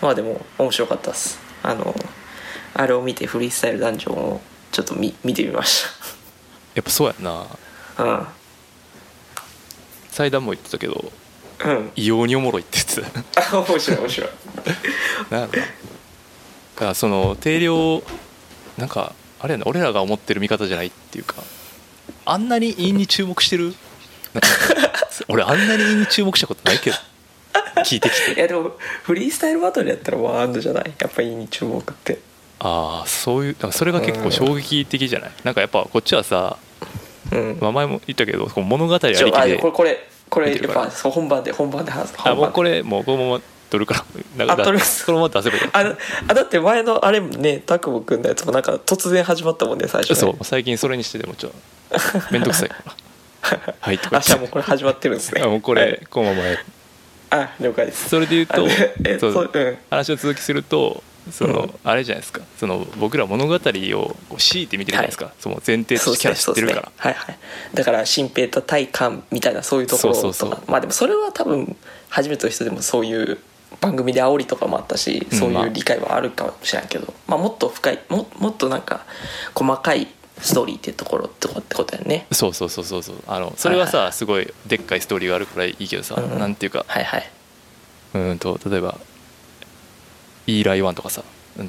[0.00, 1.38] まあでも面白かったです。
[1.62, 1.94] あの
[2.74, 4.40] あれを見てフリースタイルダンジョンを
[4.70, 5.84] ちょっと見見てみまし
[6.74, 7.46] やっぱそうやんな。
[7.96, 8.26] たうん。
[10.10, 11.12] 祭壇も言ってたけど
[11.64, 11.90] うん。
[11.96, 14.30] 異様におもろいって言ってたあ面白い面白い。
[15.30, 15.58] なんだ
[16.76, 18.02] からその定量
[18.76, 21.34] なんかあれやな俺らが思ってる見方じゃないっていうか
[22.24, 23.74] あんなに陰に注目してる？
[25.28, 26.96] 俺あんなに陰に注目したことないけど
[27.84, 28.72] 聞いてきいてやでも
[29.02, 30.92] フリースタイルバトルやったらワンアンドじゃない？
[30.98, 32.18] やっぱいいに注目って。
[32.60, 35.30] ああそういうそれが結構衝撃的じゃない？
[35.44, 36.56] なんかやっぱこっちはさ、
[37.32, 37.58] うん。
[37.60, 44.04] まあ、前も言ったけどこう物語ありきでこれこれこれやっぱ本番で本番で話すあもうこれれもうこのまま撮るから。
[44.46, 44.72] なんかあこ
[45.12, 45.96] のまま出せばいいあだ
[46.28, 50.14] あだって前のあれもねタクボ君のやつもなんか突然始まったもんね最初ね。
[50.16, 51.98] そう最近それにしてでもちょっと
[52.32, 52.94] 面倒くさいから。
[53.80, 55.40] はいとかあじゃあもこれ始まってるんですね。
[55.42, 56.64] あもうこれこのままやる
[57.30, 58.08] あ了解です。
[58.08, 58.68] それで言うと
[59.18, 59.78] そうそううん。
[59.90, 61.74] 話を続きするとその、うん。
[61.84, 62.40] あれじゃないですか。
[62.58, 66.98] その僕ら物語をこう強いて見てるじゃないですか、その前提としてキャラ知ってるから、そうですね。
[66.98, 67.38] はいはい。
[67.74, 70.22] だから新平と対感みたいなそういうところとか。
[70.22, 70.70] そうそうそう。
[70.70, 71.76] まあでもそれは多分
[72.08, 73.38] 初めての人でもそういう
[73.80, 79.04] 番組で煽りとかもあったしそういう理解はあるかもしれないけど、まあ、もっと深いももっとなんか
[79.54, 80.08] 細かい
[80.40, 82.26] ストーリーっていうところってことってことやね。
[82.32, 83.16] そうそうそうそうそう。
[83.26, 86.84] あのそれはさ、はいはいすごいでっかいストーリーがあるからいいけどさ、うんなんていうか。
[86.86, 87.30] はいはい。
[88.14, 88.98] うーんと例えば
[90.46, 91.22] イーライワンとかさ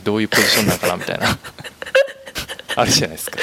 [0.04, 1.38] どういうポジションなのかなみたいな。
[2.76, 3.38] あるじゃないですか。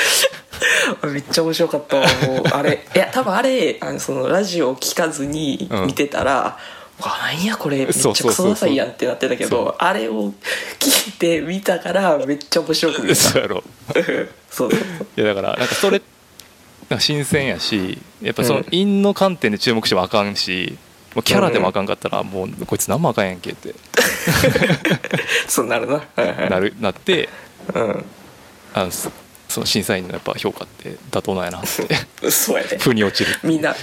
[1.08, 2.44] めっちゃ面白かったわもう。
[2.52, 6.58] あれいや多分あれあのそのラジオを聞かずに見てたら、
[7.00, 10.32] わなんやこれめっちゃクソダサいやんってなってたけそどあれを
[10.78, 13.14] 聞いて見たからめっちゃ面白く見えた。
[13.16, 13.62] そうやろ。
[14.50, 14.80] そうそう
[15.16, 16.00] いやだからなんかそれ
[16.88, 18.64] なんか新鮮やしやっぱそのうん。
[18.64, 20.78] 陰の観点で注目してもあかんし
[21.14, 23.74] もうキャラでもあかんかったらもうこいつ何もあかんやんけって。
[25.48, 25.94] そうなるな。
[25.94, 26.50] はいはい。
[26.50, 27.28] なるなって
[27.74, 28.04] うん。
[28.74, 28.90] あの
[29.56, 32.30] そその審査員のやっぱ評価って妥当なんやなって。
[32.30, 32.76] そうやね。
[32.78, 33.38] 腑に落ちる。
[33.42, 33.74] みんな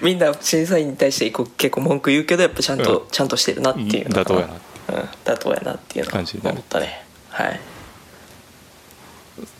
[0.00, 3.08] みんな審査員に対して結構文句言うけどやっぱちゃんと、うん。
[3.10, 4.54] ちゃんとしてるなっていう妥当やな
[4.88, 7.04] うん、妥当やなっていうのは思ったね。
[7.28, 7.60] はい。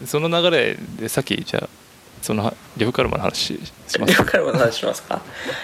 [0.06, 1.68] その流れでさっきじゃあ
[2.22, 3.58] その呂布カルマの話
[3.88, 5.20] しまロすフカルマの話しますか？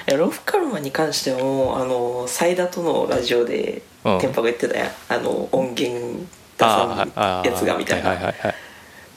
[0.07, 4.19] いやロフカルマに関してもあのサイダとのラジオでうん。
[4.19, 4.91] テンパが言ってたやん。
[5.09, 6.27] あの音源
[6.59, 8.35] 出さんやつがみたいな、は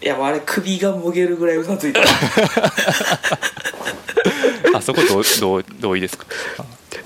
[0.08, 2.02] やもうあれ首がもげるぐらいうなずいた。
[4.76, 6.26] あそこどうどう同意ですか？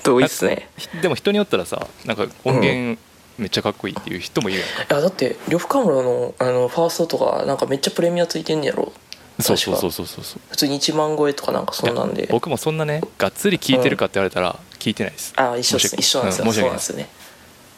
[0.02, 0.68] 遠いっすね。
[1.02, 2.98] でも人によったらさなんか音源
[3.38, 8.92] めっちゃかっこいいっていう人もいるやんか、いやだって呂布カルマのあのファーストとかなんかめっちゃプレミアついてんねやろ。
[9.40, 12.28] そうそうそうそうそう普通に1万超えとかなんかそんなんで。
[12.30, 17.08] 僕もそんなねがっつり聞いてるかって言われたら聞いてないです、あ一緒です一緒なんですよ、うんそうなんですよね。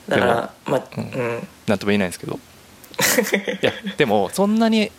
[0.09, 2.39] だからまあううんん、なんとも言えないんですけど。
[3.62, 4.91] いやでもそんなに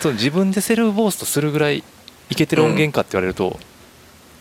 [0.00, 1.82] その自分でセルフボーストするぐらい
[2.30, 3.58] いけてる音源かって言われると、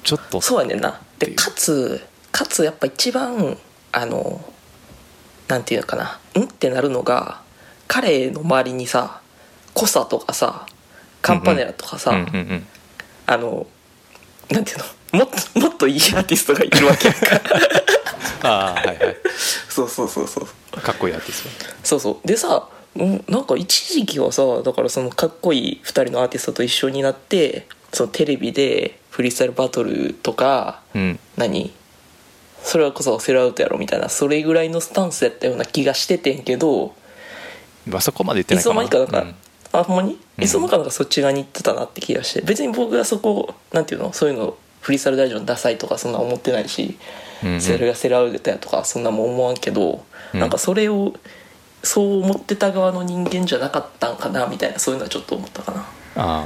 [0.03, 0.99] ちょっとそうやねんな。
[1.19, 3.57] でかつかつやっぱ一番
[3.91, 4.41] あの
[5.47, 6.19] なんていうのかな。
[6.35, 6.43] うん？
[6.43, 7.41] ってなるのが
[7.87, 9.21] 彼の周りにさ
[9.73, 10.65] コサとかさ
[11.21, 12.67] カンパネラとかさ、うんうんうん
[13.25, 13.67] あの
[14.49, 15.19] なんていうの？
[15.19, 17.41] もっともっといいアーティストがいるわけやんか。
[18.47, 19.17] ああはいはい。
[19.69, 20.81] そうそうそうそう。
[20.81, 21.49] かっこいいアーティスト。
[21.83, 22.27] そうそう。
[22.27, 22.76] でさうん
[23.27, 31.19] なんか一時期はさだからそのかっこいい2人のアーティストと一緒になってそのテレビでフリースタイルバトルとかうん。
[31.37, 31.71] 何？
[32.63, 36.95] それこそセルアウトやろみたいなそれぐらいのスタンスやったような気がしててんけど
[37.85, 38.83] まあそこまで言っていつな。
[38.83, 39.37] いかなの間にかなんか、
[39.73, 39.79] うん。
[39.79, 40.19] あほんまに？
[40.37, 40.43] うん。
[40.43, 44.11] いつの間にかなんかそっち側に行ってたなって気がして別に僕がそこなんていうの？
[44.11, 46.97] そういうのフリースタイル大丈夫ダサいとかそんな思ってないし、
[47.43, 47.61] うんうん。
[47.61, 50.03] それがセルアウトやとかそんなもん思わんけど、
[50.33, 50.39] うん。
[50.39, 51.13] なんかそれを
[51.87, 55.79] そう思ってた側の人間じゃなかったんかなみたいなそういうのはちょっと思ったかな。
[55.79, 56.45] ああ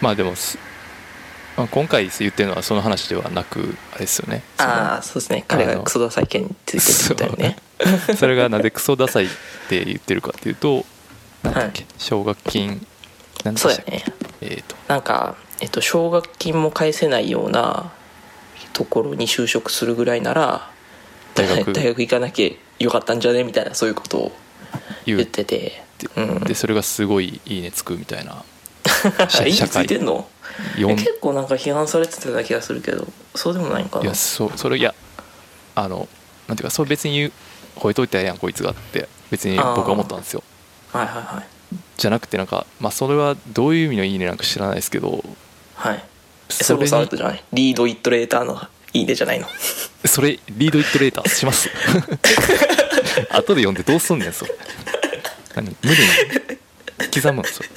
[0.00, 0.58] まあでもす、
[1.56, 4.42] まあ、今回言ってるのはその話ではなくあれですよね。
[4.58, 5.44] ああそうですね。
[5.48, 7.58] 彼がクソダサい件についてってことだよね。
[8.04, 9.28] そのそれがなぜクソダサいっ
[9.68, 10.84] て言ってるかっていうと
[11.42, 12.86] なんだっけ、は奨学金。
[13.44, 13.90] なんでしたっけ？
[13.90, 14.04] そうやね。
[14.40, 14.76] えっ、と。
[14.88, 17.92] なんか、えっと、奨学金も返せないような
[18.72, 20.70] ところに就職するぐらいなら
[21.36, 21.72] 大学。
[21.74, 23.44] 大学行かなきゃよかったんじゃね？
[23.44, 24.32] みたいなそういうことを
[25.04, 25.82] 言ってて。
[26.46, 28.44] でそれがすごいいいねつくみたいな。
[29.46, 29.84] いいつ社会。
[29.84, 30.26] いてんの？
[30.76, 34.04] 結構なんか批判されてたような気がするけどそうでもないんかな？
[34.04, 34.94] いやそうそれいや
[35.74, 36.08] あの
[36.48, 37.32] なんていうかそれ別に言う
[37.76, 40.42] 吠えといたやんこいつがって別に僕は思ったんですよ。
[40.92, 41.46] はいはいはい。
[41.96, 45.24] じゃなくてなんかまあそれはどういう意味のいいねなんか知らないですけど。
[45.74, 46.04] はい。
[46.48, 47.44] えそれじゃない？
[47.52, 48.60] リード・イット・レーターの
[48.96, 49.46] いいねじゃないの。
[50.04, 51.68] それリード・イット・レーターします。
[53.30, 54.54] 後で読んでどうすんねんそれ。
[55.54, 55.76] 何？
[55.82, 56.06] 無理な
[57.04, 57.12] の？
[57.14, 57.68] 刻むのそれ。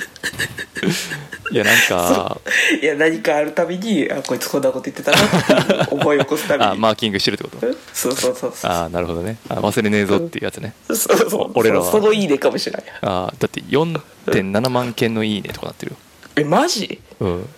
[1.51, 2.39] いやなんか
[2.80, 6.71] いや何かあるたびにあこいつこんなこと言ってたなって思い起こすたびに。
[6.71, 7.60] あマーキングしてるってこと？
[7.94, 8.71] そうそうそうそう。
[8.71, 9.38] ああなるほどね。
[9.50, 10.74] あ忘れねえぞっていうやつね。
[10.88, 10.95] そう
[11.30, 11.92] そう俺らは。
[11.92, 12.83] そのいいねかもしれない。
[13.01, 15.98] ああだって4.7万件の「いいね」とかなってるよ。
[16.36, 17.01] えマジ？
[17.19, 17.50] うん。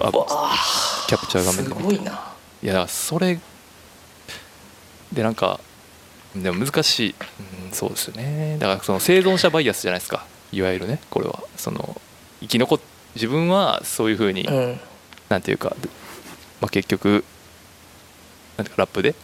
[0.00, 0.12] あ
[1.08, 2.27] キャプチャー画面すでごいな
[2.62, 3.38] いやそれ
[5.12, 5.60] でなんか
[6.34, 7.14] でも難しい、
[7.64, 8.58] うん、そうですよね。
[8.58, 10.26] だからその生存者バイアスじゃないですか。
[10.52, 11.42] いわゆるねこれは。
[11.56, 12.00] その
[12.40, 12.80] 生き残っ
[13.14, 14.80] 自分はそういうふうに、うん。
[15.28, 15.74] なんていうか、
[16.60, 17.24] まあ、結局
[18.56, 19.14] なんていうかラップで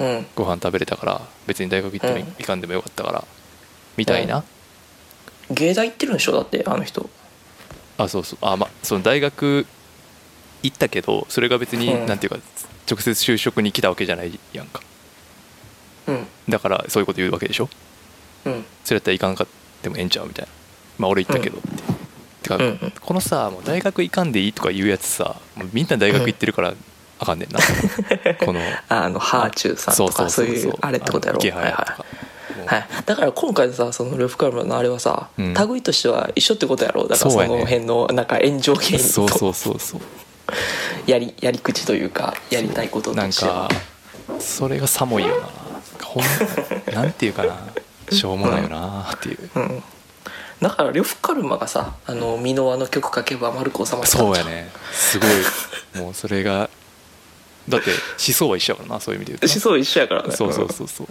[0.00, 0.26] うん。
[0.34, 2.34] ご飯食べれたから別に大学行ってもうん。
[2.38, 3.24] 行かんでもよかったから、
[3.96, 4.44] みたいな、
[5.50, 6.32] 芸大行ってるんでしょ？
[6.32, 7.08] だってあの人。
[7.96, 8.38] あそうそう。
[8.42, 9.66] あまあその大学
[10.62, 12.06] 行ったけどそれが別に、うん。
[12.06, 12.38] なんていうか
[12.90, 14.80] 直接就職に来たわけじゃないやんか。
[16.06, 16.26] うん。
[16.48, 17.68] だからそういうこと言うわけでしょ？
[18.46, 18.64] うん。
[18.84, 19.46] それやったら行かんかっ
[19.82, 20.52] てもええんちゃうみたいな。
[20.98, 21.68] まあ俺行ったけどって、
[22.42, 22.92] てか、うんうん。
[23.00, 26.74] このさもう大学行かんでいいとか言うやつさもうみんな大学行ってるから
[27.20, 27.58] あかんねんな、
[28.44, 31.38] このああのハーチューさんとかそういうあれってことやろ？
[31.40, 31.98] 池はい早とか、
[32.56, 35.52] もうはい、だから今回のさそのルフカルマのあれはさ、うん。
[35.52, 37.08] 類としては一緒ってことやろ？
[37.08, 40.00] だからその辺のなんか炎上原因そうそとうそうそう
[41.06, 43.68] やりやり口というかやりたいことなんとしては。
[43.68, 45.48] かそれが寒いよな。
[46.04, 46.24] ほん
[46.94, 47.56] なんていうかな。
[48.10, 49.82] しょうもないよなっていう、うん。
[50.62, 54.70] だから呂布カルマがさあの箕輪の曲書けば丸く収まそうやね。
[54.92, 56.02] すごい。
[56.02, 56.70] もうそれが
[57.68, 60.34] だって思想は一緒やからなそういう意味で言うと思想一緒やからね。
[60.34, 61.08] そうそうそうそう。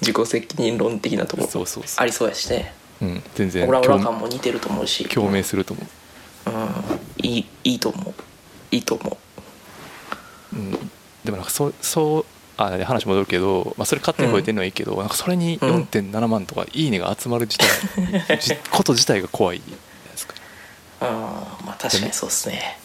[0.00, 2.02] 自己責任論的なところそうそうそう。
[2.02, 2.74] ありそうやしね。
[3.00, 3.22] うん。
[3.34, 5.06] 全然オラオラ共感も似てると思うし。
[5.06, 6.50] 共鳴すると思う。
[6.50, 7.28] うん。
[7.28, 8.14] いいいいと思う
[8.76, 9.18] いいと思
[10.52, 10.56] う。
[10.56, 10.72] ん、
[11.24, 12.24] でもなんかそそう
[12.56, 15.82] あ話戻るけど、まあ、それ勝手に超えてるのはいいけど、なんかそれにうん。
[15.82, 19.78] 4.7万とか「いいね」が集まる自体、じこと自体が怖いじゃない
[20.12, 20.34] ですか、
[21.02, 21.10] ううん
[21.66, 22.78] まあ確かにそうっすね。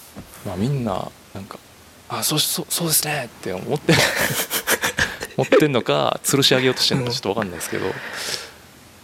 [0.46, 1.58] まあ、みんななんか
[2.10, 3.94] 「あそうそうそうですね」って思って
[5.38, 7.86] 思ってんのか吊るし上げようとしてるのかちょっと分かんないですけど、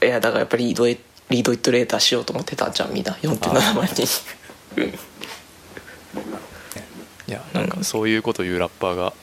[0.03, 0.97] いやだからやっぱりリードエ
[1.29, 3.13] リードイットレーターしようと思ってたんじゃんみんな。
[3.21, 4.07] 4.7万人
[4.77, 4.93] うん
[7.27, 9.13] いやなんかそういうこと言うラッパーが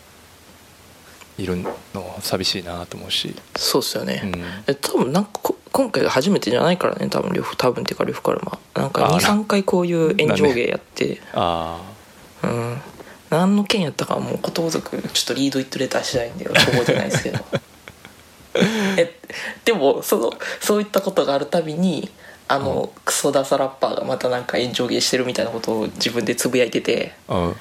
[1.39, 1.73] いるの
[2.21, 4.45] 寂しいなと思うし、そうっすよね、うん。
[4.67, 11.81] え多分なんかこ今回が初めてじゃないからね多分両夫多分っていうか両夫カルマなんかあら23回こういう炎上芸やって、あ
[12.43, 12.81] うん。
[13.31, 17.45] 何の件やったかはもうことごとくちょっとリードイットレターしないんで覚えてないですけど。
[18.97, 19.19] え
[19.65, 22.09] でもそのそういったことがあるたびに
[22.47, 27.15] あの、クソダサラッパーがまたなんか炎上芸してるみたいなことを自分でつぶやいてて。
[27.27, 27.53] あうん。
[27.53, 27.59] で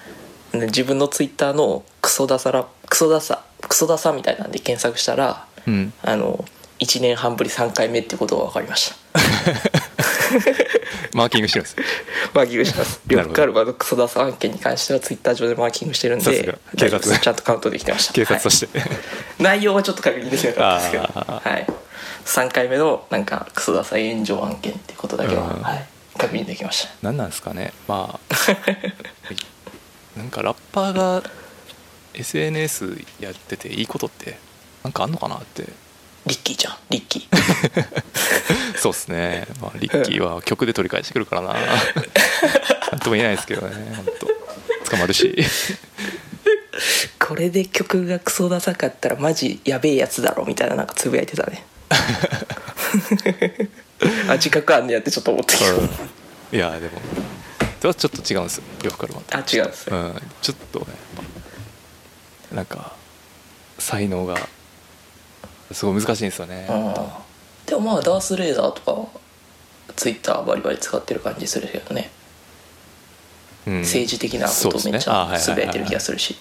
[0.54, 5.94] 自分のツイッターのクソダサラクソダサクソダサみたいなんで検索したらうん。
[6.02, 6.46] あの
[6.80, 8.96] 1年半ぶり3回目ってことが分かりました。
[11.14, 11.76] マーキングしてるんです。
[12.34, 13.00] マーキングします。
[13.08, 13.30] なるほど。
[13.30, 16.58] 呂布カルマのクソダサ案件に関してはツイッター上でマーキングしてるんでが。
[16.78, 17.20] 警察。
[17.20, 18.14] ちゃんとカウントできてました。
[18.14, 18.58] 警察とはい。
[18.58, 18.82] して、
[19.40, 21.68] 内容はちょっと確認できなかったですけど、あはい、
[22.26, 25.62] 3回目のなんかクソダサ炎上案件ってことだけは、うん。
[25.62, 25.86] はい、
[26.18, 26.90] 確認できました。
[27.02, 27.72] 何なんですかね。
[27.88, 28.20] まあ
[30.18, 31.24] なんかラッパーが
[32.14, 34.38] SNS やってていいことって
[34.84, 35.68] なんかあんのかなって。
[36.26, 36.76] リッキーじゃん。
[36.90, 37.24] リッキー。
[38.80, 41.54] そうっすね、まあ、リッキーは曲で取り返してくるからな。
[41.54, 41.60] な
[42.98, 43.96] んとも言えないですけどね。
[43.96, 44.28] 本当
[44.92, 45.36] 捕まるし。
[47.20, 51.66] これで曲がクソダサかったらマジやべえやつだろみたいななんかつぶやいてたね。
[54.28, 55.58] あ自覚あんねやってちょっと思って。
[55.58, 55.90] けどうん。
[56.52, 56.92] いやでも
[57.84, 60.96] それはちょっと違うんですよ呂布カルマってあ違うんですね、うん、ちょっとねやっ
[62.50, 62.96] ぱなんか
[63.78, 64.38] 才能が
[65.70, 66.94] すごい難しいんですよね、うん
[67.66, 69.08] でもまあダースレーザーとかは
[69.96, 72.12] ツイッターバリバリ使ってる感じするけどね、
[73.66, 73.74] うん。
[73.80, 76.36] 政治的なことをめっちゃつぶやいてる気がするし。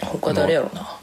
[0.00, 0.98] 他誰やろうな。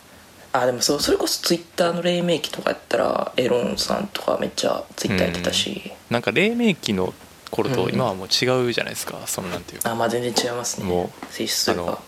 [0.54, 7.14] あでもそそれこそツイッターの黎明期とかやったらエロンさんとかめっちゃツイッターやってたし、なんか黎明期の
[7.50, 9.92] 頃とうん今はもう違うじゃないですか、そのなんていうか。
[9.92, 10.86] あまあ全然違いますね。
[10.86, 12.00] も性質というか。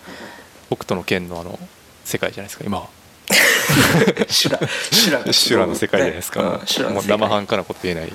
[0.70, 1.58] 北斗の拳のあの
[2.04, 2.88] 世界じゃないですか今は。
[4.30, 4.60] 修羅
[4.92, 8.14] 修羅 修羅の世界じゃないですか、うんもう生半可なこと言えない。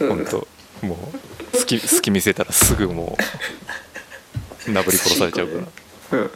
[0.00, 0.08] うん。
[0.08, 0.46] 本当
[0.86, 1.12] も
[1.54, 3.16] う好き好き見せたらすぐも
[4.66, 5.66] う なぶり殺されちゃうか
[6.12, 6.18] ら。
[6.18, 6.30] うん。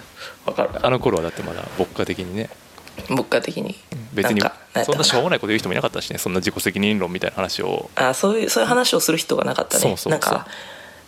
[0.47, 0.71] わかる。
[0.83, 2.51] あの頃はだってまだ牧歌的にね
[3.11, 3.77] 僕家的に。
[4.13, 4.41] 別に
[4.85, 6.19] そんなしょうもないこと言う人もいなかったしね。
[6.19, 7.91] そんな自己責任論みたいな話を。
[7.95, 9.81] あそういうそういう話をする人がなかったね。
[9.81, 10.13] そうそうそう。
[10.13, 10.47] なんか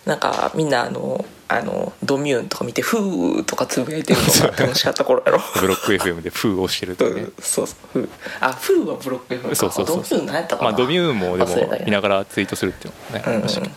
[0.05, 5.41] なんかみんなあのあのドミューンとか見て「フー」とかつぶやいてるのが楽しかった頃やろ。
[5.61, 7.23] ブロック FM でフーをしてるとね。
[7.23, 8.01] うんそうそう。
[8.01, 8.09] フー。
[8.41, 9.55] あフーはブロック FM か。
[9.55, 9.97] そうそうそう。
[9.97, 10.71] ドミューン何やったかな。
[10.71, 13.75] まあドミューンもでも見ながらツイートするっていうのもねありましたけど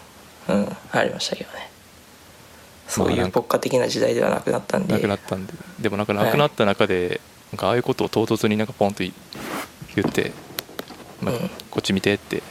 [0.50, 1.72] うん、うん、ありましたけどね。
[2.88, 4.94] そういう国家的な時代ではなくなったんで。
[4.94, 5.54] なくなったんで。
[5.80, 9.12] でもなんかなくなった中で、なんかああいうことを唐突になんかポンと言
[10.08, 10.32] って、
[11.22, 11.50] まあうん。
[11.70, 12.44] こっち見てって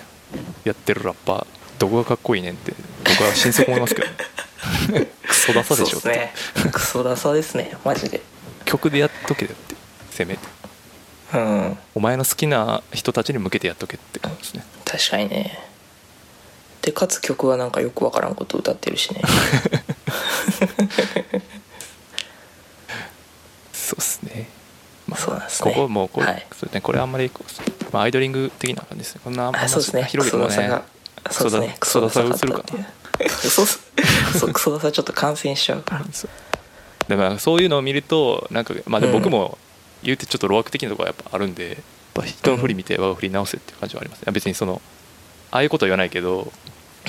[0.65, 1.47] やってるラッパー
[1.79, 4.09] どこがかっこいいねんって僕は心底思いますけど。
[5.27, 6.71] クソダサでしょそうですね。
[6.71, 8.21] クソダサですねマジで。
[8.65, 9.75] 曲でやっとけよって
[10.11, 10.41] せめて。
[11.35, 11.79] うん。
[11.95, 14.65] お前の好きな人たちに向けてやっとけって感じですね。
[14.85, 15.71] 確かにね。
[16.83, 19.21] でかつ曲はなんかよくわからんこと歌ってるしね
[23.73, 24.49] そうっすね
[25.00, 25.73] まあそうなんですね。
[25.73, 26.47] ここもこ,、はい。
[26.53, 27.31] そうね、これあんまり
[27.93, 29.21] まあ、アイドリング的な感じですね。
[29.25, 30.05] こんなあそうですね。
[30.05, 30.83] 広げてもね
[31.31, 31.77] そうですね。
[31.79, 32.65] クソダサク映るか
[33.19, 36.05] クソダサちょっと感染しちゃうから。
[36.13, 36.31] そう
[37.09, 39.23] だからそういうのを見るとなんか、まあ、でもうん。
[39.23, 39.59] 僕も
[40.03, 41.77] 言うてちょっと路悪的なところはやっぱあるんでやっ
[42.15, 44.81] ぱ人の振り見て我が振り直せっていう感じはあります、いや別にその
[45.51, 46.53] ああいうことは言わないけど、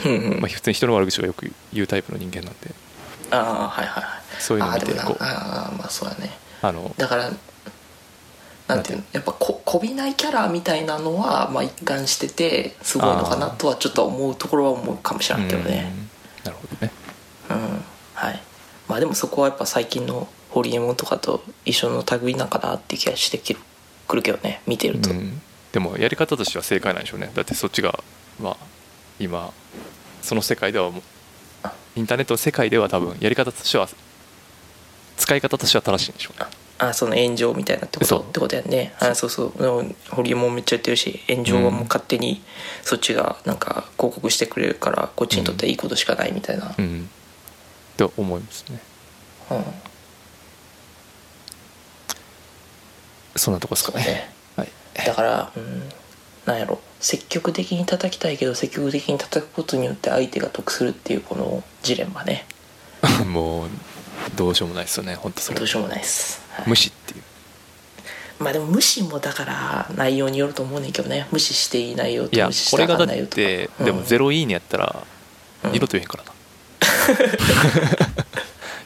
[0.05, 0.41] うんうん。
[0.41, 2.73] まあ、普通に人の悪口をよく言うタイプの人間なんで。
[3.29, 4.21] ああはいはいはい。
[4.39, 5.23] そういうのあーでもな見てこう。
[5.23, 6.31] ああまあそうだね。
[6.61, 7.31] あのだから
[8.75, 9.03] なんていうの？
[9.13, 15.91] やっぱここびないキャラみたいなのはまあ一貫しててすごいのかなとはちょっと思うところは思うかもしれないけどね。
[15.95, 16.09] うん
[16.43, 16.91] なるほどね。
[17.49, 17.83] うん。
[18.15, 18.41] はい。
[18.87, 23.59] まあでもそこはやっぱ最近のホリエモンとかと一緒の類なんかなって気がしてきる
[24.07, 24.61] くるけどね。
[24.65, 27.31] 見てると、うん、でもやり方としては正解なんでしょうね。
[27.35, 28.03] だってそっちが
[28.41, 28.57] まあ
[29.19, 29.51] 今
[30.21, 30.91] その世界では
[31.95, 33.87] インターネットの世界では多分やり方としては
[35.17, 36.45] 使い方としては正しいんでしょうね
[36.83, 38.19] あその炎上みたいなってこと？
[38.21, 38.91] ってことやんね。
[38.99, 39.29] あそう。
[39.29, 42.41] そうでもホリエモンめっちゃ言ってるし炎上はもう勝手に
[42.81, 47.07] そっちがなんか広告してくれるからこっちにとってはいいことしかないみたいな、うん。
[47.97, 48.79] と思いますね。
[49.51, 49.63] うん。
[53.35, 54.03] そんなとこですかね。
[54.03, 54.33] ね。
[54.55, 54.69] はい。
[55.05, 55.83] だから、うん、
[56.45, 56.79] なんやろ。
[56.99, 62.45] 積極的に叩きたいけど積極的に叩くことによって相手が得するっていうこのジレンマね。
[63.27, 63.69] もう
[64.35, 65.59] どうしようもないですよね本当それ。
[65.59, 67.23] どうしようもないです、はい無視っていう。
[68.43, 71.27] まあでも無視もだから内容によると思うねんけどね。
[71.31, 73.15] 無視していい内容いやと無視しこれがだたらあか。
[73.15, 73.85] ん内容とかってうん。
[73.85, 75.03] でもゼロいいねやったら
[75.63, 75.71] うん。
[75.71, 76.31] 二度と言えへんからな。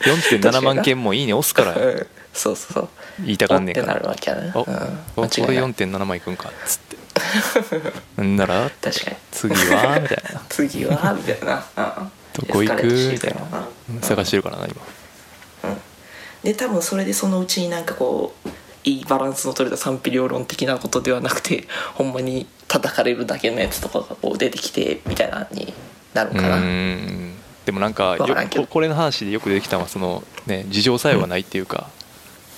[0.00, 1.72] 4.7万件もいいね押すから。
[1.76, 2.06] うん。
[2.32, 2.88] そうそうそう。
[3.20, 4.74] 言いたかんねんかおってならるわけやねおうん。
[5.16, 5.72] お俺間違いない。
[5.72, 6.78] 4.7万いくんかっつっ
[8.16, 8.22] て。
[8.22, 9.16] んなら確かに。
[9.32, 10.42] 次はみたいな。
[10.50, 11.64] 次はみたいな。
[11.76, 12.10] うん。
[12.46, 12.86] どこ行く？
[12.86, 13.66] みたいな。
[13.88, 14.74] うん探してるからな今。
[14.74, 14.95] うん
[16.46, 18.48] で多分それでそのうちになんかこう
[18.84, 25.74] いいバランスの取れた賛否両論的なことではなくてほんまに叩かれるだけのやつとかがこう出てきてみたいなのに
[26.14, 26.60] なるうんかな。
[26.60, 27.34] ん。
[27.64, 31.90] でもなんかここれの話でよく出てきたのはそのね事情作用がないっていうか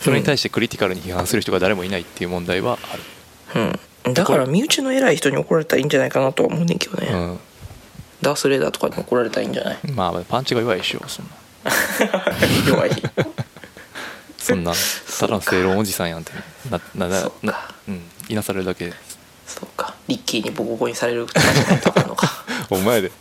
[0.02, 3.72] それに対してクリティカルに批判する人が誰もいないっていう問題はある。
[4.04, 4.12] うん。
[4.12, 7.38] だから身内の偉い人に怒られたらいいんじゃないかなとは思うねんけどね、うん。
[8.20, 9.78] ダース・レーダーとかに怒られたらいいんじゃない？
[9.94, 11.30] まあパンチが弱いでしょそんな。
[12.68, 12.90] 弱い
[14.48, 14.72] そんな
[15.20, 16.32] ただの正論おじさんやんって。
[16.70, 17.32] ななななそ
[17.88, 18.02] うん。
[18.30, 18.94] いなされるだけ。
[19.46, 19.94] そうか。
[20.06, 22.44] リッキーにボコボコにされるとかじゃないとかあるのか。
[22.70, 23.12] お前で。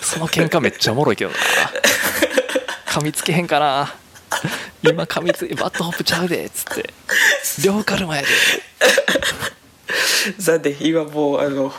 [0.00, 1.36] その喧嘩めっちゃおもろいけどな。
[2.88, 3.94] 噛みつけへんかな
[4.82, 6.94] 今噛みついバットホップちゃうでっつって。
[7.62, 8.28] 両カルマやで。
[10.46, 11.74] なんで今もうあの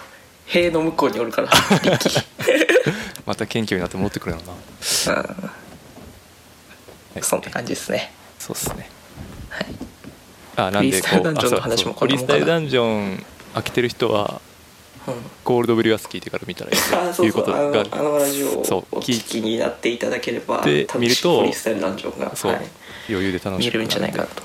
[0.45, 1.49] 塀の向こうにおるから
[3.25, 5.49] また謙虚になって戻ってくるのな、は
[7.15, 7.23] い。
[7.23, 8.89] そんな感じですねそうっすね。
[9.49, 9.67] はい。
[10.55, 14.41] あなんでフリースタイルダンジョンのあそうフリースタイルダンジョン飽きてる人は
[15.07, 15.13] うん。
[15.43, 16.77] ゴールドブリュアス聞いてから見たらいい
[17.09, 17.33] あそういう。
[17.33, 22.61] ことがあのラジオを聞きになっていただければで見るとフリースタイルダンジョンが、そう、はい、
[23.09, 24.41] 余裕で楽しく見れるんじゃないかなと。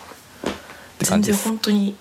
[0.99, 1.97] て全然本当に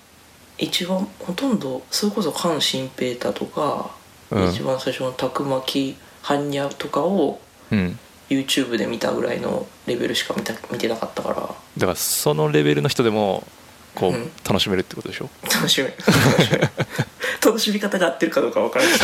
[0.58, 3.90] 一番ほとんどそれこそ阪神ペータとか、
[4.30, 7.38] うん一番最初の拓巻般若とかを
[7.70, 7.98] うん
[8.28, 11.36] YouTube で見たぐらいのレベルしか見た見てなかったから。
[11.36, 13.44] だからそのレベルの人でも
[13.94, 14.30] こう、うん。
[14.46, 15.28] 楽しめるってことでしょ？
[15.44, 16.58] 楽しみ楽しみ
[17.44, 18.94] 楽しみ方が合ってるかどうかわからない。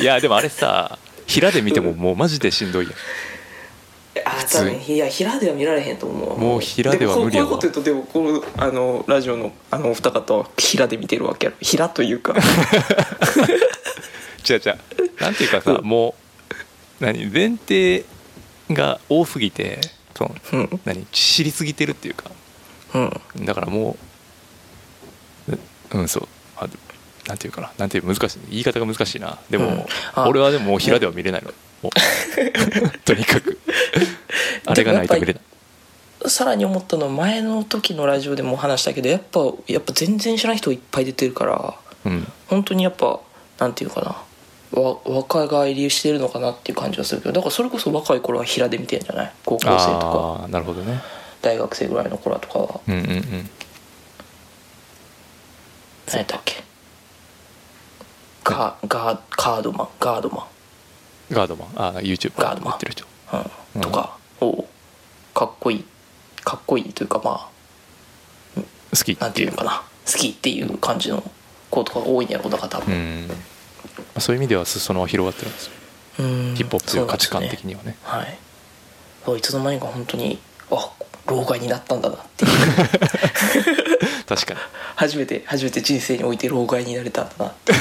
[0.02, 2.94] いやでもあれさ平で見てももうマジでしんどいやん。
[4.24, 6.38] あ多分いや平では見られへんと思う。
[6.38, 7.50] もう平では無理やわ。
[7.50, 11.56] もこうこういうこと言うとでもこのあのラジオのあのお二方は平で見てるわけやろ。
[11.60, 12.34] 平というか。
[14.48, 14.78] 違う違う。
[15.20, 15.84] なんていうかさ、うん。
[15.84, 16.14] もう
[17.02, 17.26] 何？
[17.26, 18.04] 前提
[18.70, 19.80] が多すぎて
[20.14, 20.80] そのうん。
[20.84, 21.04] 何？
[21.06, 22.30] 知りすぎてるっていうか。
[22.94, 22.98] う
[23.40, 23.44] ん。
[23.44, 23.96] だからも
[25.48, 25.58] うう
[25.98, 26.28] うんそう。
[26.56, 26.68] あ
[27.28, 27.72] なんていうかな。
[27.78, 28.38] なんていう難しい。
[28.50, 29.38] 言い方が難しいな。
[29.50, 29.86] でも、うん。
[30.14, 30.28] あ。
[30.28, 31.52] 俺はでも平では見れないの、
[33.04, 33.58] とにかく。
[34.66, 35.42] あれがないと見れない。
[36.30, 42.32] さらに思ったのは前の時のラジオでも話したけどやっぱやっぱ全然知らない人いっぱい出てるからうん。
[42.46, 43.18] 本当にやっぱ
[43.58, 44.06] なんていうかな。
[44.08, 44.24] わ
[44.72, 49.32] 若返りしてるのかなっていう感じはするけどだからそれこそ若い頃は平手見てんじゃない？
[49.44, 49.78] 高校生とか。
[50.42, 51.00] ああなるほどね。
[51.42, 52.80] 大学生ぐらいの頃とかは。
[52.88, 53.50] うんうんうん。
[56.06, 56.62] 何やったっけ？
[58.44, 59.88] ガガガードマン。
[60.00, 60.46] ガードマ
[61.30, 61.68] ガードマン。
[61.76, 62.70] ああ YouTube ガードマン。
[62.70, 63.04] やってる人。
[63.04, 63.50] ン、うん。
[63.76, 63.80] うん。
[63.82, 64.16] とか。
[64.40, 64.64] を
[65.34, 65.84] かっこいい。
[66.44, 67.48] かっこいいというかま
[68.56, 69.82] 好きあなんていうのかな。
[70.06, 71.22] 好きっていう感じの
[71.70, 73.28] 子とかが多いんやろだから多う分、ん。
[73.28, 73.34] ま
[74.14, 75.72] あそういう意味では裾野は広がってるんですよ。
[76.20, 76.54] うん。
[76.54, 77.96] ヒップホップという価値観的ににはね。
[78.02, 78.38] はい。
[79.24, 80.38] そういつの間にか本当に
[80.70, 80.92] あ
[81.26, 82.50] 老害になったんだなっていう。
[84.26, 84.60] 確かに。
[84.96, 87.72] 初めて初めて人生において老害になれたんだなって。
[87.72, 87.76] い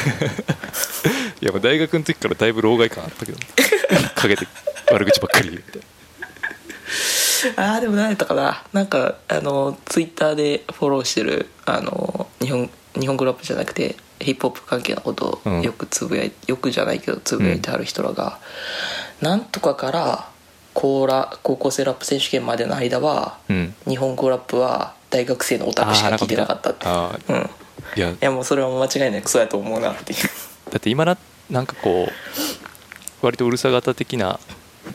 [1.46, 3.38] や大学の時からだいぶ老害感あったけど
[4.16, 4.48] 陰で
[4.92, 5.64] 悪口ばっかり言う。
[5.66, 5.82] みたい
[7.56, 8.64] あーでも何やったかな。
[8.74, 15.60] なんかあのツイッターでフォローしてるあの日本日本語ラップじゃなくてヒップホップ関係のことうん。
[15.60, 18.40] をよくつぶやい、よくじゃないけどつぶやいてある人らが、
[19.22, 20.28] なんとかから
[20.74, 23.74] コーラ高校生ラップ選手権までの間は、うん。
[23.88, 27.32] 日本語ラップは大学生のオタクしか聞いてなかったってあう。
[27.34, 27.36] ん。
[27.36, 27.50] ー
[27.98, 28.10] いや。
[28.12, 30.20] いやもうそれは間違いなくそうやと思うなっていう。
[30.72, 31.18] だって今な
[31.50, 34.40] なんかこう割とうるさ型的な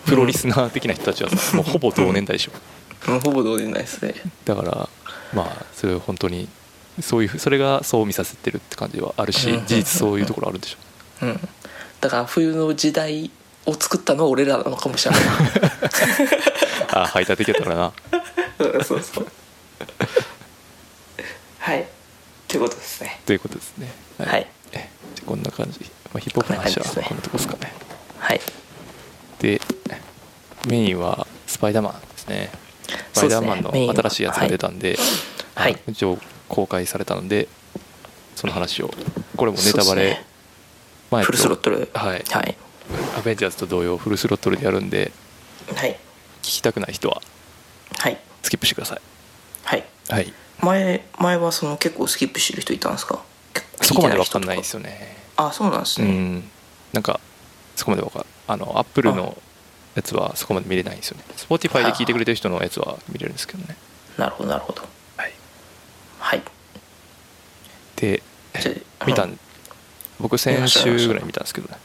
[0.07, 2.53] プロリスナー的な人たちはさもうほぼ同年代でしょ。
[3.11, 4.15] もうほぼ同年代ですね。
[4.47, 4.89] だから
[5.35, 6.49] まあそれは本当に
[7.01, 9.67] そういうそれがそう見させてるって感じはあるしうん。
[9.67, 11.27] 事実そういうところあるんでしょ。
[11.27, 11.41] うん。
[12.01, 13.31] だから冬の時代
[13.67, 15.21] を作ったのは俺らなのかもしれない。
[16.93, 17.93] ああ排他的やったからな。
[18.59, 19.27] うんそうそう。
[21.59, 21.87] はい。
[22.49, 23.21] ということですね。
[23.27, 23.91] ということですね。
[24.19, 24.47] はい。
[24.73, 25.81] えじゃあこんな感じ、
[26.13, 27.73] まあ、ヒップホップの話はこんなとこですかね。
[28.19, 28.41] はい。
[29.41, 29.61] で
[30.67, 32.51] メインはスパイダーマンですね。
[33.13, 34.97] スパイダーマンの新しいやつが出たんで、
[35.55, 35.73] はい。
[35.73, 37.49] あの一応公開されたので
[38.35, 38.91] その話を。
[39.37, 40.25] これもネタバレ、
[41.11, 41.89] 前とフルスロットル。
[41.95, 42.25] はい。
[42.29, 42.57] はい。
[43.19, 45.13] アベンジャーズと同様フルスロットルでやるんで
[45.75, 45.99] はい。
[46.43, 47.21] 聞きたくない人は
[47.99, 48.19] はい。
[48.43, 49.01] スキップしてください。
[49.65, 49.85] はい。
[50.09, 50.33] はい。
[50.61, 53.23] 前前はその結構スキップしてる人いたんですか？
[53.83, 55.17] そこまで分かんないですよね。
[55.37, 56.51] あそうなんですね、うん。
[56.93, 57.21] なんか
[57.75, 59.37] そこまで分かるあのアップルの
[59.95, 61.25] やつはそこまで見れないんですよね。
[61.37, 63.77] Spotify で聞いてくれてる人のやつは見れるんですけどね。
[64.17, 64.83] なるほどなるほど
[66.27, 66.39] はい。
[66.39, 66.47] はい
[67.97, 68.23] で
[69.07, 69.39] 見たうん
[70.19, 71.41] 僕先週ぐらい見た。
[71.41, 71.77] んですけどね。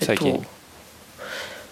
[0.00, 0.44] 最近、えっと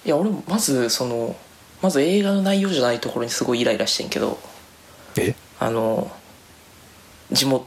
[0.05, 1.35] いや俺まずその
[1.81, 4.39] まず映画の内容じゃないところにすごいイライラしてんけど
[5.17, 5.35] え？
[5.59, 6.11] あの
[7.31, 7.67] 地元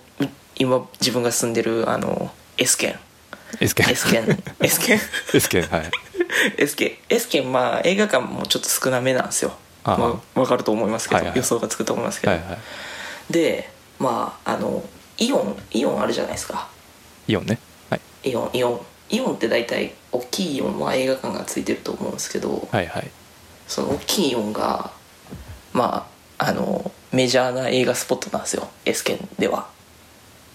[0.58, 3.00] 今自分が住んでるあの S 県
[3.60, 5.00] S 県 S 県 S 県
[5.34, 5.92] S 県はい。
[6.58, 9.54] S 県 S 県まあ映画館もちょっと少なめなんですよ。
[9.84, 9.98] ああ。
[9.98, 11.38] まあ、分かると思いますけど、はいはい。
[11.38, 12.58] 予想がつくと思いますけど、はいはい。
[13.32, 13.70] で
[14.06, 14.84] まああの
[15.18, 16.70] イオンイオンあるじゃないですか。
[17.28, 17.58] イオンね。
[17.90, 18.30] はい。
[18.30, 18.82] イオンイオン。
[19.10, 23.10] イオンって大体大きいイオンは映画館がついてると思うんですけど、はいはい。
[23.68, 24.92] その大きいイオンが
[25.74, 28.68] まああのメジャーな映画スポットなんですよ。
[28.86, 29.68] S 県では。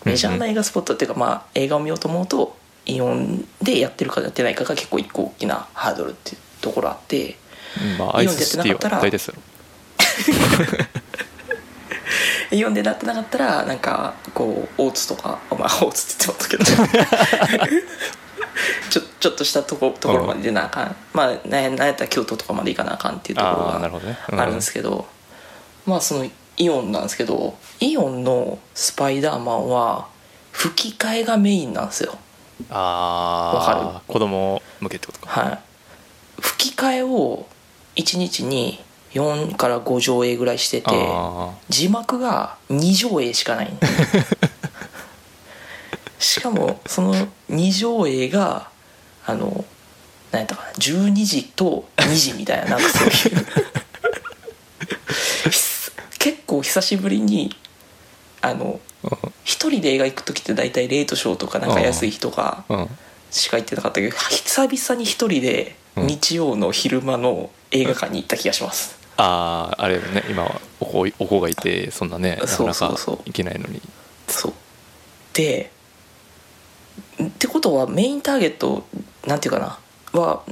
[0.04, 7.36] メジャーな映画スポットっていうか、まあ映画を見ようと思うとイオンでやってるかやってないかが結構一個大きなハードルっていうところあって。
[7.80, 9.34] うんまあアイスシティは大体ですよ
[10.28, 11.29] イ
[12.64, 17.00] オンでなってなかったらなんかこう大津とかまあ大津って言ってますけど。
[18.90, 25.06] ちょちょっとしたとこところまで出なあかん、まあなんなんやったら京都とかまで行かなあかんっていうところがあるんですけど、
[25.86, 30.08] まあそのイオンなんですけどイオンのスパイダーマンは
[30.52, 32.18] 吹き替えがメインなんですよ。
[32.68, 35.40] あわかあ子供向けってことか。
[35.40, 35.58] はい。
[36.40, 37.46] 吹き替えを
[37.96, 38.80] 1日に
[39.12, 43.72] 4から5上映ぐらいしててあ字幕が2上映しかない。
[46.18, 47.14] しかもその
[47.50, 48.68] 2上映が
[49.26, 49.64] あの
[50.30, 53.46] 何やったかな12時と2時みたいななんかそういう。
[56.18, 57.56] 結構久しぶりに
[58.42, 62.88] あのあ一人で映画行く時って大体レートショーとかなんか安い日とかうん。
[63.30, 66.06] しか行ってなかったけど久々に一人でうん。
[66.06, 72.94] 日曜の昼間の映画館に行った気がします、あああれね今はお子お子がいてそんなねなかそうなか
[73.24, 73.80] いけないのに。
[74.28, 74.52] そう。
[75.32, 75.70] で
[77.22, 78.84] ってことはメインターゲット
[79.26, 79.78] なんていうかな
[80.18, 80.42] は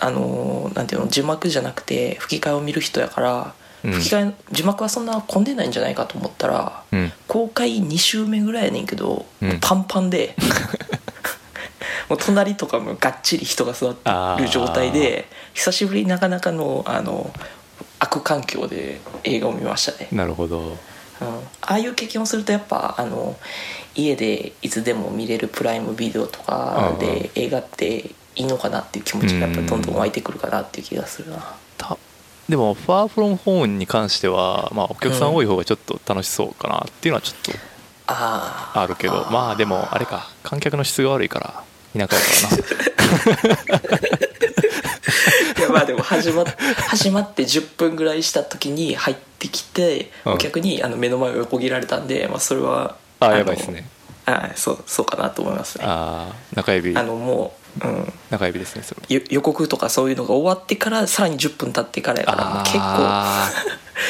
[0.00, 3.92] あのなんていうの字幕じゃなくて吹き替えを見る人やから、うん。
[3.92, 7.12] 吹き替え字幕はそんな混んでないんじゃないかと思ったら、うん。
[7.28, 9.58] 公開2週目ぐらいやねんけど、うん。
[9.60, 10.36] パンパンで
[12.08, 17.32] もう隣とかもがっちり人が座ってる状態で久しぶりになかなかのあの
[17.98, 20.60] 悪環境で映画を見ましたね、なるほど。
[21.20, 23.36] うん、ああいう経験をするとやっぱあの
[23.94, 31.56] 家でいつでも見れるプライムビデオとかで映画っていいのかなっていう気持ちがやっぱどんどん湧いてくるかなっていう気がするな。
[31.78, 31.96] た
[32.48, 37.58] でも「ファーフロムホームに関しては、まあ、お客さん多い方がちょっと楽しそうかなっていうのはちょっと
[38.08, 40.28] あああるけどまあでもあれか。
[40.42, 41.64] 観客の質が悪いから
[41.96, 43.86] 田舎やからな
[45.58, 46.46] いやまあでも始まっ
[46.88, 50.32] 始まって10分ぐらいした時に入ってきてうん。
[50.34, 53.88] お客にあの目の前を横切られたんで、まあ、それはあのやばいですね。
[54.26, 55.84] あそうそうかなと思いますね。
[55.86, 56.92] あああ中指。
[56.92, 62.82] のもう、うん、中指ですねそ予告とかそういうのが終わってからさらに10分経ってからやからもう結構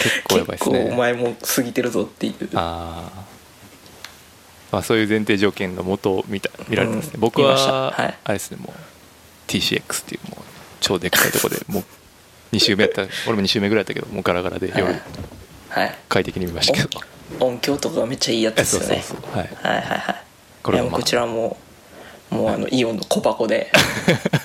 [0.02, 2.48] 結構やばいです結構おね前も過ぎてるぞっていう。
[2.54, 3.36] あー。
[4.72, 8.18] まあそういう前提条件のもと見た見られてますね、うん僕は、はい。
[8.24, 8.72] あれですねもう
[9.48, 10.45] TCX っていうもう
[10.80, 11.84] 超でっかいとこでもう
[12.56, 15.00] 2週目やった 俺も2週目ぐらいやったけどもうガラガラで夜はい。
[15.68, 15.94] はい。
[16.08, 17.00] 快適に見ましたけど。
[17.40, 19.02] 音響とかがめっちゃいいやつですよね。
[19.06, 19.38] そうそうそう。
[19.38, 19.50] はい。
[19.62, 20.22] はいはいはい。
[20.62, 21.56] これもまあこちらも
[22.30, 23.70] もうあのイオンの小箱で。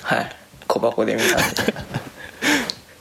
[0.02, 0.36] はい。
[0.66, 1.74] 小箱で見たんで。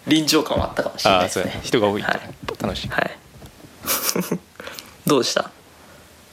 [0.08, 1.60] 臨場感はあったかもしれないですね。
[1.64, 2.04] 人が多い。
[2.04, 2.20] とはい。
[2.64, 3.12] 楽しい、はい。
[5.06, 5.52] どうでした？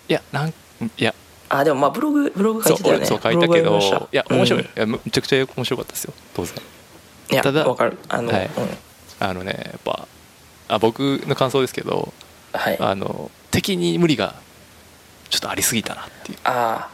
[0.09, 0.53] い、やなんい
[0.99, 1.15] や。
[1.49, 2.99] あでもまあブログブログ書そいうてたよね。
[2.99, 3.79] 俺そう書いたけど
[4.13, 4.67] いや面白い,、うん。
[4.67, 6.13] いやむちゃくちゃ面白かったですよ。
[6.35, 6.55] 当然
[7.31, 7.99] いやただわかる。
[8.09, 8.47] あの、はい。
[8.47, 8.53] うん。
[9.21, 10.07] あのねやっぱ
[10.69, 12.13] あ僕の感想ですけど
[12.53, 12.79] はい。
[12.81, 14.35] あの敵に無理が
[15.31, 16.39] ちょっとありすぎたなっていう。
[16.45, 16.89] あ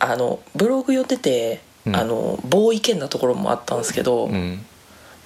[0.00, 1.96] ああのブログ読んでて、うん。
[1.96, 4.64] あの棒意見なところもあったんですけど、うん。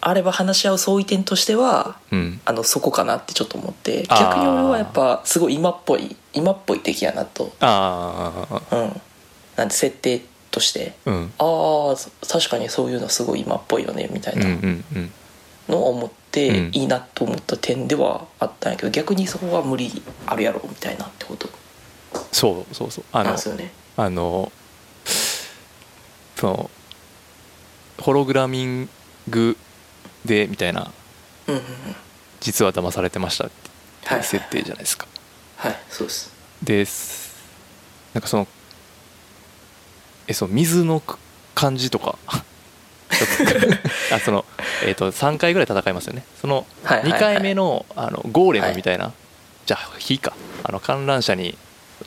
[0.05, 2.41] あれば話し合う相違点としてはうん。
[2.45, 4.21] あのそこかなってちょっと思ってあー。
[4.21, 7.53] 逆に俺はやっぱすごい今っぽい今っぽい敵やなと。
[7.61, 8.33] あ
[8.71, 9.01] あうん。
[9.57, 11.33] なんて設定としてうん。
[11.39, 14.47] ああ確かにそういうのすごい今っぽいよねみたいな
[15.69, 16.71] のを思ってうん。
[16.73, 19.91] いいなと思った点ではあったんやけど逆にそこは無理
[20.27, 21.49] あるやろみたいなってこと。
[22.31, 23.05] そうそうそう。
[23.13, 23.73] あのなんですよね。
[23.97, 24.53] あの
[26.37, 26.71] その
[28.01, 28.89] ホログラミン
[29.29, 29.57] グ
[30.25, 30.93] でみたいな
[31.49, 31.67] うんうんうん。
[32.41, 35.07] 実は騙されてましたってはいいう設定じゃないですか。
[35.57, 36.33] はいそうです。
[36.63, 37.37] です。
[38.15, 38.47] なんかその
[40.33, 41.03] えその水の
[41.55, 42.19] 感じとか。
[44.11, 44.47] あその、
[44.85, 46.25] えー、と3回ぐらい戦いますよね。
[46.41, 47.21] そのはいはいはい。
[47.21, 49.13] 2回目のあのゴーレムみたいな、
[49.67, 50.33] じゃあ火か。
[50.65, 51.57] あの観覧車に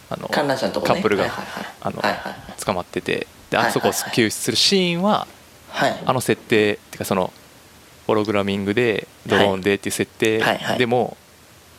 [0.09, 0.29] あのね。
[0.31, 3.27] カップルがはいはいはいあのはいはい捕まってて。
[3.51, 5.27] ではいあそこをはいはい救出するシーンは
[5.69, 6.03] はい。
[6.05, 7.31] あの設定っていうかその
[8.07, 10.77] ホログラミングでドローンでっていう設定はいはい。
[10.79, 11.15] でも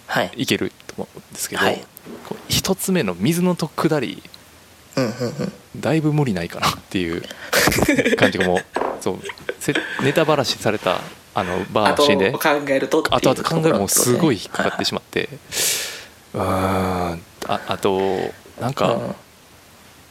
[0.06, 0.30] はい。
[0.37, 1.85] いけると思うんですけど、はい。
[2.28, 4.22] こう一つ目の水のと下り
[4.96, 5.52] うんうんうん。
[5.80, 7.22] だいぶ無理ないかなっていう
[8.16, 8.64] 感じがもう
[9.00, 9.18] そう。
[9.61, 11.00] せネタばらしされた
[11.35, 15.28] あのバあとーシーンで考えるとっていう後々考えるもうすごい引っかかってしままって。
[16.35, 16.42] うー
[17.14, 17.22] ん。
[17.48, 18.00] ああと
[18.61, 18.98] なんか、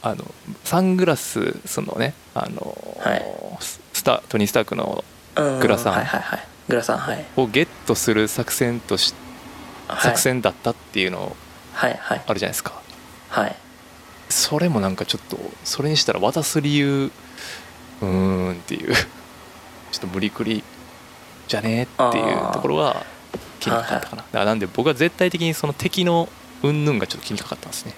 [0.02, 0.24] あの
[0.64, 3.26] サングラスそのねあの、はい。
[3.60, 5.04] ススタトニー・スタークの
[5.36, 5.94] うんグラサン。
[5.94, 6.44] はいはいはい。
[6.70, 7.26] グラサンはい。
[7.36, 9.14] をゲットする作戦とし
[9.88, 10.02] はい。
[10.02, 11.36] 作戦だったっていうの
[11.74, 12.74] あるじゃないですか。
[13.30, 13.56] はい
[14.30, 17.12] それもなんかちょっとそれにしたら渡す理由
[18.02, 18.94] うーんっていう。
[19.92, 20.62] ちょっと無理くり
[21.48, 23.06] じゃねっていうところが
[23.62, 24.24] 気にかかったかな。
[24.24, 26.28] だからなんで僕は絶対的にその敵の
[26.64, 27.94] 云々がちょっと気にかかったんですね、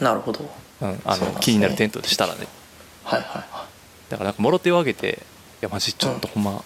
[0.00, 0.50] なるほど。
[0.80, 1.34] うん、あそうなんですね。
[1.34, 2.48] の気になる点としたらね。
[3.04, 3.66] はいはいは
[4.08, 5.20] だからなんかもろ手を挙げて
[5.62, 6.64] いやマジちょっとほんま、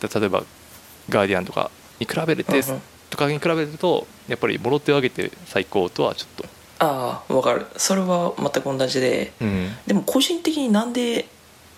[0.00, 0.44] だ例えば
[1.08, 2.82] 「ガーディアン」とかに比べて、うんうん。
[3.10, 6.44] とかに比べるとやっぱりもろ手を挙げて最高とはちょっと、
[6.78, 7.66] ああわかる。
[7.76, 9.32] それは全く同じで。
[9.40, 11.26] うん、でも個人的になんで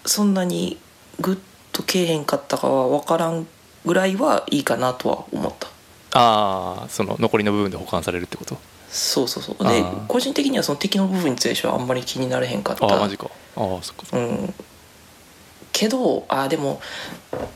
[0.04, 0.78] そんなに
[1.20, 1.38] グッ
[1.72, 3.46] とけえへんかったかは分からん
[3.84, 5.68] ぐらいはいいかなとは思った。
[6.12, 8.56] ああその残りの部分で保管されるってこと？
[8.88, 9.64] そうそうそう。
[9.64, 12.86] で個人的にはその敵の部分についてはあんまり気になれへんかった。
[12.86, 13.30] ああマジか。
[13.56, 14.16] ああそっか。
[14.16, 14.54] うん。
[15.72, 16.80] けどあーでも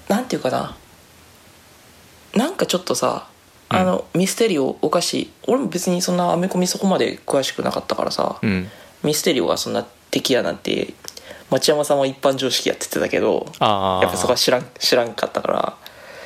[0.09, 0.76] なんていうかな。
[2.35, 3.29] なんかちょっとさ
[3.72, 8.68] あの、ミステリオおかしい俺も別にそんなアメコミそこまで詳しくなかったからさ、うん。
[9.02, 10.92] ミステリオがそんな敵やなんて
[11.50, 15.76] 町山さんは一般常識やっててたけどやっぱそこは知らん知らんかったから。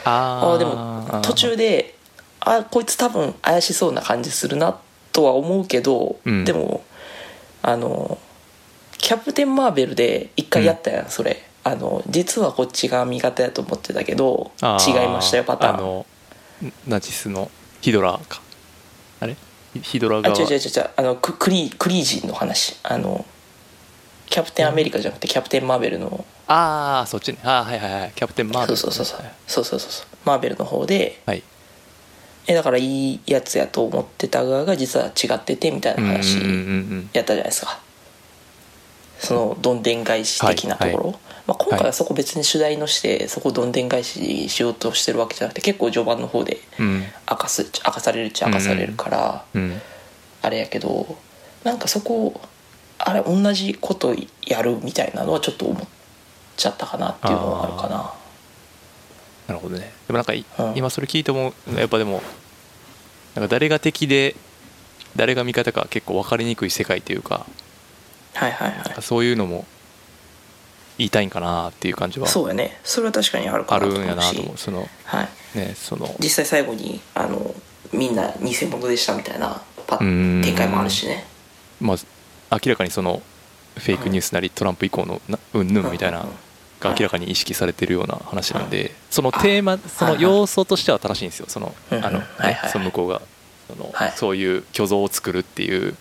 [0.07, 1.95] ああーでも途中で
[2.41, 4.79] あこいつ多分怪しそうな感じするな
[5.13, 6.45] とは思うけど、うん。
[6.45, 6.83] でも
[7.63, 8.19] あの
[8.99, 11.43] キャプテン・マーベルで一回やったやん、それ。
[11.63, 16.05] あの実はこっちが味方やと思ってたけど違いましたよパターン
[16.87, 17.51] ナチスの
[17.81, 18.41] ヒドラーか。
[19.21, 19.37] あれ？
[19.83, 20.91] ヒドラーあ違う違う違う。
[20.97, 22.77] あのククリクリージンの話。
[22.83, 23.25] あの
[24.27, 26.25] キャプテンアメリカじゃなくてキャプテンマーベルの。
[26.47, 27.39] ああそっちね。
[27.43, 28.13] ああはいはいはい。
[28.15, 29.27] キャプテンマーベル、そうそうそうそう。
[29.47, 31.43] そうそうそうマーベルの方で、はい、
[32.47, 36.39] えだからいいやつやと思ってた側が実は違っててみたいな話
[37.13, 37.79] やったじゃないですか、
[39.19, 41.17] そのどんでん返し的なところ、はいはい。
[41.47, 47.03] まあ、今回はそこ別に主題のしてそこどんでん返ししようとしてるわけじゃなくて結構序盤の方でうん。
[47.31, 49.81] 明かす明かされるっちゃ明かされるから、うん。
[50.43, 51.19] あれやけど
[51.63, 52.41] なんかそこ
[52.99, 54.15] あれ同じこと
[54.47, 55.89] やるみたいなのはちょっと思っ
[56.57, 58.13] ちゃったかなっていうのはあるかな。
[59.49, 59.93] なるほどね。
[60.07, 60.33] でもなんか
[60.75, 62.23] 今それ聞いてもやっぱでも
[63.35, 64.35] なんか誰が敵で
[65.17, 67.47] 誰が味方か結構分かりにくい世界というか
[68.33, 69.03] はいはいはい。
[69.03, 69.67] そういうのも
[70.99, 72.79] 言いたいんかなっていう感じはそうやね。
[72.85, 74.59] それは確かにあるかあるんやななと思う。
[74.59, 75.59] そのはい。
[75.59, 76.15] ねその。
[76.19, 77.55] 実際最後にあの
[77.93, 81.25] みんな偽物でしたみたいなパ展開もあるしね。
[81.81, 83.23] まあ明らかにその
[83.77, 86.27] フェイクニュースなりトランプ以降のなうんぬんみたいな
[86.81, 91.47] が明らかに意識されてるような話なんでそのテーマその要素としては正しいんですよ。
[91.49, 92.23] そのあの
[92.71, 93.23] その向こうが。
[93.69, 94.13] そのはい。
[94.15, 95.97] そういう虚像を作るっていう。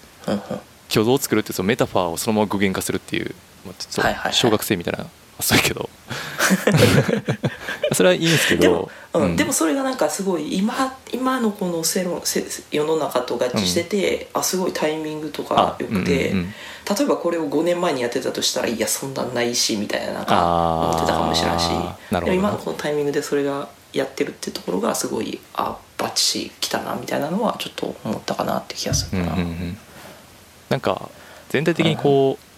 [0.90, 3.34] 虚像を作るってそのメタファーをそのまま具現化するっていう、
[3.66, 5.06] まあ、ちょっと小学生みたいな
[5.38, 5.90] 発想やけど。
[7.94, 9.36] それはいいんですけでもど、うん。
[9.36, 16.54] でもそれがなんかすごい今今のこの世論せ世の中と合致してて、あすごいタイミングとかよくて、うんうんうん。
[16.98, 29.78] 例えばこれを5年前にやってたとしたらいやそんなんないしみたいななんか思ってたかもしれんしなるほどでも今のこのタイミングでそれがやってるっていうところがすごいあバッチリきたなみたいなのはちょっと思ったかなって気がすうんるかな、うんうん。
[30.70, 31.10] なんか
[31.50, 32.53] 全体的にこう、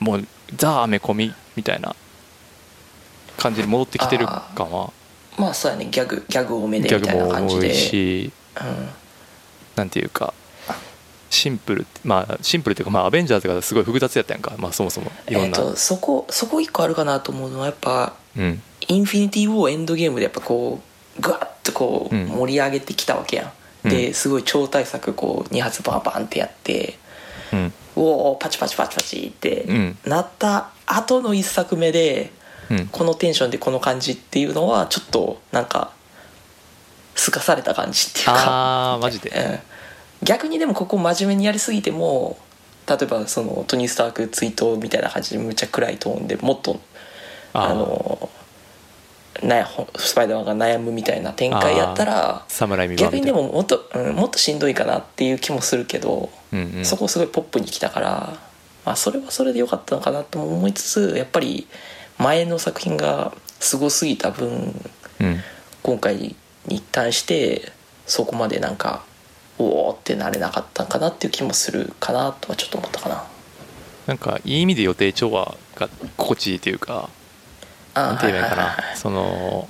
[0.00, 0.24] もう
[0.56, 1.94] ザ・アメコミみたいな
[3.36, 4.92] 感じに戻ってきてる感は。
[5.38, 5.86] まあそうやね。
[5.86, 7.74] ギャグギャグ多めでギャみたいなグも多い感じで。
[7.74, 8.88] しうん。
[9.76, 10.34] なんていうか
[11.30, 14.54] シンプルまあシンプルっていうかまあアベンジャーズがすごい複雑やったやんか。
[14.58, 18.62] まあそもそもいろんな、えそこそこ一個あるかなと思うのはやっぱうん。
[18.88, 20.80] インフィニティ・ウォーエンドゲームでやっぱこ
[21.18, 22.26] うグワッとこううん。
[22.26, 23.52] 盛り上げてきたわけやん、
[23.84, 23.90] うん。
[23.90, 26.98] ですごい超大作こう2発バンバンってやって。
[27.52, 29.98] うんおおパチパチパチパチってうん。
[30.04, 32.32] なった後の1作目で
[32.70, 32.86] うん。
[32.88, 35.92] このテンションでこの感じっていうのはちょっとなんか
[37.14, 38.32] すかされた感じっていうか。
[38.34, 39.30] ああマジで。
[39.30, 39.58] うん。
[40.22, 42.38] 逆にでもここ真面目にやりすぎても
[42.88, 46.80] 例えばそのトニー・スターク追悼みたいな感じでむっちゃ暗いトーンでもっと
[47.52, 48.28] あの
[49.42, 52.44] なスパイダーマンが悩むみたいな展開やったら
[52.96, 56.84] 逆にでももっと、うん、もっとしんどいかなっていう気もするけど、うんうん。
[56.84, 58.38] そこすごいポップに来たから、
[58.84, 61.66] まあ、それはそれでよかったのかなとも思いつつやっぱり
[62.18, 64.74] 前の作品がすごすぎた分
[65.20, 65.40] うん。
[65.82, 66.36] 今回に
[66.68, 67.72] 一旦して
[68.06, 69.04] そこまでなんか
[69.58, 73.24] おおってなれなかったかなっていう気もするかなとはちょっと思ったかな。
[74.06, 77.17] なんかいい意味で予定調和が心地いいというかあ
[77.94, 78.96] なんて言えばいいかはいはいはいはない。
[78.96, 79.68] その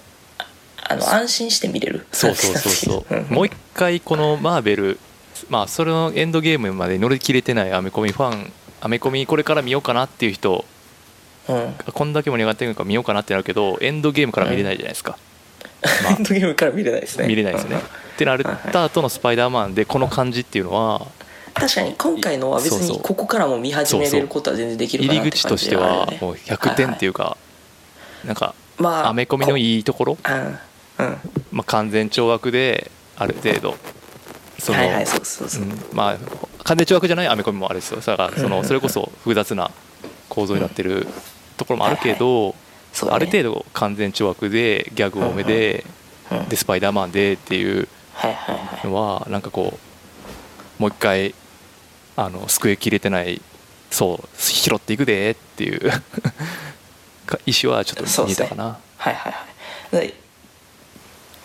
[0.90, 2.06] あの安心して見れる。
[2.12, 3.14] そうそうそうそう。
[3.14, 3.34] うん。
[3.34, 4.98] もう一回このマーベル
[5.48, 10.64] まあそれのエンドゲームまで乗り切れてないアメコミファンアメコミこれから見ようかなっていう人
[11.48, 11.74] うん。
[11.92, 15.16] こんだけ盛り上がってるのか見ようかなってなるけどエンドゲームから見れないじゃないですか、
[16.04, 17.26] まエンドゲームから見れないですね。
[17.26, 18.38] 見れないですよね、うんってなっ
[18.72, 21.06] た後のスパイダーマンでこの感じっていうのは
[21.54, 27.36] 確かに今回のは別にここからも見始めれることは全然できるかな入り口としてはもう100点っていううか
[28.24, 31.16] なんかまあアメコミのいいところ、うんうん。
[31.52, 33.76] まあ、完全懲悪である程度。
[34.58, 36.18] そのはいはいそうそうそう、うんまあ
[36.64, 39.70] 完全懲悪じゃないアメコミもあるですよだからそのそれこそ複雑な
[40.28, 41.06] 構造になってる
[41.56, 42.54] ところもあるけど、
[42.92, 43.16] そうだね。
[43.16, 45.84] ある程度完全懲悪でギャグ多めで、
[46.30, 46.48] うん。
[46.48, 48.86] でスパイダーマンでっていうはいはいはい。
[48.86, 49.78] のはなんかこ
[50.78, 51.34] うもう一回
[52.16, 53.40] あの救いきれてない
[53.90, 55.90] そう拾っていくでっていう
[57.28, 58.78] か意思はちょっと見えたかな。
[58.96, 60.06] はいはいはい。
[60.08, 60.14] で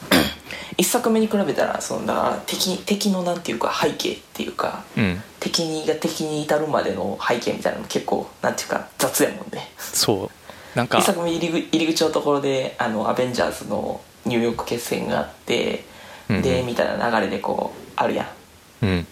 [0.78, 5.24] 一作目に比べたらそのだから敵敵のなんていうか背景っていうかうん。
[5.39, 9.72] 敵にが敵に至るまでの背景みたいなのも結構なんていうか雑やもんね。
[9.78, 10.78] そう。
[10.78, 15.84] なんか一作目入り口入り口のところであのアベンジャーズのニューヨーク決戦があって、
[16.30, 16.41] うんうん。
[16.41, 18.86] でみたいな流れでこうあるやん。
[18.86, 19.08] うん。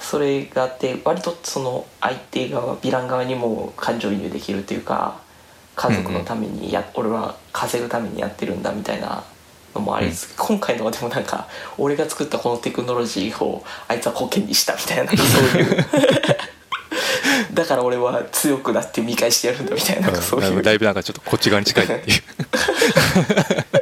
[0.00, 5.20] それがあって割とその相手側ヴィラン側にも感情移入できるというか
[5.74, 9.24] 家族のためにや、俺は稼ぐためにやってるんだみたいな
[9.74, 15.86] のもありつつ、今回のはでもなんか俺が作ったこのテクノロジーをあいつは保険にしたみたいな そういう。
[17.54, 20.62] だから俺は強くなって見返してやるんだみたいなそういう。
[20.62, 22.22] だいぶなんかちょっとこっち側に近いっていう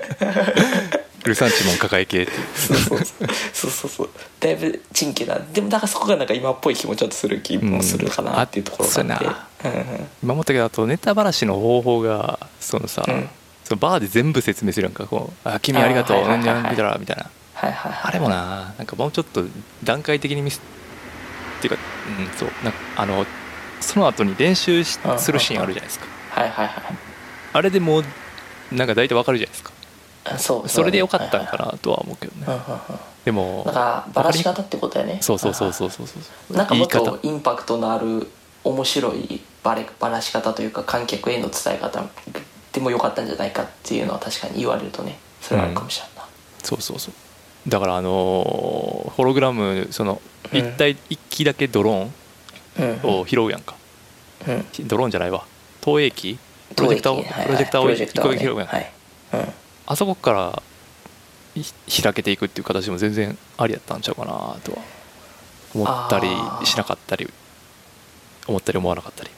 [1.30, 2.98] ルサンチモン抱え系そうそう。
[2.98, 3.90] そうそうそう。
[3.90, 9.72] そうだいぶチンケなでもだからそこがなんか今っぽい気もちょっとする気もするかなっていうところがあって、うん。
[9.72, 10.08] うんうん。
[10.22, 13.28] 今思ったけどあとネタばらしの方法がそのさ、うん。
[13.64, 15.06] そのバーで全部説明するやんか。
[15.06, 16.26] こう「あ君ありがとう。
[16.26, 17.30] 何々見たら」みたいな。
[17.54, 19.44] はいはいはいあれもななんかもうちょっと
[19.84, 20.60] 段階的に見せっ
[21.60, 21.80] ていうか、
[22.18, 22.48] うん、そう。
[22.64, 23.26] なんかあの
[23.80, 24.98] その後に練習す
[25.30, 26.06] るシーンあるじゃないですか。
[26.30, 26.84] はいはいはい
[27.52, 28.04] あれでもう
[28.72, 29.72] なんか大体わかるじゃないですか。
[29.74, 29.79] あ
[30.38, 32.44] そうそれでよかったんかななとは思うけどね。
[32.46, 32.80] うんうんうん。
[33.24, 35.18] でもだからバラし方ってことやね。
[35.20, 35.90] そうそうそうそう。
[35.90, 38.28] そうそうなんかもっとインパクトのある
[38.64, 42.02] 面白いバレバラし方というか観客への伝え方
[42.72, 46.24] でもよかったんじゃないかっていうのは確かに言われるとねそれはあるかもしれんな、
[46.62, 47.14] そうそうそう。
[47.68, 50.20] だからあのーホログラムその
[50.52, 50.58] うん。
[50.58, 52.10] 一体一機だけドロうん。
[52.78, 53.74] ーンを拾うやんか、
[54.46, 54.66] うん。
[54.86, 55.44] ドローンじゃないわ。
[55.80, 56.38] 投影機？
[56.76, 57.46] プロジェクターをはいはい。
[57.46, 58.76] プロジェクターを一個だけ拾うやんか。
[58.76, 58.92] はい。
[59.34, 59.52] うん
[59.90, 60.62] あそこから
[61.56, 61.64] い
[62.00, 64.30] 開けていくっていう形も全然ありやったんちゃうかな
[64.62, 64.78] とは
[65.74, 66.28] 思ったり
[66.64, 67.28] しなかったり
[68.46, 69.30] 思ったり思わなかったり。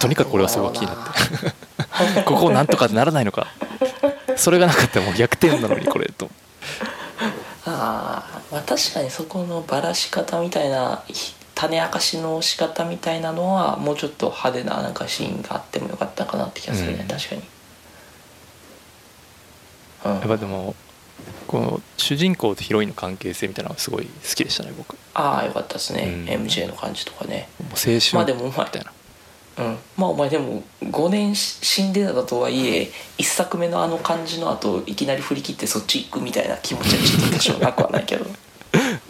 [0.00, 2.22] とにかくこれはすごい気になって。
[2.24, 3.48] ここをなんとかならないのか。
[4.36, 6.30] それがなかったらもう逆転なのにこれと。
[7.66, 17.08] あー、まあ確かにそこのばらし方みたいなひ種明かしの仕方みたいなのはもうちょっと派手ななんかシーンがあってもよかったかなって気がするね、うん。
[17.08, 17.42] 確かに、
[20.06, 20.74] うん、やっぱでも
[21.46, 24.94] この主人公とヒロインの関係性みたいなのがすごい好きでしたね僕。
[24.94, 26.46] もああよかったですね、うん。
[26.46, 27.48] MJ の感じとかね。
[27.60, 28.00] う青春。
[28.14, 28.92] まあでもお前みたいな。
[29.58, 29.78] うん。
[29.96, 38.26] まあお前でも5年し死んでたとはいえ1作目のあの感じの後いきなり振り切ってそっち行くみたいな気持ちはちょっと多少なくはないけど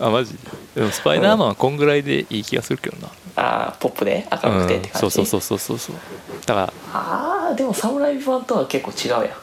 [0.04, 0.36] あマジ？
[0.74, 4.26] でもスパイダーマンはこんぐらいでいい気がするけどな、ああポップで？
[4.30, 5.96] 明るくてって感じ、うん、そうそうそうそうそう
[6.44, 9.36] だからああでも「サムライ版とは結構違うやん。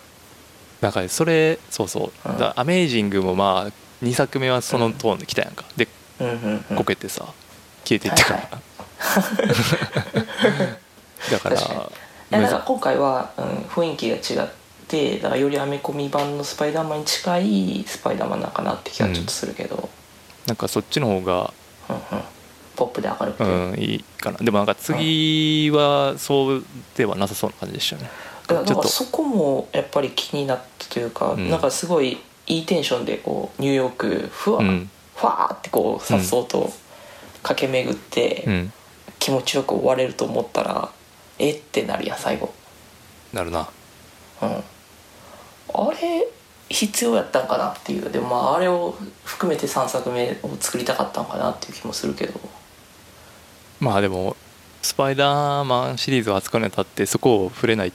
[0.81, 2.37] なんかそれそうそう、うん。
[2.37, 3.71] だアメージングもまあ
[4.03, 5.87] 2作目はそのトーンで来たやんか、で
[6.19, 6.77] うんうんうん。
[6.77, 7.25] こけてさ
[7.83, 8.39] 消えていってから、
[11.31, 11.79] だから確かに。
[12.31, 14.49] いやだから今回は、うん、雰囲気が違っ
[14.87, 19.89] てだからよりアメコミ版のスパイダーマンに近いスパイダーマンなんかなって気はちょっとするけど、
[20.49, 21.53] なんかそっちの方が、
[21.89, 22.01] うんうん。
[22.75, 24.39] ポップで明るくて、うん、いいかな。
[24.39, 26.63] でもなんか次はそう
[26.95, 28.09] ではなさそうな感じでしたね。
[28.47, 28.73] だからちょっと。
[28.73, 31.49] だからそこもやっぱり気になったというか、うん。
[31.51, 34.89] なんかすごいいいテンションでこうニューヨークふわ、うん。
[35.15, 36.71] ふわーってこうさっそうと
[37.43, 38.73] 駆け巡って、うん。
[39.19, 40.89] 気持ちよく終われると思ったら
[41.37, 42.51] えってなるやん最後。
[43.33, 43.69] なるな。
[44.41, 44.49] うん。
[44.49, 46.27] あれ
[46.69, 48.09] 必要やったんかなっていう。
[48.11, 52.39] でもまああれを含めて3作目を作りたかったんかなっていう気もするけど。
[53.79, 54.35] まあでも
[54.81, 57.91] スパイダーマンシリーズを扱うにあたってそこを触れないっ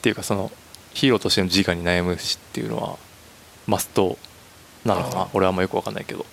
[0.00, 0.50] ていうかその
[0.94, 2.96] ヒーローとしての自我に悩むしっていうのは
[3.66, 4.16] マスト
[4.84, 5.28] なのかな。
[5.32, 6.24] 俺はあんまよくわかんないけど。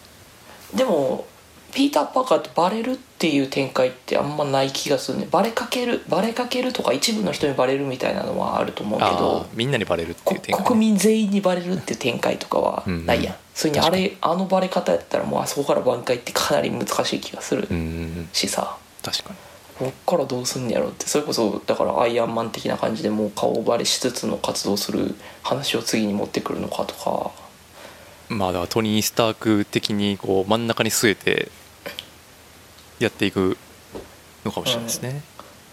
[0.73, 1.25] でも
[1.73, 5.27] ピーター・パーカーってバレるっていう展開ってあんまない気がするね。
[5.31, 13.79] バレかけるバレかけるとか一部の人にバレるみたいなのはあると思うけあどーみんなにバレるってこいう展開国民全員にバレるっていう展開とかはないやん、うんそれに。
[13.79, 17.67] あれあのバレ方やったらもうあそこから挽回ってかなり難しい気がする
[18.33, 19.35] しさ、確かに。
[19.79, 27.31] こっからどうすんねやろってそれこそだからアイアンマン的な感じでもう顔バレしつつの活動する話を次に持ってくるのかとか。
[28.27, 31.51] まあだからトニー・スターク的にこう真ん中に据えて
[32.99, 33.57] やっていく
[34.43, 35.21] のかもしれないですね。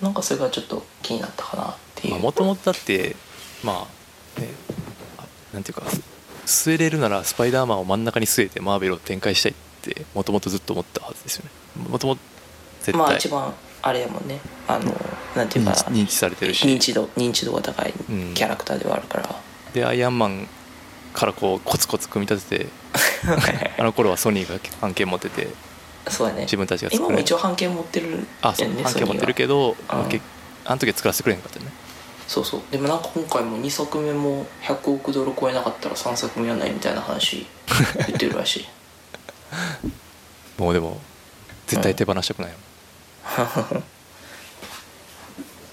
[0.00, 3.14] なんかそれがちょっと気になったかなっていう、もともとだって
[3.62, 3.86] ま
[4.36, 4.48] あね
[5.18, 5.84] あなんていうか
[6.44, 11.88] 据えれるならスパイダーマンを真ん中に据えてマーベルを展開したいってもともとずっと思ったはずですよね。
[11.88, 12.20] もともと
[12.82, 13.00] 絶対。
[13.00, 14.40] まあ一番あれやもんね。
[14.66, 14.92] あの
[15.36, 16.66] なんていうか認知されてるし。
[16.66, 18.34] 認知度認知度が高いうん。
[18.34, 19.40] キャラクターではあるから、
[19.72, 20.48] でアイアンマン
[21.12, 22.66] からこうコツコツ組み立てて
[23.78, 25.48] あの頃はソニーが関係持ってて
[26.08, 26.42] そうやね。
[26.42, 30.08] 自分たちが作今れも一応版権持ってるあそうやんね関係持ってるけどど、うん。
[30.08, 30.20] け
[30.64, 31.72] あの時は作らせてくれへんかったよね。
[32.26, 32.60] そうそう。
[32.70, 37.46] でもなんか今回も2作目も100億ドル超えなかったら3作目やんないみたいな話
[38.06, 38.66] 言ってるらしい。
[40.58, 41.00] もうでも
[41.66, 42.56] 絶対手放したくないよ、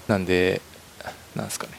[0.08, 0.60] なんで
[1.34, 1.72] なんすかね。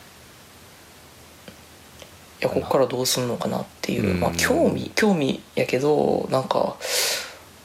[2.40, 4.20] いやここからどうすんのかなっていう、うん。
[4.20, 6.76] まあ興味興味やけどなんか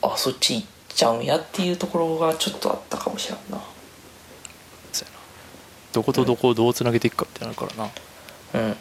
[0.03, 0.67] あそっち行っ
[0.97, 3.61] ちゃうんやっていうところがちょっとあったかもしれんな。
[5.93, 7.91] どことどこをどうつなげていくかってなるからな。
[8.55, 8.77] うん。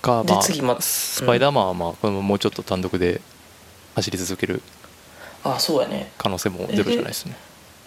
[0.00, 3.20] かまあで次まスパイダーマンはまあこのままもうちょっと単独で
[3.94, 4.62] 走り続ける
[5.44, 6.12] あそうやね。
[6.18, 7.36] 可能性も出るじゃないですね。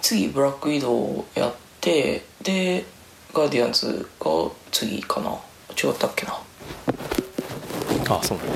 [0.02, 2.86] 次ブラック移動やってで
[3.34, 5.32] ガーディアンズが次かな。
[5.72, 6.34] 違ったっけな。
[6.34, 8.54] ああそうなんだ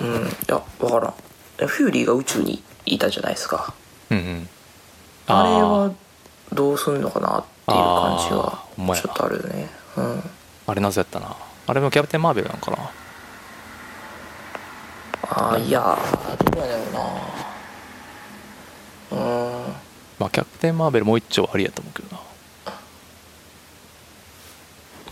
[0.00, 0.28] うん。
[0.28, 1.14] いや分からん。
[1.68, 3.74] フューリーが宇宙にいたじゃないですか
[4.10, 4.48] うんうん。
[5.26, 5.52] あれー。
[5.62, 5.92] は
[6.52, 8.64] どうすんのかなっていう感じは
[8.96, 9.68] ちょっとあるよね。
[9.96, 10.30] うん。
[10.66, 11.36] あれなぜやったな。
[11.66, 12.78] あれもキャプテン・マーベルなんかな。
[15.30, 16.82] ああいやーどうやろ
[19.10, 19.22] うな。
[19.22, 19.24] う
[19.70, 19.72] ん。
[20.18, 22.22] まあキャプテン・マーベルもう一丁ありやと思うけどな。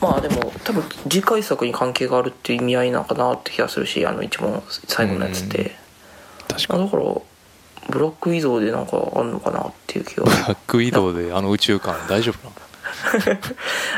[0.01, 5.77] まあでも多分次回作に関係があるっていう意味合いなのかなって気がするしあの一番最後のやつって。
[6.49, 7.03] 確かだから
[7.89, 10.25] ブラック移動でなんかあんのかなっていう気が。
[10.25, 12.51] ブラック移動であの宇宙間大丈夫な
[13.35, 13.41] の？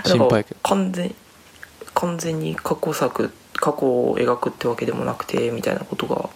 [0.05, 0.47] 心配？
[0.62, 1.14] 完全
[1.95, 6.28] 完全に過去作過去を描くってわけでもなくてみたいなことが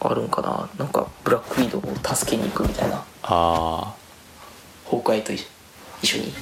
[0.00, 0.68] あるんかな。
[0.78, 1.82] なんかブラック移動を
[2.14, 2.96] 助けに行くみたいな。
[2.96, 3.94] ああ
[4.84, 5.46] 崩壊と一
[6.02, 6.34] 一緒に。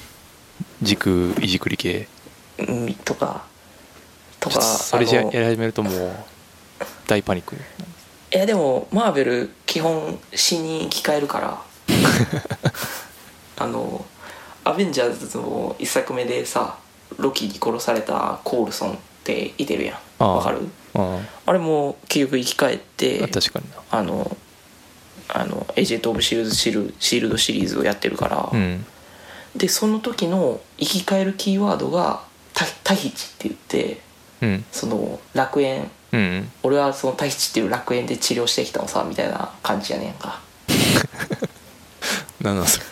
[0.83, 2.09] 時空いじくり系？
[2.59, 3.45] うんとか。
[4.41, 6.17] とかそれじゃやり始めるともう
[7.07, 7.57] 大パニック
[8.33, 11.63] いやでもマーベル基本死に生き返るから。
[13.59, 14.05] あの
[14.65, 16.79] アベンジャーズの一作目でさ
[17.19, 20.25] ロキに殺されたコールソンっていてるやん。
[20.25, 20.69] わかる？
[20.95, 21.53] ああ。
[21.53, 23.29] れも結局生き返って
[23.91, 24.37] あの
[25.29, 28.87] あのエージェント・オブ・シールドシールシールドシリーズをやってるから、うん。
[29.57, 32.23] でその時の生き返るキーワードが
[32.55, 34.01] タタヒチって言って
[34.43, 34.65] うん。
[34.73, 36.51] その楽園うん。
[36.63, 40.41] 俺はそのタヒチっていう楽園で治療してきたのさみたいな感じやねんか。
[42.41, 42.87] 何なんそれ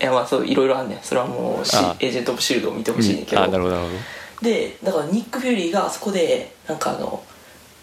[0.00, 0.98] いやまあそういろいろあんねん。
[1.02, 1.96] それはもうシああ。
[2.00, 3.42] エージェント・オブ・シールドを見てほしいねんけど。
[3.42, 3.98] あなるほどなるほど。
[4.42, 7.22] でだからニック・フューリーがあそこでなんかあの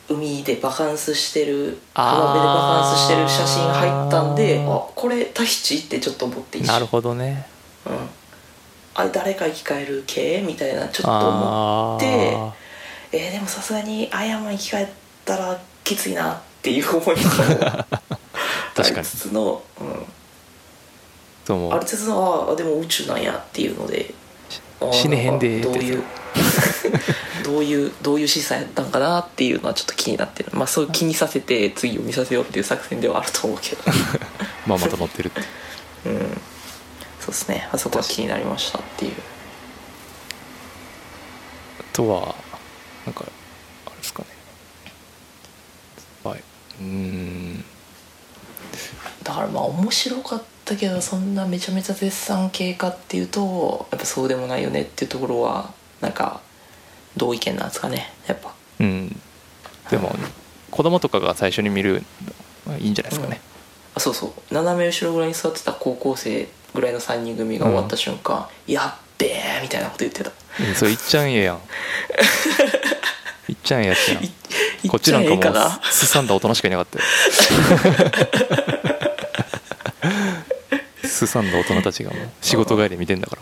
[0.10, 7.46] 海でバカンスしてる浜辺でバカンスしてる写真入ったんであこれタヒチってちょっと思ってなるほどね。
[7.86, 7.94] うん、
[8.96, 10.42] あれ誰か生き返る系？
[10.46, 12.54] みたいなちょっと思あってあ
[13.12, 14.88] えーでもさすがにアイアンマン生き返っ
[15.26, 17.32] たらきついなっていう思いも
[18.76, 19.06] 確かに。
[19.06, 20.06] つつの、うん、
[21.46, 24.14] そうありつつのあでも宇宙なんやっていうので。
[24.92, 26.04] 死ねへんでどういう
[27.44, 30.52] どういうどういう示唆やったんかなっていうのはちょっと気になってる。
[30.54, 33.82] まあそう気にさせて次を見させようっていう作戦ではあると思うけど。
[34.68, 35.42] まあまた乗ってるって。
[36.06, 36.42] うん。
[37.20, 37.68] そうですね。
[37.72, 39.14] あそこは気になりましたっていう。
[41.80, 42.36] あとは
[43.08, 43.24] なんか
[43.86, 44.28] あれですかね。
[46.26, 46.44] はい。
[46.82, 47.64] うん。
[49.24, 56.42] だからまあ面白かったけどそんなめちゃめちゃ絶賛系かっていうとやっぱそうでもないよねっていうところはなんか
[57.16, 58.12] 同意見なんですかね。
[58.28, 58.54] やっぱ。
[58.82, 59.22] うん。
[59.90, 60.14] でも
[60.70, 62.04] 子供とかが最初に見る
[62.80, 63.40] いいんじゃないですかね、
[63.96, 64.54] あそうそう。
[64.54, 70.32] 斜め後ろぐらいに座ってた高校生ぐらいの3人組が終わった瞬間「やっべえ」みたいなこと言ってた。
[70.60, 71.62] うんそれいっちゃんええやん
[73.48, 74.20] いっちゃんええやつや。
[74.20, 74.32] んい
[74.90, 75.44] こっちなんかもう
[75.92, 77.06] すさんだ大人しかいなかったよ。
[81.04, 83.42] すさんだ大人たちがもう仕事帰り見てんだから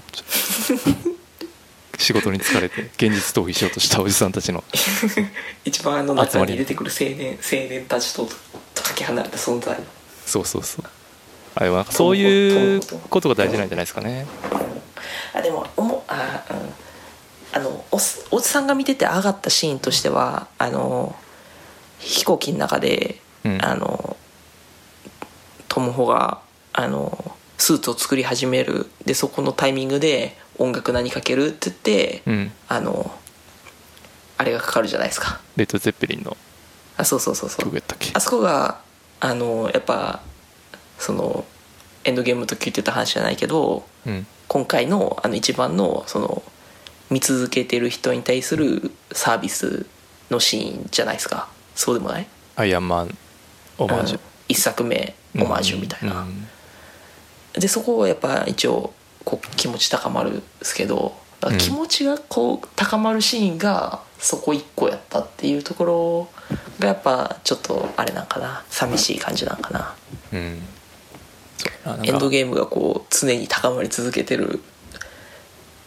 [1.97, 4.63] 仕事に疲れて現実逃避しようとしたおじさんたちの。
[5.63, 8.29] 一番あの中に出てくる青年青年たちと
[8.73, 9.77] とかけ離れた存在。
[10.25, 10.85] そうそうそう。
[11.55, 14.27] あでもなんかそういうことが大事なんじゃないですかね。
[15.33, 16.73] あでもおもあ、うん、
[17.55, 17.99] あのおっ
[18.31, 21.15] おじさんが見てて上がったシーンとしてはあの
[21.99, 23.63] 飛行機の中で、うん。
[23.63, 24.17] あの
[25.69, 26.41] トム・ホが
[26.73, 28.87] あのスーツを作り始める。
[29.05, 32.51] でそこのタイミングで音楽何かけるって言って、うん。
[32.67, 33.09] あの
[34.37, 35.39] あれがかかるじゃないですか。
[35.55, 36.35] レッド・ゼッペリンの
[36.97, 37.83] あそうそうそうそう。
[38.15, 38.81] あそこが
[39.21, 40.21] あのやっぱ
[40.99, 41.45] その
[42.03, 44.27] エンドゲームの時言ってた話じゃないけどうん。
[44.49, 46.43] 今回のあの一番のその
[47.09, 49.85] 見続けてる人に対するサービス
[50.29, 51.47] のシーンじゃないですか。
[51.75, 52.27] そうでもない？
[52.55, 53.17] アイアンマン
[53.77, 54.17] オマージュ。
[54.17, 54.21] うん。
[54.47, 56.47] 一作目オマージュみたいな、うん
[57.53, 58.93] でそこはやっぱ一応
[59.23, 61.15] こう気持ち高まるんですけど
[61.57, 66.27] 気持ちがこう高まるシーンがそこ一個やったっていうところ
[66.79, 68.65] がやっぱちょっとあれなんかな。
[68.69, 69.95] 寂しい感じなんかな。
[70.33, 70.61] うん。
[72.03, 74.59] エンドゲームがこう常に高まり続けてる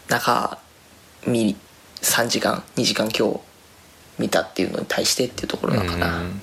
[0.09, 0.59] 中
[1.27, 1.57] 見
[2.03, 3.41] 3時間2時間今日
[4.19, 6.43] 見たっていうのに対してっていうところなのかな、うん。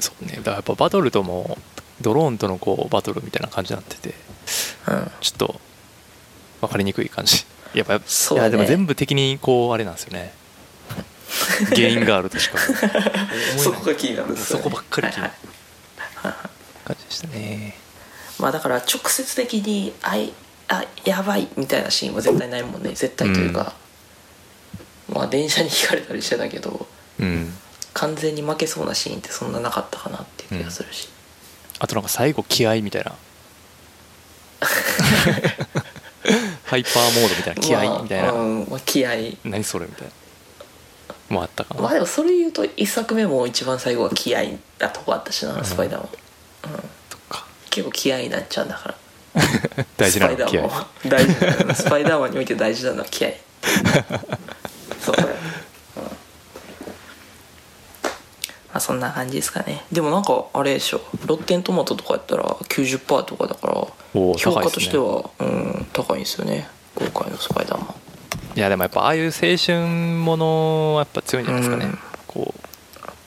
[0.00, 0.36] そうね。
[0.36, 1.56] だからやっぱバトルとも
[2.00, 4.14] ドローンとのこうバトルみたいな感じになってて
[4.88, 5.10] うん。
[5.20, 5.60] ちょっと
[6.60, 7.44] 分かりにくい感じ。
[7.74, 8.50] やっぱそうだね。
[8.50, 10.32] いやでも全部的にこうあれなんですよね。
[11.74, 12.58] 原因があるとしか。
[13.58, 14.62] そこが気になるんですよね。
[14.62, 15.34] そこばっかり気になる。
[16.84, 17.76] 感じでしたね。
[18.38, 20.32] まあだから直接的にあい
[20.68, 22.90] あやばいみたいなシーンは絶対ないもんね。
[22.90, 23.74] 絶対というか、
[25.08, 26.86] まあ電車にひかれたりしてたけど
[27.20, 27.52] うん。
[27.94, 31.08] 完全に負けそうなシーンってそんななかったかなっていう気がするし、
[31.78, 33.14] あとなんか最後気合みたいな。
[36.64, 39.10] ハイパーモードみたいな気合みたいな、まあうんまあ、気合
[39.44, 40.12] 何それみたいな。
[41.28, 44.42] もあったかな、まあでもそれ言うと一作目も一番最後は気合
[44.78, 45.64] なとこあったしな、うん。
[45.64, 46.08] スパイダーも、
[46.64, 46.70] うん、
[47.70, 48.94] 結構気合になっちゃうんだから
[49.96, 51.74] 大事なの気合スパイダーも大事なの。
[51.74, 53.30] スパイダーマンにおいて大事なのは気合
[55.00, 55.28] そうだよ、
[55.96, 56.02] うん、
[58.72, 59.84] あそんな感じですかね。
[59.90, 61.00] でもなんかあれでしょ。
[61.26, 63.74] ロッテントマトとかやったら90%とかだから
[64.36, 66.68] 評価としては、うん、高いんですよね。
[66.94, 67.94] 今回のスパイダーマン。
[68.56, 71.98] いやでもやっぱああいう青春ものはやっぱ強いんじゃないですかね、うん。
[72.28, 72.54] こ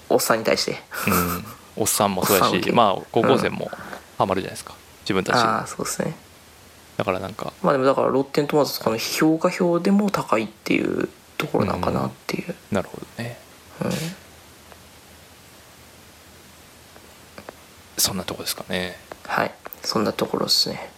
[0.09, 0.71] おっさんに対して。
[1.07, 1.45] う、うん、
[1.75, 2.69] おっさんもそうや おっさん受け。
[2.69, 3.69] しまあ高校生も
[4.17, 4.76] ハマるじゃないですか
[5.07, 5.35] 自分たち。
[5.37, 6.13] ああそうですね。
[6.97, 7.53] だからなんか。
[7.63, 13.37] まあでもだからロッテントマトとかの評価表でも高いっていうところなんかなっていう、なるほどね。
[13.81, 13.91] うん。
[17.97, 18.97] そんなとこですかね。
[19.25, 19.51] はい。
[19.81, 20.91] そんなところですね。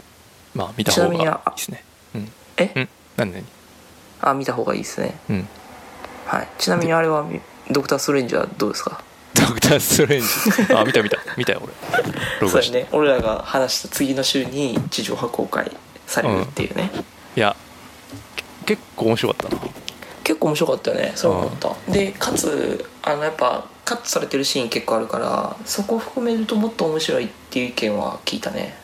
[0.55, 1.84] まあ見た方がいいですね。
[2.16, 2.32] うん。
[2.57, 2.72] え？
[2.76, 2.89] うん。
[3.18, 3.32] 何？
[3.32, 3.43] 何？
[4.22, 5.20] あ見た方がいいですね。
[5.30, 5.47] うん。
[6.26, 6.47] はい。
[6.57, 7.39] ちなみにあれはみ
[7.70, 9.03] ドクター・ストレンジはどうですか？
[9.34, 10.28] ドクター・ストレンジ
[10.74, 11.18] あ見た見た。
[11.38, 12.50] 見たよ俺。
[12.50, 12.88] そうやね。
[12.92, 15.72] 俺らが話した次の週に地上波公開
[16.08, 16.92] されるっていうね、
[17.36, 17.56] いや
[18.66, 19.62] け結構面白かったな。
[20.24, 21.12] 結構面白かったよね。
[21.16, 21.76] そう思った。
[21.92, 28.76] でかつあのやっぱカットされてるシーン結構あるからそこを含めるともっと面白いっていう意見は聞いたね。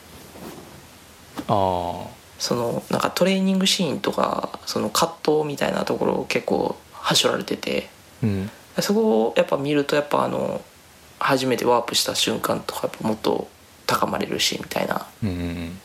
[1.48, 2.08] あ
[2.40, 7.90] そのなんかトレーニングシーンとかその葛藤みたいなところを結構はしょられてて。
[8.24, 10.62] ーうんそこをやっぱ見るとやっぱあの
[11.20, 13.48] 初めてワープした瞬間とかやっぱもっと
[13.86, 15.80] 高まれるしみたいな、うんうんうん。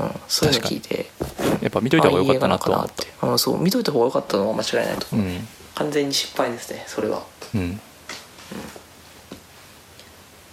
[0.00, 1.10] うん、そういうの聞いて。
[1.60, 2.72] やっぱ見といた方がよかったなと。
[2.72, 5.48] は思ってうんそう見といた方がよかったのは間違いないと思う、うん。
[5.74, 7.22] 完全に失敗ですねそれは。
[7.54, 7.80] うん。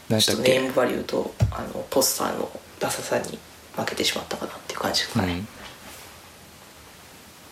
[0.09, 2.49] 何ちょっとネームバリューとあのポスターの
[2.80, 3.38] ダサさに
[3.76, 5.43] 負けてしまったかなっていう感じですかね、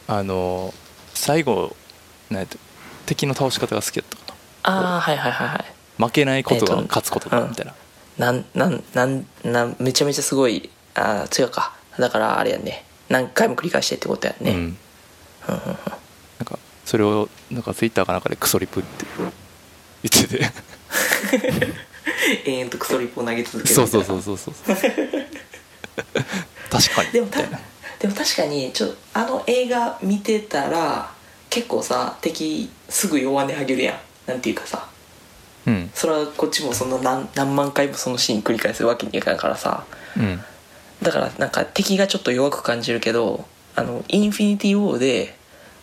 [0.09, 0.15] うん。
[0.15, 0.73] あの
[1.13, 1.75] 最後
[2.29, 2.57] なんやった？
[3.07, 5.65] 敵の倒し方が好きだったかああはいはいはいはい。
[5.99, 7.73] な負けないことがえっと勝つことだみたいな、
[8.17, 11.73] なんなんなんなんめちゃめちゃすごいああ違うか。
[11.97, 12.85] だからあれやね。
[13.09, 14.77] 何回も繰り返してってことやね、うん、
[15.47, 19.05] なんかそれをなんかツイッターかなんかでクソリプって
[20.03, 20.51] 言ってて。
[22.45, 24.53] 永遠とクソリップを投げ続けるそうそうそうそうそう。
[26.69, 27.11] 確かに。
[27.11, 27.41] でもた
[27.99, 31.11] でも確かにちょあの映画見てたら
[31.49, 33.95] 結構さ敵すぐ弱音あげるやん。
[34.27, 34.87] なんていうかさ。
[35.65, 35.89] うん。
[35.93, 39.85] それはこっちもそんな何何万回もそのシーン繰り返すわけにいかんからさ。
[40.17, 40.41] うん。
[41.01, 43.45] だからなんか敵がちょっと弱く感じるけど
[43.75, 45.37] あのインフィニティ・ウォーで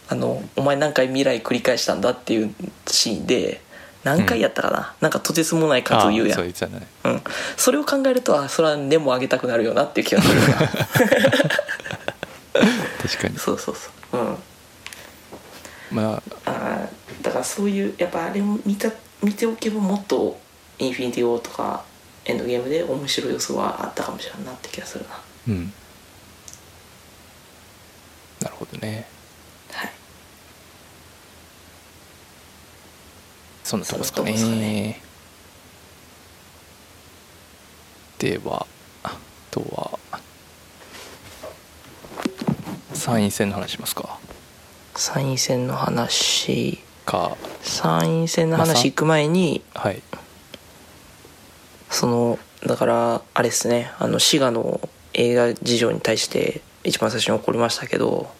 [0.08, 2.54] あの「お前何回未来繰り返したんだ?」っていう
[2.86, 3.62] シーンで
[4.02, 6.38] 何回やったかな、なんかとてつもない数を言うやん。
[6.38, 6.52] ね。
[7.04, 7.22] うん、
[7.56, 10.44] それを考えるとあそれは根も上げたくなるよなっていう気がするな。
[13.00, 13.38] 確かに。
[13.38, 13.88] そうそうそ
[14.18, 14.20] う。
[14.20, 14.36] うん
[15.94, 16.22] まあ。
[16.44, 18.90] あーだからそういうやっぱあれを見た
[19.22, 20.38] 見ておけばもっと
[20.78, 21.84] 「インフィニティ・ウォー」とか
[22.26, 25.20] 「エンドゲーム」で面白い要素はあったかもしれんなって気がするな。
[25.48, 25.72] うん。
[28.40, 29.06] なるほどね。
[29.72, 29.90] はい。
[33.62, 34.32] そんなとこですかね。
[34.32, 35.00] ですかね。
[38.18, 38.66] では
[39.02, 39.16] あ
[39.50, 39.98] とは
[42.94, 44.18] 参院選の話しますか
[44.96, 47.36] 参院選の話か。
[47.62, 50.02] 参院選の話行く前にはい。
[51.90, 53.90] そのだからあれですね。
[53.98, 54.80] あの滋賀の
[55.12, 58.30] 映画事情に対して一番最初に怒りましたけど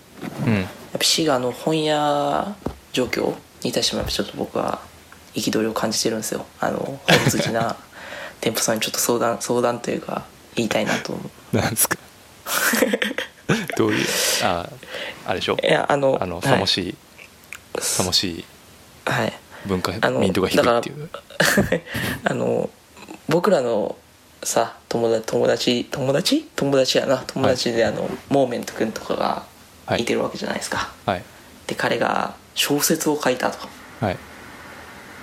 [0.47, 0.55] うん。
[0.55, 2.55] やっぱ滋賀の本屋
[2.93, 4.81] 状況に対してもやっぱちょっと僕は
[5.35, 6.47] 憤りを感じてるんですよ。
[6.61, 6.99] あの本
[7.33, 7.77] 好きな
[8.41, 10.25] 店舗さんにちょっと相談相談というか
[10.55, 11.57] 言いたいなと思う。
[11.57, 11.99] なんですか？
[13.77, 14.07] どういう
[14.43, 14.69] あ
[15.27, 15.57] あれでしょ？
[15.63, 16.45] いやあのあのはい。
[16.45, 16.95] さもしい
[17.81, 18.45] さもしい
[19.05, 19.33] はい。
[19.67, 21.09] 文化民度が低いっていう。
[22.25, 22.71] あの
[23.29, 23.97] 僕らの
[24.43, 26.49] さ友達友達友達？
[26.57, 27.25] 友達やな。
[27.27, 29.43] 友達で、あのモーメント君とかが
[29.87, 30.03] はい。
[30.03, 31.23] いてるわけじゃないですか、はい。
[31.67, 33.59] で彼が小説を書いたと。
[34.01, 34.17] はい。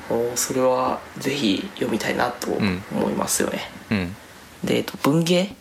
[0.10, 4.16] おそれはぜひ読みたいなとん思いますよね、うん。
[4.64, 5.42] で、えっと、文芸？
[5.44, 5.56] い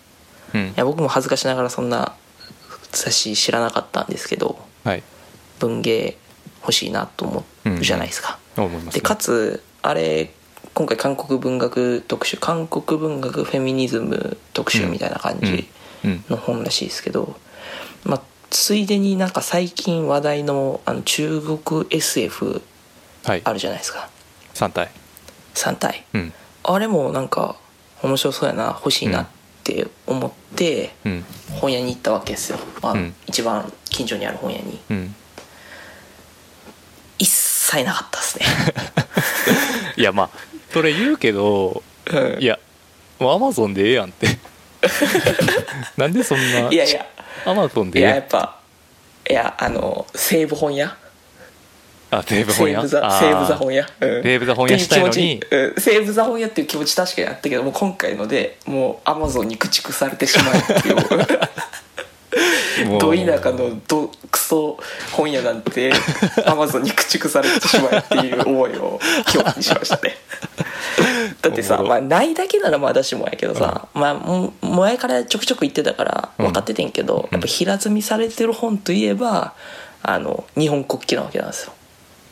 [0.55, 0.73] うん。
[0.77, 2.15] や僕も恥ずかしながらそんな
[2.93, 5.03] 雑誌知らなかったんですけどはい。
[5.59, 6.17] 文芸
[6.63, 10.31] 欲しいなと思うじゃないですか、思います、でかつあれ
[10.75, 15.69] 今回韓国文学特集韓国文学フェミニズム特集みたいな感じ
[16.05, 16.25] うん。
[16.31, 17.37] の本らしいですけど、
[18.05, 22.63] まあついでになんか最近話題のあの中国 SF
[23.25, 23.43] はい。
[23.45, 24.09] あるじゃないですか。
[24.55, 24.91] 3体。
[25.55, 26.07] 3体。
[26.15, 26.33] うん。
[26.63, 27.57] あれもなんか
[28.03, 29.27] 面白そうやな欲しいなっ
[29.73, 31.25] て思ってうん。
[31.61, 33.15] 本屋に行ったわけですよ、まあうん。
[33.27, 34.81] 一番近所にある本屋に。
[34.91, 35.15] うん。
[37.19, 38.47] 一切なかったですね。
[39.97, 40.31] いやまあ
[40.73, 41.83] それ言うけど
[42.39, 42.45] い。
[42.45, 42.59] や
[43.19, 44.27] もうアマゾンでええやんって。
[45.97, 47.07] なんでそんないやいや。
[47.45, 48.07] アマゾンいでええ？
[48.07, 48.57] やんややっぱ
[49.29, 50.97] いやあの西武本屋
[52.11, 52.81] あ西武本屋？
[52.81, 53.19] 西武座あー。
[53.21, 54.23] 西武座本屋、うん。
[54.23, 55.81] 西武座本屋したいのにっていう気持ちうん。
[55.81, 60.97] 西武座本屋っていう気持ち確かにあったけどもう今回のでもうアマゾンに駆逐されてしまうっていう。
[62.99, 64.79] ど田舎のどクソ
[65.13, 65.93] 本屋なんて
[66.47, 69.01] アマゾンに駆逐されてしまうっていう思いを
[69.35, 70.17] 今日にしましたね
[71.43, 77.29] だってさ、まあ、ないだけならまだしもやけどさ、まあもう前からちょくちょく言ってたから分かっててんけど、うん。
[77.33, 79.55] やっぱ平積みされてる本といえば
[80.03, 81.73] あの日本国旗なわけなんですよ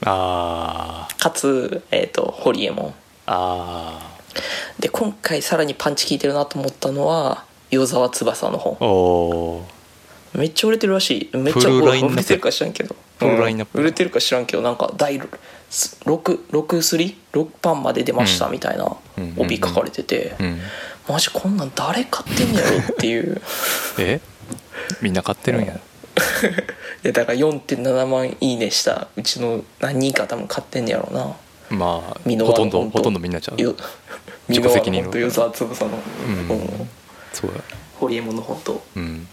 [0.05, 1.22] あー。
[1.22, 2.94] かつ、えー、とホリエモン。
[3.26, 4.16] あ
[4.78, 9.66] で今回さらにパンチ効いてるなと思ったのは与沢翼の本
[10.34, 11.36] めっちゃ売れてるらしい。
[11.36, 11.82] めっちゃ売
[12.14, 12.96] れてるか知らんけど。
[13.74, 18.53] 売れてるか知らんけどなんか第66スリ6版まで出ましたうん。
[18.53, 20.61] みたいなうん帯書かれてて、うん。
[21.09, 23.42] マジこんなん誰買ってんねやろっていう。
[23.99, 24.20] え？
[25.03, 25.80] みんな買ってるんや
[27.04, 31.36] いやだから4.7万いいねしたうちの何人か多分買ってんねやろうな。
[31.70, 33.60] まあほとんどのほとんどみんなちゃう？
[33.60, 33.74] よ
[34.48, 35.90] 自己責任の与沢翼の、
[36.26, 36.90] うんうん。
[37.32, 37.60] そうや。
[37.98, 38.82] ホリエモンの本と。
[38.96, 39.28] うん。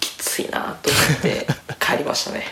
[0.00, 1.46] きついなと思って
[1.78, 2.44] 帰りましたね。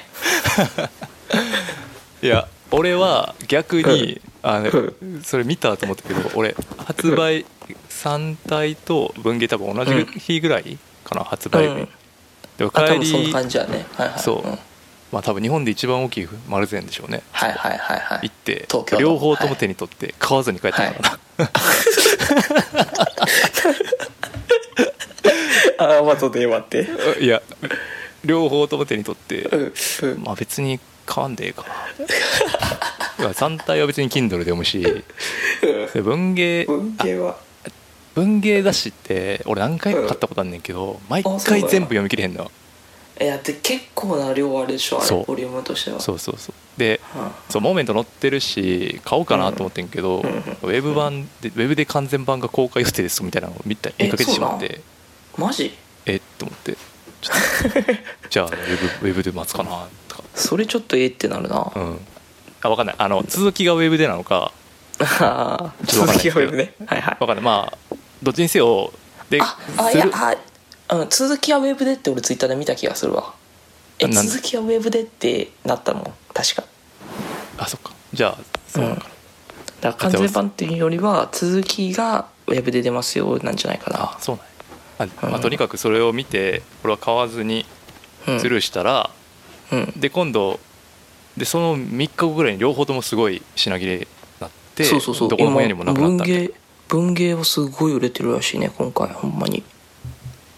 [2.22, 7.46] いや俺は逆にあのうそれ見たと思ったけど俺発売
[7.88, 11.88] 3体と文芸多分同じ日ぐらいかな発売日、うん
[12.58, 13.86] でも帰分そん感じやね。
[13.94, 14.18] はいはい。
[14.18, 14.58] そう、ん。
[15.12, 17.22] まあ多分日本で一番大きい丸善でしょうね。
[17.32, 18.20] はいはいはいはい。
[18.28, 21.18] 行って東京の両方とも手に取って買わずに帰ったからな、
[25.96, 26.88] あアマゾンでええわって。
[27.20, 27.42] い、や
[28.24, 30.22] 両方とも手に取って、うんうん。
[30.22, 31.64] まあ別に買わんでええか
[33.18, 34.80] いや3体は別に Kindle で読むし
[35.92, 37.36] で文芸文系は
[38.14, 42.50] 文芸雑誌って俺何回か買ったことあんねんけど毎回全部読み切れへんの。
[43.20, 43.38] いや。
[43.38, 45.24] で結構な量あるでしょあれそう。
[45.24, 46.00] ボリュームとしては。
[46.00, 46.54] そうそうそう。
[46.78, 54.80] でうんそうモーメント載ってるし買おうかなと思ってんけど、ウェブ版でウェブで完全版が公開予定ですみたいなのを見たえ見かけてしまって。
[55.36, 55.72] マジ？
[56.06, 56.76] えっと思って。
[57.20, 57.92] ちょっと
[58.30, 60.24] じゃあウェブウェブで待つかなとか。
[60.34, 61.72] それちょっとええってなるな。
[61.74, 62.00] うん。
[62.62, 62.96] あ分かんない。
[62.98, 64.52] あの続きがウェブでなのか。
[65.20, 67.16] あ続きがウェブねはいはい。
[67.18, 67.44] 分かんない。
[67.44, 68.92] まあどっちにせよ
[69.30, 70.08] でああいや
[70.88, 73.34] あうん続きはウェブでって俺ツイッターで見た気がするわ。
[73.98, 76.64] えなん続きはウェブでってなったもん確か。
[77.58, 77.92] あそっか。
[78.12, 79.10] じゃあそうなのかな、
[79.80, 85.14] だから完全版っていうよりは続きがウェブで出ますよなんじゃないかあそうなんや。
[85.20, 87.66] あ、まあ、うんとにかくそれを見て俺は買わずに
[88.26, 89.10] なスルーしたら、
[89.72, 90.60] うん、うんで今度
[91.36, 94.06] でその3日後ぐらいに両方ともすごい品切れに
[94.40, 95.28] なってそうそうそう。
[95.28, 96.52] どこの本屋にもなくなった文芸
[96.88, 99.62] 文芸はすごい売れてるらしいね今回ほんまに。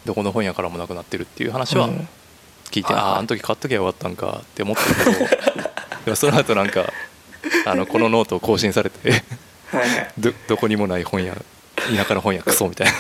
[0.05, 2.09] どこの本屋からもなくなってるっていう話はうん。
[2.71, 5.19] 聞いて、はいはいあああの時買っときゃよかったんかって思ったけど
[6.05, 6.93] でもその後なんか
[7.67, 9.23] あのこのノートを更新されて
[10.19, 12.93] どどこにもない本屋田舎の本屋クソみたいな。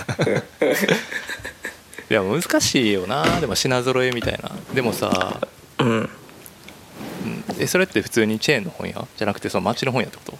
[2.09, 3.41] いや難しいよな。
[3.41, 4.53] でも品揃えみたいな。
[4.72, 5.41] でもさ
[5.79, 5.89] うん。
[5.89, 7.45] うん。
[7.59, 10.39] えそれって普通にチェーンの本屋じゃなくてその町の本屋ってこと？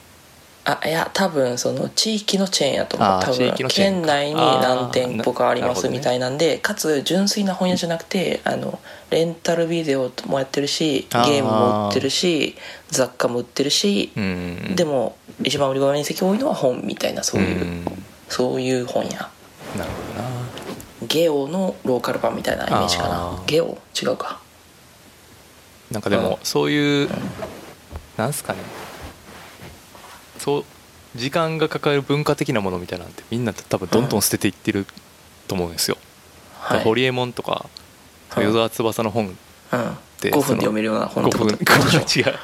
[0.69, 3.21] あいや多分その地域のチェーンやと思う。
[3.23, 11.39] 多分県内に何店舗かありますみたいなんで、かつ純粋な本屋じゃなくてあのレンタルビデオもやってるしゲあー。
[11.39, 12.57] ームも売ってるし
[12.89, 14.75] 雑貨も売ってるし、うん。
[14.75, 17.85] でも一番売り場面積多いのは本みたいなそういう、ん。
[18.29, 19.11] そういう本屋。
[19.11, 20.29] なるほどな。
[21.07, 23.41] ゲオのローカル版みたいなイメージかな。
[23.47, 23.79] ゲオ？
[23.95, 24.41] 違うか。
[25.93, 26.37] なんかでもうん。
[26.43, 27.09] そういう
[28.17, 28.59] なんすかね
[30.39, 30.65] そう
[31.17, 34.87] 時間がかかる文化的なものみたいなんてみんな多分どんどん捨てていってる
[35.49, 35.97] と思うんですよ、
[36.61, 37.67] はい、ホリエモンとか
[38.37, 38.43] うん。
[38.45, 39.37] 与沢翼の本
[39.73, 41.65] うん、て5分で読めるような本5ってこ分と
[41.99, 42.39] でしょ違う。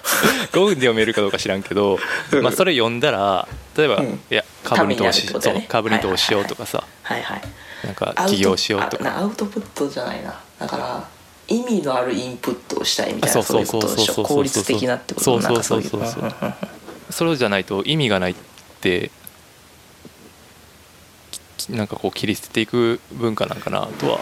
[0.53, 1.99] 5分で読めるかどうか知らんけど、
[2.33, 2.43] うん。
[2.43, 4.07] まあ、それ読んだら例えば、うん。
[4.09, 7.43] いや株に投資そう株に投資しようとかさ、はいはい。
[7.85, 9.19] なんか起業しようとか。
[9.19, 10.41] アウトプットじゃないな。
[10.59, 11.09] だから
[11.47, 14.25] 意味のあるインプットをしたいみたいあなそそうういうことでしょそうそう。
[14.25, 15.25] そうそう効率的なってこと？
[15.25, 16.55] そうなんかそうそうそういんんん
[17.13, 18.35] それじゃないと意味がないっ
[18.81, 19.11] て
[21.57, 24.21] きなんかこう切り捨てていく文化なんかなとは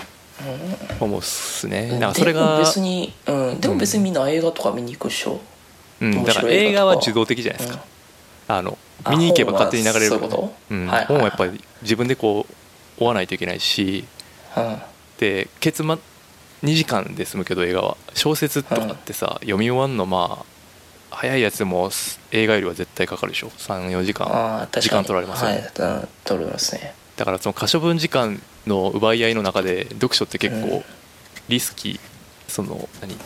[1.01, 1.91] 思うっすね。
[1.93, 2.01] うん。
[2.01, 5.41] なんかそれでもが別に、うん、でも別にみんな映画とか見に行くでしょ、
[6.01, 7.85] うん、だから映画は受動的じゃないですか、
[8.49, 10.53] あのあ見に行けば勝手に流れること？
[10.71, 10.87] うん。
[10.87, 12.47] 本はやっぱり自分でこ
[12.99, 14.05] う追わないといけないし。
[14.57, 14.79] うん。
[15.19, 15.97] で結末
[16.63, 17.97] 2時間で済むけど映画は。
[18.15, 20.45] 小説とかってさ、読み終わんのまあ
[21.11, 21.91] 早いやつでも
[22.31, 24.69] 映画よりは絶対かかるでしょ？34時間。
[24.81, 26.95] 時間取られますよね、はいうん取られますね。
[27.17, 30.63] だからその可処分時間の奪い合いの中で読書って結うん。
[30.71, 30.85] 構
[31.49, 32.01] リスキー。
[32.49, 33.13] その何？
[33.15, 33.19] うん。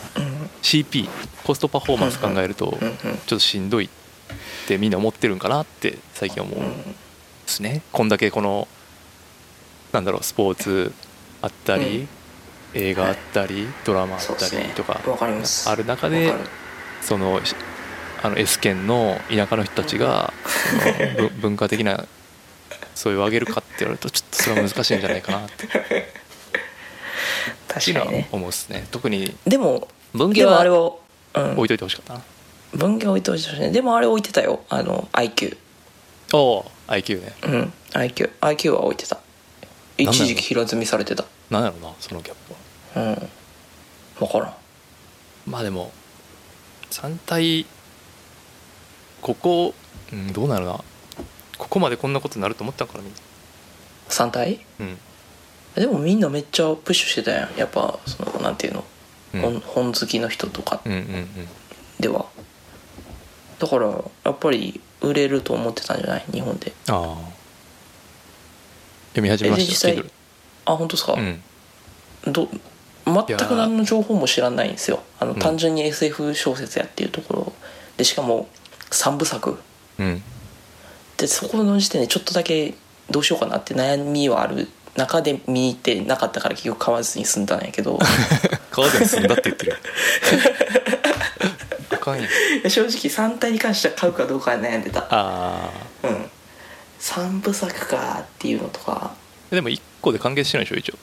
[0.61, 1.07] CP
[1.43, 3.89] コストパフォーマンス考えるとうんうんちょっとしんどいっ
[4.67, 6.87] てみんな思ってるんかなって最近思うんで
[7.47, 7.81] すね。
[7.91, 8.67] こんだけこの
[9.93, 10.91] なんだろうスポーツ
[11.41, 12.07] あったり、うん。
[12.73, 15.69] 映画あったり、ドラマあったりとかわかります。
[15.69, 16.33] ある中で
[17.01, 17.39] その
[18.25, 20.33] あの S 県の田舎の人たちが
[21.15, 22.05] そのぶ文化的な
[22.95, 25.67] そういう上げるかって言われるとちょっとそれは難しいんじゃないかなって。
[27.67, 28.29] 確かにね。
[28.31, 28.87] 思うっすね。
[28.89, 31.01] 特にでも文芸でもあれはを、
[31.35, 32.21] うん、置いといてほしかったな、
[32.73, 33.59] 文芸置いてほしい。
[33.59, 34.63] ねでもあれ置いてたよ。
[34.69, 35.55] あの IQ
[36.33, 37.33] おお IQ ね。
[37.43, 37.73] うん。
[37.91, 39.19] IQ IQ は置いてた。
[39.97, 41.25] 一時期平積みされてた。
[41.51, 42.35] なんやろなそのギャッ
[42.93, 43.05] プは。
[43.05, 43.29] うん。
[44.17, 44.53] 分からん。
[45.45, 45.91] まあでも
[46.89, 47.67] 3体
[49.25, 49.73] ここ、
[50.13, 50.79] うん、どうなるな？
[51.57, 53.17] ここまでこんなことになると思ったんかなみんな。
[54.09, 54.63] 3体？
[54.79, 54.97] うん。
[55.73, 57.57] でもみんなめっちゃプッシュしてたやん。
[57.57, 58.83] やっぱそのなんていうの、
[59.33, 59.41] うん。
[59.41, 60.79] 本本好きの人とか。
[61.99, 62.27] では。
[63.57, 66.25] だからやっぱり売れると思ってたんじゃない？
[66.31, 66.71] 日本で。
[66.89, 67.15] ああ。
[69.15, 70.71] 読み始めました？
[70.71, 71.41] あ本当ですか、うん。
[72.31, 72.47] ど
[73.05, 75.01] 全く何の情報も知らないんですよ。
[75.19, 75.39] あの、うん。
[75.39, 77.53] 単純に SF 小説やっていうところ
[77.97, 78.03] で。
[78.03, 78.47] しかも
[78.95, 79.57] 3部作？
[79.99, 80.23] うん。
[81.17, 82.73] でそこの時点でちょっとだけ
[83.09, 87.99] どうしようかなって悩みはある中で見に行ってなかったから結局買わずに済んだんやけど。
[88.71, 89.77] 川で済んだって言ってる。
[92.69, 94.99] 正直3体に関しては買うかどうかは悩んでた。
[95.09, 95.69] あ
[96.03, 96.29] あうん。
[96.99, 99.13] 3部作かっていうのとか。
[99.49, 100.97] でも1個で完結してないでしょ一応。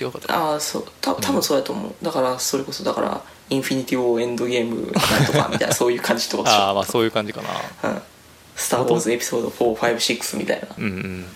[0.00, 0.84] 違うかああそう。
[1.00, 6.62] た多分そうやと思う、だからそれこそだからインフィニティ・ウォーエンドゲームなんとかみたいなそういう感じってことでしょ。
[6.62, 7.90] ああまあそういう感じかな。
[7.90, 8.02] うん
[8.56, 10.68] 「スター・ウォーズ」エピソード456みたいな。
[10.78, 11.26] うんうん。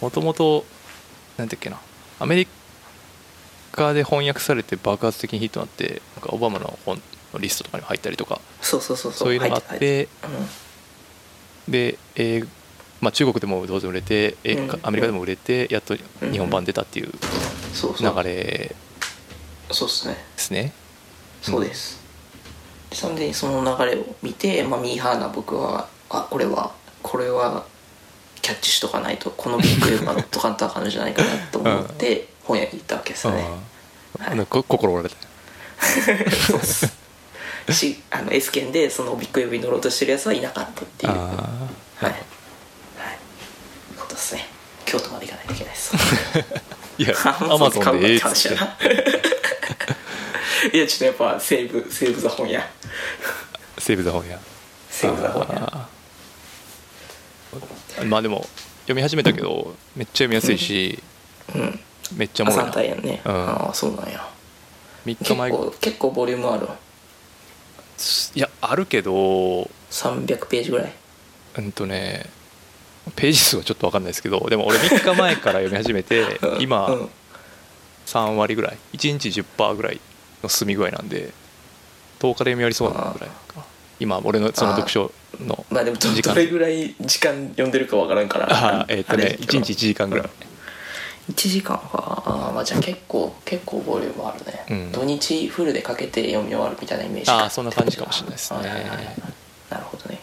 [0.00, 0.64] もともと
[1.36, 1.78] なんていうっけな。
[2.20, 2.48] アメリ
[3.72, 7.02] カで翻訳されて爆発的にヒットになってなんかオバマの本
[7.34, 8.40] のリストとかにも入ったりとか。
[8.62, 9.34] そうそうそうそう。
[9.34, 10.32] いうのがあっ入て入
[11.66, 11.72] うん。
[11.72, 12.48] で、えー
[13.00, 14.80] まあ、中国でも当然売れて、えーうん。
[14.82, 17.10] アメリカでも売れてやっと日本版出たっていう
[17.74, 18.22] そうそう。
[18.22, 18.74] 流れ
[19.70, 20.72] そうっすねですね
[21.42, 22.00] そうです、
[22.90, 26.72] でそんでその流れを見て、まあ、ミーハーな僕はあこれは
[27.02, 27.64] これは
[28.42, 33.44] キャッチしとかないとこのビッグウェーブは乗っとかんとあかんのじゃないかなと思って 本屋に行ったわけですよね、
[34.20, 35.26] あーこ心折られた
[36.46, 37.06] そうっす
[37.72, 41.12] しあの S 県でそのビッグウェに乗ろうとしてるやつはいなかったっていう。
[41.12, 41.20] はい。
[41.20, 41.22] あ
[42.02, 42.14] はい。
[43.98, 44.48] そうですね。
[44.84, 45.96] 京都まで行かないといけないです。
[45.96, 46.66] ー
[47.04, 47.14] いや
[47.52, 48.56] アマゾンでええっつって
[50.72, 52.62] いやちょっとやっぱ西武西武座本屋。
[53.78, 54.38] セーブ・ザ・本屋。
[54.90, 55.88] 西武座本屋。
[58.06, 58.46] まあでも
[58.82, 61.02] 読み始めたけどめっちゃ読みやすいし、
[61.54, 61.80] うん。
[62.16, 63.32] めっちゃおもろい3な体やんね、うん。
[63.32, 64.28] ああそうなんや。
[65.04, 66.66] 3結日前構結構ボリュームある。
[68.34, 70.92] いやあるけど300ページぐらい。
[71.58, 72.26] うんとね
[73.14, 77.10] ページ数はちょっと分かんないですけどでも俺3日前から読み始めて今 うん。
[78.06, 78.78] 3割ぐらい。
[78.94, 80.00] 1日10%ぐらい
[80.46, 81.32] の進み具合なんで
[82.18, 83.30] 10日で読み終わりそうなぐらい
[83.98, 88.46] 今俺のその読書のまあでもどどれぐらい時間読んでるかわからんから。
[88.50, 89.64] あーえっ、とね1あれだけど。
[89.64, 90.28] 日1時間ぐらい、
[91.30, 92.22] 1時間か。
[92.26, 94.92] ああまあじゃあ結構結構ボリュームあるね、うん。
[94.92, 98.60] 土日フルでかけて読み終わるみたいなイメージあーそんな感じかもしれないですね。
[99.70, 100.20] なるほどね。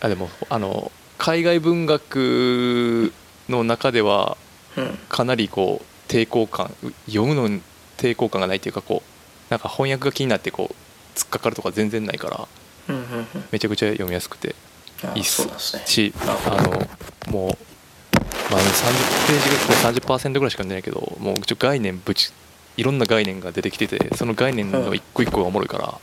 [0.00, 3.12] あでもあの海外文学
[3.48, 4.36] の中では
[4.76, 4.98] うん。
[5.08, 6.70] かなりこう抵抗感
[7.06, 7.60] 読むのに
[7.96, 9.13] 抵抗感がないっていうかこう
[9.50, 12.48] なんか翻訳が気になってこう突っかかるとか全然ないから
[12.88, 13.44] うんうんうん。
[13.50, 14.54] めちゃくちゃ読みやすくて。
[15.14, 15.46] いいっす。
[15.76, 15.82] ね。
[15.86, 16.70] しあの
[17.30, 17.50] もう、
[18.50, 22.32] まあ、30ページぐらい30%ぐらいしか読んでないけどもうちょ概念ぶち
[22.76, 25.94] いろんな概念が出てきててその概念の一個一個がおもろいから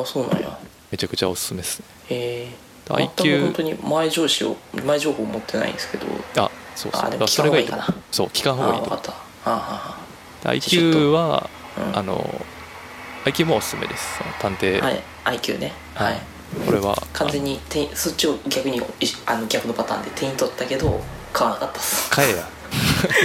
[0.00, 0.58] あそうなんや。
[0.90, 1.86] めちゃくちゃおすすめですね。
[2.10, 6.06] へえ第全く9本当に前上司を前情報持ってないんですけど。
[6.36, 7.86] あそうそうあでもそれがいい聞かな。
[8.10, 8.90] そう聞かんあ方がいいと。
[8.90, 9.12] 分かった。
[9.12, 9.98] ああ
[10.42, 11.96] 第9はうん。
[11.96, 12.44] あの
[13.24, 14.20] IQ もおすすめです。
[14.40, 15.72] 探偵、はい IQ ね。
[15.94, 16.20] はい。
[16.66, 18.82] これは完全に手そっちを逆にい
[19.26, 21.00] あの逆のパターンで手に取ったけど
[21.32, 22.10] 買わなかったっす。
[22.10, 22.48] 買えや。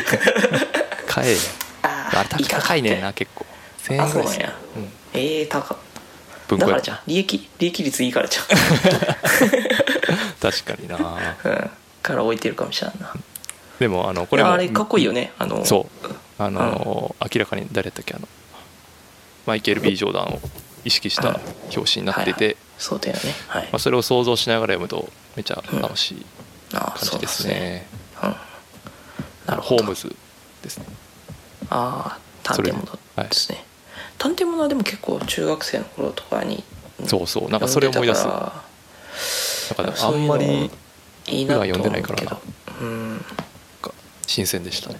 [1.08, 1.38] 買えや。
[1.84, 3.46] ああれ高いねんな結構。
[3.84, 4.58] 1000円ぐらいするあそうなんや。
[4.76, 4.92] うん。
[5.14, 5.78] ええ高っ。
[6.48, 8.46] 文庫やだからじゃん利益利益率いいからじゃん。
[10.40, 10.98] 確かにな。
[11.44, 11.72] うん。
[12.02, 13.14] から置いてるかもしれんな。
[13.80, 15.34] でもあのここれもれあれかっこいいよね。
[15.40, 16.08] あのそう。
[16.40, 18.28] あの、明らかに誰やったっけあの
[19.48, 20.40] マイケル・ B・ ジョーダンを
[20.84, 21.40] 意識した
[21.76, 23.22] 表紙になってて、そうだよね。
[23.48, 23.64] はい。
[23.64, 26.26] まあ、それを想像しながら読むとめちゃ楽しい
[26.74, 27.88] ああ感じですね,、
[28.22, 28.36] うん
[29.48, 29.84] なるほど。
[29.84, 30.16] ホームズ
[30.62, 30.86] ですね。
[31.70, 33.66] ああ探偵物ですね、
[34.18, 36.64] 探偵物はでも結構中学生の頃とかに
[37.06, 37.50] そうそう。
[37.50, 38.26] なんかそれ思い出す。
[38.26, 40.70] なんかねあんのまり
[41.26, 42.40] 普段読んでないからな
[42.82, 43.26] うん
[44.28, 45.00] 新鮮でしたね。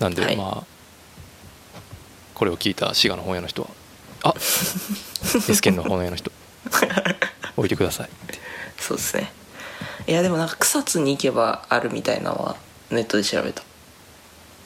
[0.00, 0.36] なんで、はい。
[0.36, 0.79] まあ
[2.40, 3.68] これを聞いた滋賀の本屋の人は
[4.22, 6.32] あエスケンの本屋の人
[7.54, 8.38] 置いてくださいって。
[8.78, 9.30] そうですね。
[10.06, 12.56] いやでもなんか草津に行けばあるみたいなのは
[12.88, 13.60] ネットで調べた。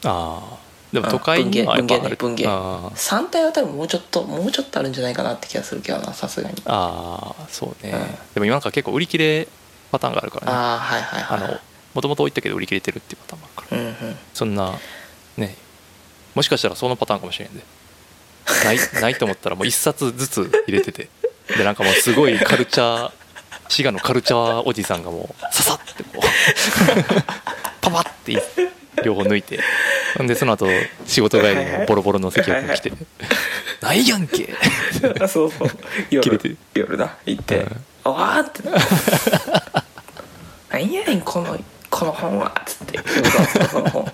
[0.05, 0.57] ああ
[0.93, 2.17] でも都会にはやっぱある。
[2.17, 2.47] 文芸ね文芸。
[2.47, 2.91] あー。
[2.91, 6.63] 3体は多分もうちょっともうちょっとあるんじゃないかなって気がするけどなさすがに。
[6.67, 8.01] ああーそうね、うん。
[8.35, 9.49] でも今なんか結構売り切れ
[9.91, 10.53] パターンがあるからね。
[10.53, 11.61] あはいはいはい
[11.93, 13.81] もともと置いたけど売り切れてるっていうパターンもあるから。
[13.83, 14.19] うんうん。
[14.33, 14.79] そんな
[15.37, 15.57] ね
[16.35, 17.63] もしかしたらそのパターンかもしれんで。
[18.65, 21.09] ない ないと思ったらもう一冊ずつ入れてて。
[21.57, 23.11] でなんかもうすごいカルチャー
[23.69, 26.21] 滋賀のカルチャーおじさんがもうささってこう
[27.83, 28.39] パパってい
[29.05, 29.61] 両方抜いて。
[30.17, 30.69] でその後
[31.07, 32.93] 仕事帰りのボロボロの関谷君来て
[33.83, 34.55] 「ないやんけ!
[35.21, 35.71] あ そうそう。
[36.09, 36.51] 夜て。
[36.51, 37.67] る夜な行って。
[38.05, 38.63] うん「わーって
[40.71, 41.59] 「何やねんこの
[41.91, 43.01] この本は」っつって。
[43.71, 44.07] その本」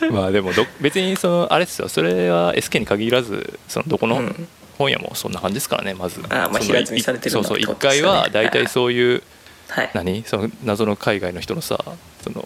[0.12, 1.88] まあでもど別にそのあれですよ。
[1.88, 4.48] それは SK に限らずそのどこのうん。
[4.78, 6.20] 本屋もそんな感じですからねまず。
[6.28, 9.22] あーまあその平積みされてるそうそうのってこ1階は大体そういう
[9.68, 9.90] はい。
[9.94, 10.22] 何？
[10.26, 11.82] その謎の海外の人のさ
[12.22, 12.44] その、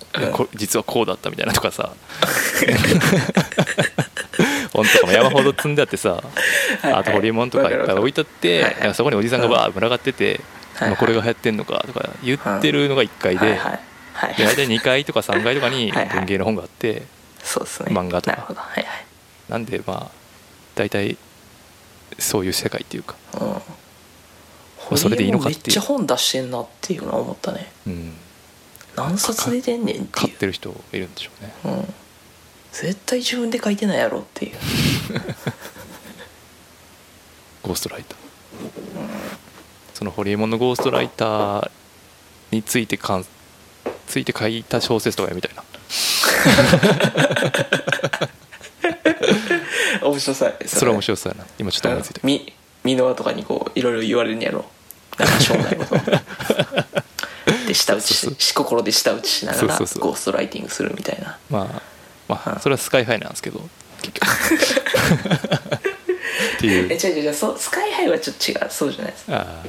[0.54, 1.90] 実はこうだったみたいなとかさ。
[4.72, 6.22] 本とかも山ほど積んであってさ
[6.82, 6.92] はい。
[6.92, 10.34] あとホリエモンとかいっぱい置いてあってそこにおじさんがわー群がってて、はい。
[10.34, 13.58] はいまあこれが流行ってんのかとか言ってるのが1階で,、
[14.38, 17.02] 大体2階とか3階とかに文芸の本があって
[17.42, 17.92] そうですね。
[17.92, 18.36] 漫画とか。
[18.36, 18.60] なるほど。
[18.60, 18.84] はい
[19.48, 20.10] なんでまあ
[20.76, 21.16] 大体
[22.18, 23.56] そういう世界っていうか、はいうん。
[24.94, 25.62] あそれでいいのかっていう。
[25.66, 27.72] めっちゃ本出してんなっていうのは思ったね。
[27.86, 28.12] うん、
[28.96, 30.08] 何冊出てんねんっていう。
[30.10, 31.52] 買ってる人いるんでしょうね。
[31.64, 31.94] うん。
[32.72, 34.56] 絶対自分で書いてないやろっていう。
[37.62, 38.18] ゴーストライター。
[39.94, 41.70] そのホリエモンのゴーストライター
[42.52, 43.26] についてかん
[44.06, 45.62] ついて書いた小説とかみたいな
[50.02, 50.90] 面白そうやねそれ。
[50.90, 51.46] 面白そうやな。
[51.58, 52.52] 今ちょっと思いついたみ
[52.84, 54.64] 箕輪とかにこういろいろ言われるんやろ。
[55.18, 55.96] なんかしょうもないこと。
[57.66, 61.36] で舌打ちしし心で舌打ちしながらゴーストライティングするみたいな。
[61.50, 61.66] まあ
[62.28, 62.60] まあうん。
[62.60, 63.60] それはスカイハイなんですけど
[64.02, 64.26] 結局。
[66.56, 67.24] っていえう違う違う。
[67.24, 68.66] 違うスカイハイはちょっと違う。
[68.70, 69.24] そうじゃないです。
[69.28, 69.62] あ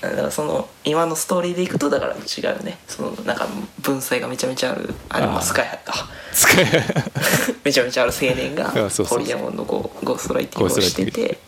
[0.00, 2.78] だからその今のストーリーでいくとだから違うよね。
[2.88, 3.46] そのなんか
[3.80, 6.08] 文才がめちゃめちゃあるあでもスカイハイか
[7.64, 8.70] めちゃめちゃある青年が
[9.06, 11.38] ホリエモンのこうゴーストライティングをしてて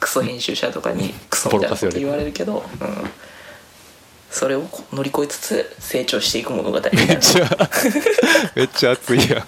[0.00, 3.10] クソ編集者とかにクソみたいなこと言われるけど、うん、
[4.28, 6.76] それを乗り越えつつ成長していく物語。
[6.76, 7.46] みたいなめっちゃ
[8.56, 9.46] めっちゃ熱いやん。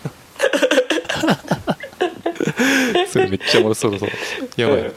[3.10, 4.10] それめっちゃおもろそうそう。
[4.56, 4.82] やばい。
[4.82, 4.92] なうん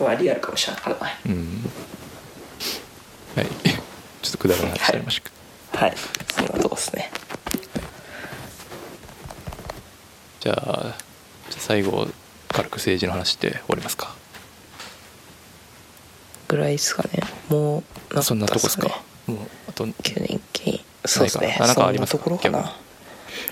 [0.00, 0.84] まあリアルかもしれない。
[1.26, 1.70] うん。
[3.36, 3.46] はい。
[4.22, 4.78] ちょっとくだらない。
[4.78, 5.30] 話になりました。
[5.30, 5.36] け
[5.76, 5.94] ど、はい。
[6.32, 7.10] そんなとこですね。
[10.40, 10.94] じゃあ
[11.50, 12.06] 最後
[12.48, 14.14] 軽く政治の話って終わりますか。
[16.46, 17.20] ぐらいですかね。
[17.48, 18.88] もうなそんなとこですか？
[18.88, 18.94] ね
[19.26, 19.38] もう
[19.68, 19.92] あと9
[20.26, 21.56] 年金そうですね。
[21.60, 22.30] なんかありますか？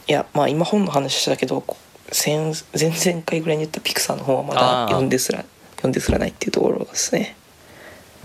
[0.08, 1.76] いやまあ今本の話したけどこ
[2.10, 4.88] 先前々回ぐらいに言ったピクサーの本はまあだー。
[4.88, 5.44] 読んですら
[5.86, 7.36] 読んですらないっていうところですね。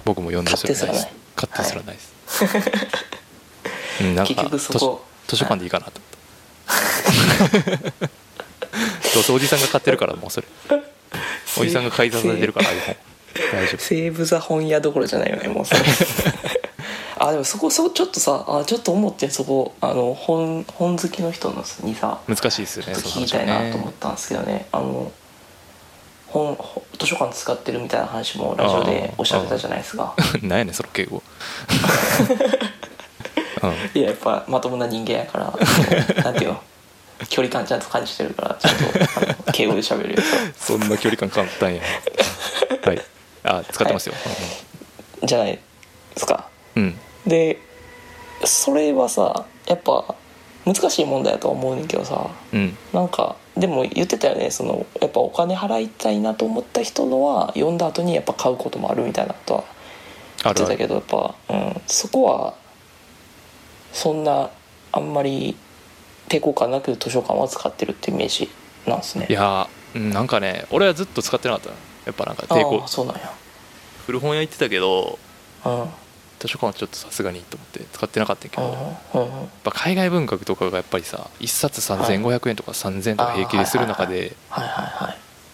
[0.03, 1.07] 僕も読んですらないです。
[1.35, 1.95] 買ってすらない。
[1.95, 2.13] です、
[4.01, 5.99] うんなんか結局そこ図書館でいいかなと思
[7.47, 8.07] った。
[9.13, 10.47] どうせおじさんが買ってるからもうそれ。
[11.59, 12.69] おじさんが買い出されてるから
[13.51, 13.77] 大丈夫。
[13.77, 15.81] 西武座本屋どころじゃないよねもうそれ。
[17.19, 24.65] あでもそこそこちょっとさあちょっと思ってそこあの本本好きの人のにさ難しいですよね聞きたいなと思ねったんですけどね。
[24.71, 25.11] あの
[26.31, 30.15] 本ほ図書館使ってるみたいな話もラジオでおっしゃってたじゃないですか。
[30.41, 31.21] なんやねんその敬語。
[33.63, 36.61] う んいややっぱまともな人間やからなんていうの
[37.29, 40.23] 距離感ちゃんと感じてるからちゃんと敬語で喋るよ
[40.57, 41.81] そんな距離感簡単や。
[42.83, 43.01] はい。
[43.43, 44.13] あ使ってますよ、
[45.23, 45.59] じゃないで
[46.15, 46.45] すか。
[46.75, 46.97] うん。
[47.25, 47.59] で
[48.45, 50.15] それはさやっぱ
[50.65, 52.27] 難しい問題だとは思うねんけどさ。
[52.53, 52.77] うん。
[52.93, 59.63] なんかでも言ってたよねそのやっぱお金払いたいなと思った人のは読んだ後にやっぱ買うこともあるみたいなことは
[60.43, 62.55] 言ってたけどやっぱ、うん、そこは
[63.91, 64.49] そんな
[64.93, 65.55] あんまり
[66.29, 68.49] 抵抗感なく図書館は使ってるってイメージ
[68.87, 69.27] なんですね。
[69.29, 71.75] いやーうんなんかね俺はずっと使ってなかったの。
[72.05, 73.31] やっぱなんかあ抵抗あそうなんや。
[74.05, 75.19] 古本屋行ってたけど
[75.65, 75.85] うん
[76.41, 84.35] 図書館はちょっとさすがにと思って使ってなかったけうど、んやっぱ海外文学とかがやっぱりさ1冊3500円とか3000円とか平気でする中で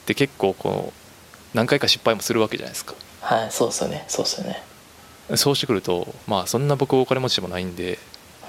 [0.05, 2.93] で結構こう何回か失敗もするわけじゃないですか。
[3.19, 4.05] はいそうっすよね。
[4.07, 4.63] そうっすよね。
[5.35, 7.99] そうしてくるとまあそんな僕お金持ちでもないんで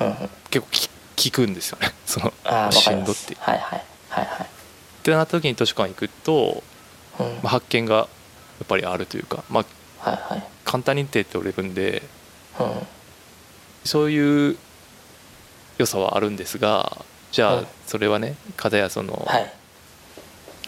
[0.01, 0.15] うんうん。
[0.51, 1.93] 結構き聞くんですよね。
[2.07, 2.33] その
[2.71, 3.37] しんどって。
[3.41, 4.47] はいはいはいはい。
[4.47, 4.47] っ
[5.03, 6.63] てなった時に図書館行くと、
[7.19, 7.27] うん。
[7.27, 8.03] まあ、発見がや
[8.63, 9.65] っぱりあるというか、ま
[10.03, 10.47] あ、はいはい。
[10.65, 12.03] 簡単に手って取れるんで
[12.59, 12.87] うん。
[13.85, 14.57] そういう
[15.79, 16.99] 良さはあるんですが
[17.33, 17.67] じゃあうん。
[17.87, 19.53] それはね片やそのはい。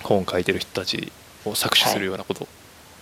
[0.02, 1.12] 本を書いてる人たち
[1.44, 2.48] を搾取するようなこと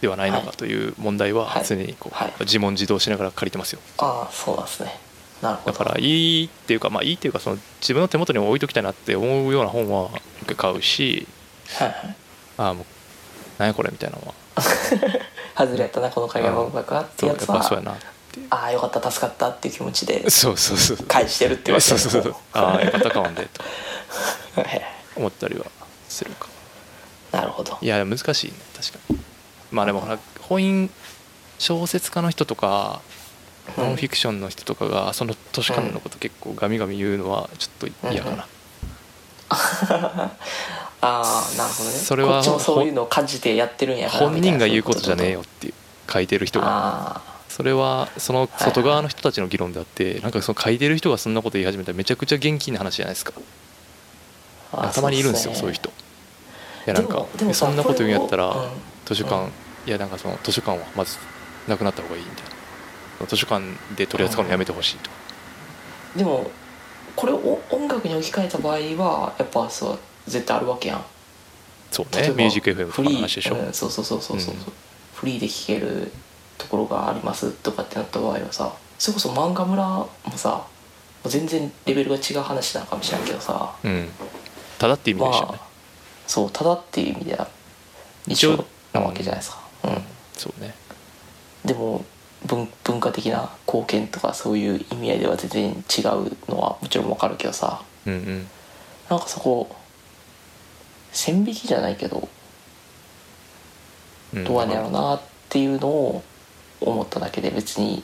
[0.00, 1.64] ではないのかという問題ははい。
[1.64, 2.28] 常にこはい。
[2.28, 3.80] う自問自答しながら借りてますよ。
[3.98, 4.98] ああそうなんですね。
[5.42, 5.78] なるほど。
[5.78, 10.10] だからいいっていうかまあいいっていうかその自分の手元に置いときたいなって思うような本は
[10.56, 11.26] 買うし
[11.78, 12.16] はいはい。
[12.58, 12.84] ああもう
[13.58, 14.34] 何やこれみたいなのは。
[15.56, 17.58] 外れやったなこの海外文学がってやつは。
[17.58, 17.94] ぱそうやな
[18.38, 23.62] ってああよかった助かったっていう気持ちでそうそうそう返してるってわけそうそうそうああよかったかもんでと。
[24.60, 24.82] はい。
[25.16, 25.66] 思ったりは
[26.08, 26.48] するか。
[27.32, 27.78] なるほど。
[27.80, 29.18] いや難しいね確かに。
[29.70, 30.90] まあでもほら本因
[31.58, 33.00] 小説家の人とか
[33.76, 33.84] うん。
[33.84, 38.46] ノンフィクションの人とかがその図書館のこと結構ガミガミ言うのはちょっと嫌かな、
[39.50, 40.32] あ
[41.00, 41.96] あなるほどね。
[41.96, 45.74] それはこっちもそういうのを感じてやってるんやから本人が言うことじゃねえよよっていう
[46.10, 46.66] 書いてる人が。
[46.68, 47.27] あ
[47.58, 53.32] それはその外側の人たちの議論であってなんかその書いてる人がそんなこと言い始めたらめちゃくちゃ元気な話じゃないですか。
[54.72, 55.88] あたまにいるんですよそういう人。
[55.88, 55.92] い
[56.86, 58.54] やなんかそんなこと言うんやったら
[59.06, 59.50] 図書館、うん。
[59.88, 61.18] いやなんかその図書館はまず
[61.66, 62.44] なくなった方がいいみたい
[63.20, 63.26] な。
[63.26, 63.64] 図書館
[63.96, 65.16] で取り扱うのやめてほしいとか。
[66.14, 66.48] でも
[67.16, 69.98] これを音楽に置き換えた場合はやっぱそう
[70.28, 71.04] 絶対あるわけやん。
[71.90, 72.28] そうね。
[72.28, 74.60] ミュージック FM とかの話でしょ、うんそうそうそうそうそう、うん。
[75.14, 76.12] フリーで聴ける
[76.58, 80.66] ところがありますとかってなった場合はさそれこそ漫画村もさ
[81.24, 84.08] 全然レベルが違う話なのかもしれんけどさうん。
[84.78, 85.66] ただって意味までしたよね、あ
[86.26, 87.48] そうただっていう意味では
[88.26, 90.02] 一緒なわけじゃないですか、うん。
[90.34, 90.74] そうね。
[91.64, 92.04] でも
[92.46, 98.46] 文文化的な貢献とかそういう意味合いでは全然違うのはもちろんわかるけどさうんうん。
[99.10, 99.74] なんかそこ
[101.10, 102.28] 線引きじゃないけど
[104.34, 104.44] うん。
[104.44, 106.22] どうやねやろうなっていうのを
[106.80, 108.02] 思っただけで別に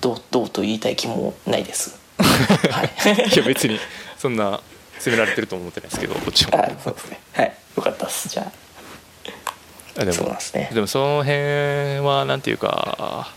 [0.00, 1.98] どうどうと言いたい気もないです。
[2.18, 3.34] はい。
[3.34, 3.78] いや別に
[4.18, 4.60] そんな
[4.98, 6.58] 責められてると思ってないですけどこっちも。
[6.58, 7.20] あそうですね。
[7.32, 7.56] はい。
[7.76, 8.28] よかったっす。
[8.28, 8.52] じゃ
[9.96, 10.04] あ。
[10.04, 10.70] でそうなんもですね。
[10.72, 13.32] でもその辺はなんていうか、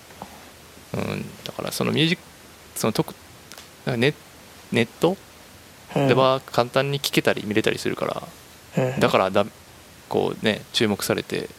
[0.94, 2.24] うん、だからそのミュージック
[2.76, 3.14] その特
[3.86, 4.14] ネ
[4.72, 5.18] ネット
[5.96, 8.06] では簡単に聞けたり見れたりするか
[8.76, 9.00] ら、うん。
[9.00, 9.46] だからだ
[10.10, 11.50] こうね注目されて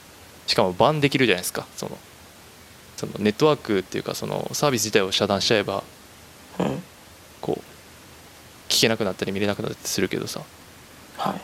[0.46, 1.98] しかもバンできるじゃないですかその
[3.06, 5.82] そのネットワークっていうかそのサービス自体を遮断しちゃえば
[6.58, 6.82] うん。
[7.40, 7.62] こう
[8.68, 10.40] 聞けなくなったり見れなくなったりするけどさ。
[11.18, 11.40] はい。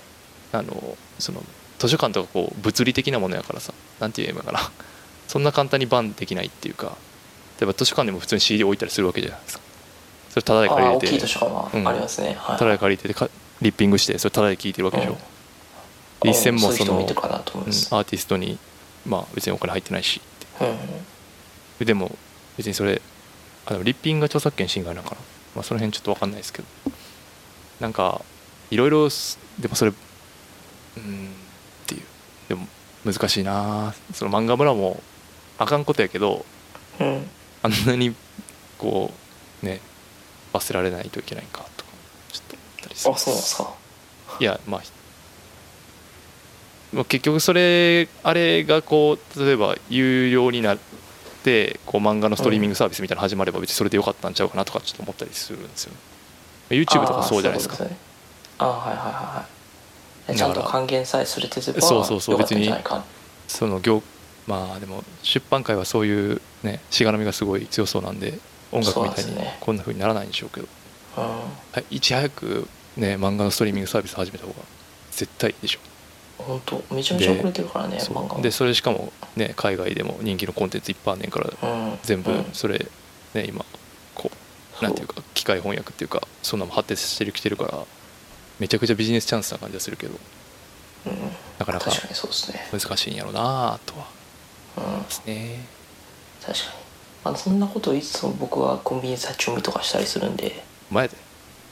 [0.52, 1.42] あのその
[1.78, 3.72] 図書館とかこう物理的なものやからさ。
[4.00, 4.70] なんて言えばいいのかな。
[5.28, 6.96] そんな簡単にバンできないっていうか。
[7.58, 9.62] 例えば図書館でも普通に CD 置いたりするわけじゃないですか。
[10.30, 11.06] それタダであ借りれて。
[11.06, 11.88] あ大きい図書館はうん。
[11.88, 12.58] ありますね、はい。
[12.58, 13.28] タダで借りててか
[13.60, 15.18] リッピングしてそれタダで聞いてるわけでしょ、うん。
[16.22, 18.58] で一銭もそのアーティストに
[19.06, 20.20] まあ別にお金入ってないし
[20.60, 20.76] うんうん
[21.80, 22.16] ででも
[22.56, 23.02] 別にそれ
[23.66, 25.20] あでもリッピングが著作権侵害なのかな、
[25.56, 26.68] まあ、その辺ちょっと分かんないですけど。
[27.80, 28.20] なんか
[28.70, 29.92] いろいろすでもそれ
[30.96, 31.30] うん
[31.84, 32.02] っていう。
[32.50, 32.68] でも
[33.04, 33.94] 難しいな。
[34.12, 35.02] その漫画村も
[35.58, 36.44] あかんことやけど
[37.00, 37.26] うん。
[37.62, 38.14] あんなに
[38.78, 39.12] こ
[39.62, 39.80] うね
[40.52, 41.90] 罰せられないといけないんかとか
[42.32, 43.14] ちょっと思ったりする。
[43.14, 43.74] あそうなんですか。
[44.38, 44.82] いやまあ
[46.92, 50.76] まあ結局それあれがこう例えば有料にな
[51.40, 55.98] ってこう漫画のストリーミングサービスみたいなの始まれば別にそれでよかったんちゃうかなとかちょっと思ったりするんですよね。
[56.76, 57.76] YouTube とかそうじゃないですか。
[58.58, 60.36] ああーはいはいはいはい。
[60.36, 63.04] ちゃんと還元さえするてればそうそうそうよかったんじゃないか。
[63.48, 64.02] その業
[64.46, 68.38] まあでも出版界はそういうねしがらみがすごい強そうなんで
[68.70, 70.68] 音楽みたいにこんな風にならないんでしょうけど。
[71.16, 71.24] うん。
[71.24, 71.40] は
[71.90, 74.58] いいち早くね漫画のストリーミングサービス始めた方が
[75.10, 75.80] 絶対いいでしょ
[76.40, 81.98] 本当めちゃめちゃ遅れてるからね漫画もでそれしかもね海外でも人気のコンテンツいっぱいあんねんからうん。
[82.02, 82.44] 全部うん。
[82.52, 82.86] それ
[83.34, 83.64] ね今
[84.14, 84.30] こ
[84.80, 87.84] うなんていうか機械翻訳っていうかそんなのも発展してきてるから
[88.58, 90.14] めちゃくちゃビジネスチャンスな感じがするけど
[91.06, 91.12] うん。
[91.58, 94.06] なかなか難しいんやろうなとは。
[94.78, 94.84] うん。
[94.84, 95.60] 思いますね。
[96.42, 96.70] 確かに。
[97.24, 100.64] まあそんなこといつも僕はコンビニで立ち読みとかしたりするんで。
[100.90, 101.16] 前で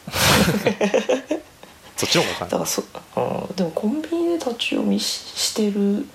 [1.98, 6.06] そっちの方がだからそ、うん、でもコンビニで立ち読みししてる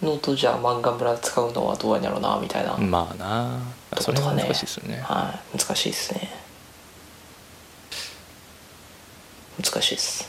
[0.00, 3.58] のとじゃあ漫画村使うのはどうやんやろうなみたいな、まあな。
[4.00, 5.00] それは難しいですよね。
[5.00, 5.58] はい。
[5.58, 6.30] 難しいですね。
[9.60, 10.28] 難しいです。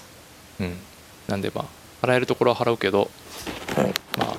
[0.60, 0.78] うん。
[1.28, 1.62] なんでま
[2.02, 3.12] あ払えるところは払うけど
[3.76, 3.94] はい。
[4.18, 4.38] まあ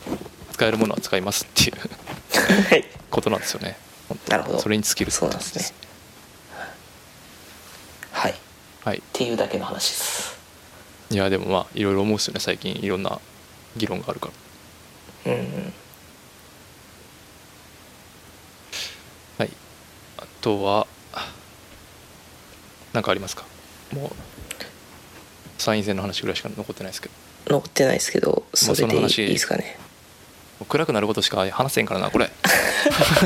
[0.51, 2.85] 使えるものは使いますっていうはい。
[3.11, 3.79] ことなんですよね。
[4.29, 4.59] なるほど。
[4.59, 5.77] それに尽きるそうなんですね。
[8.11, 8.33] はい。
[8.33, 8.35] っ
[8.85, 9.03] はい。
[9.13, 10.32] ていうだけの話です
[11.13, 12.41] いやでもまあいろいろ思うっすよね。
[12.41, 13.21] 最近いろんな
[13.77, 14.31] 議論があるか
[15.27, 15.33] ら。
[15.33, 15.73] うんうん。
[19.39, 19.51] はい。
[20.19, 20.87] あとは
[22.95, 23.45] 何かありますか？
[23.93, 24.11] もう
[25.59, 27.15] 参院選の話ぐらいしか残ってないですけど。
[27.55, 29.79] 残ってないですけどそれでいい,、ですかね。
[30.69, 32.31] 暗くなることしか話せんからなこれ。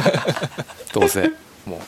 [0.92, 1.30] どうせ。
[1.66, 1.80] もう。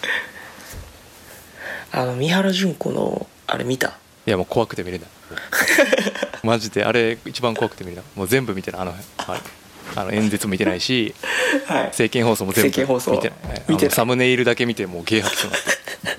[1.90, 3.99] あの三原純子のあれ見た？
[4.26, 5.09] いやもう怖くて見れない
[6.43, 8.81] マジであれ一番怖くて見れないもう全部見てない。
[8.83, 8.95] あの
[9.26, 9.41] あれ
[9.97, 11.14] あの演説も見てないし
[11.66, 11.85] はい。
[11.87, 13.62] 政見放送も全部政見てない。
[13.68, 13.95] 見てない。
[13.95, 15.57] サムネイルだけ見てもうゲー吐きそうに
[16.05, 16.16] なっ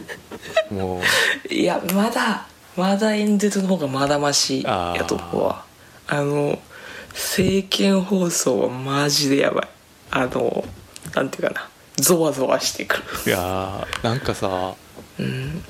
[0.67, 0.73] て。
[0.73, 1.03] もう。
[1.53, 5.63] いやまだまだ演説の方がまだましやと思うわ。
[6.07, 6.59] あの
[7.13, 9.67] 政見放送はマジでやばい。
[10.11, 10.63] あの
[11.13, 11.67] なんていうかな。
[11.97, 13.03] ゾワゾワしてくる。
[13.27, 14.73] いやーなんかさ
[15.19, 15.63] うん。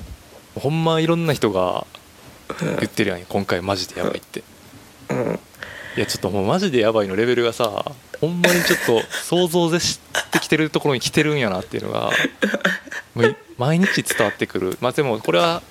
[0.54, 1.86] ほんまいろんな人が
[2.80, 4.42] 言ってるやん今回マジでやばいって。
[5.10, 5.40] うん。
[5.96, 7.84] いやちょっともうマジでやばいのレベルがさ
[8.20, 9.98] ほんまにちょっと想像でし
[10.30, 12.10] てきてるところに来てるんやなっていうのが
[13.58, 14.78] 毎日伝わってくる。
[14.80, 15.62] まあでもこれは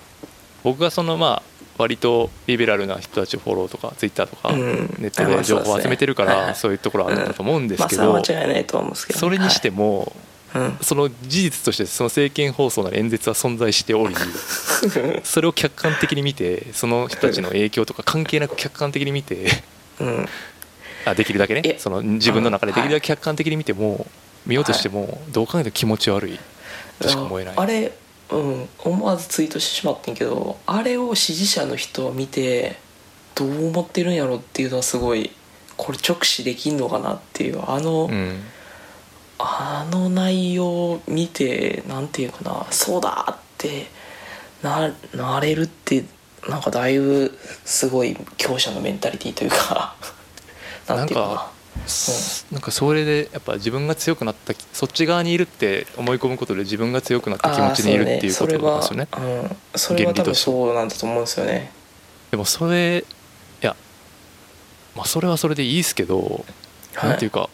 [0.64, 1.44] 僕がそのまあ
[1.78, 4.96] 割とリベラルな人たちをフォローとかツイッターとかうん。
[5.00, 8.14] ネットで情報を集めてるからそういうところあるんだと思うんですけまあど
[9.20, 10.12] それにしてもはい
[10.56, 10.78] うん。
[10.82, 14.16] その事実としてその政見放送なり演説は存在しており
[15.24, 19.64] それを客観的に見てその人たちの影響とか関係なく客観的に見て
[20.00, 20.30] うん。
[21.06, 21.62] あできるだけね。
[21.64, 21.76] え。
[21.80, 24.08] その自分の中でうんできるだけ客観的に見ても
[24.46, 26.40] 見ようとしてもどう考えても気持ち悪い
[27.00, 27.54] としか思えない。
[27.56, 27.92] あれ
[28.32, 32.78] うん思わずツイートしてしまってんけどあれを支持者の人を見て
[33.36, 35.32] どう思ってるんやろっていうのはすごい
[35.78, 38.44] これ直視できんのかなっていうあの、うん
[39.40, 43.88] あの内容を見てなんていうかなそうだって
[44.62, 46.04] ななれるって
[46.48, 49.96] なんかだいぶすごい強者のメンタリティーというか
[50.88, 51.28] なんていうかな。
[51.30, 51.52] なんか
[52.52, 59.08] なんかそれでやっぱ自分が強くなったそっち側にいるって思い込むことで自分が強くなった気持ちにいるっていうことなんですよね。
[59.12, 61.72] そうねそれは、うん、それは多分そうなんだと思うんですよね。
[62.32, 63.06] でもそれ
[63.62, 63.76] いや
[64.96, 66.44] まあそれはそれでいいですけど
[66.96, 67.10] はい。
[67.12, 67.50] なんていうか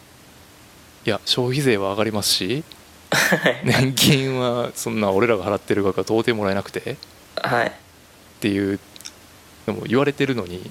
[1.06, 2.64] いや消費税は上がりますし
[3.10, 3.60] はい。
[3.64, 6.96] 年金はそんな俺らが払ってる額は到底もらえなくてっ
[7.36, 7.72] はい。
[8.40, 8.80] ていう
[9.66, 10.70] のも言われてるのに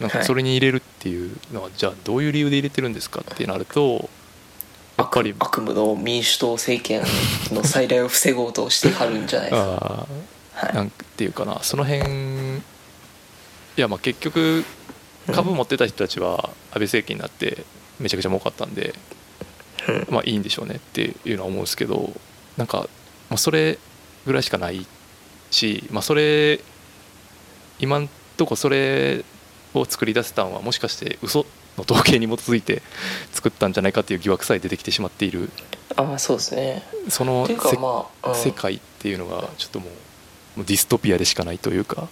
[0.00, 4.08] なんかそれに入れるっていうのはじゃあどういう理由で入れてるんですかってなると
[4.96, 7.02] やっぱり悪悪夢の民主党政権
[7.50, 10.06] の再来を防ごうとしてはるんじゃないですか。
[10.54, 10.74] はい。
[10.74, 12.02] なんていうかなその辺
[12.58, 12.60] い
[13.76, 14.64] やまあ結局
[15.32, 17.64] 株持ってた人たちは安倍政権になって
[17.98, 18.94] めちゃくちゃ儲かったんでうん
[20.10, 22.12] まあいいんでしょうねっていうのは思うんですけど
[22.56, 22.88] なんか
[23.28, 23.78] まあそれ
[24.26, 24.86] ぐらいしかない
[25.50, 26.60] し、まあ、それ
[27.78, 29.24] 今んとこそれ
[29.74, 31.46] を作り出せたのはもしかして嘘
[31.76, 32.82] の統計に基づいて
[33.32, 35.50] 作ったんじゃないかっていう疑惑さえ出てきてしまっている。
[35.96, 36.82] ああそうですね。
[37.08, 37.48] その
[37.80, 39.86] まあ、うん、世界っていうのがちょっとも
[40.58, 42.08] うディストピアでしかないというか。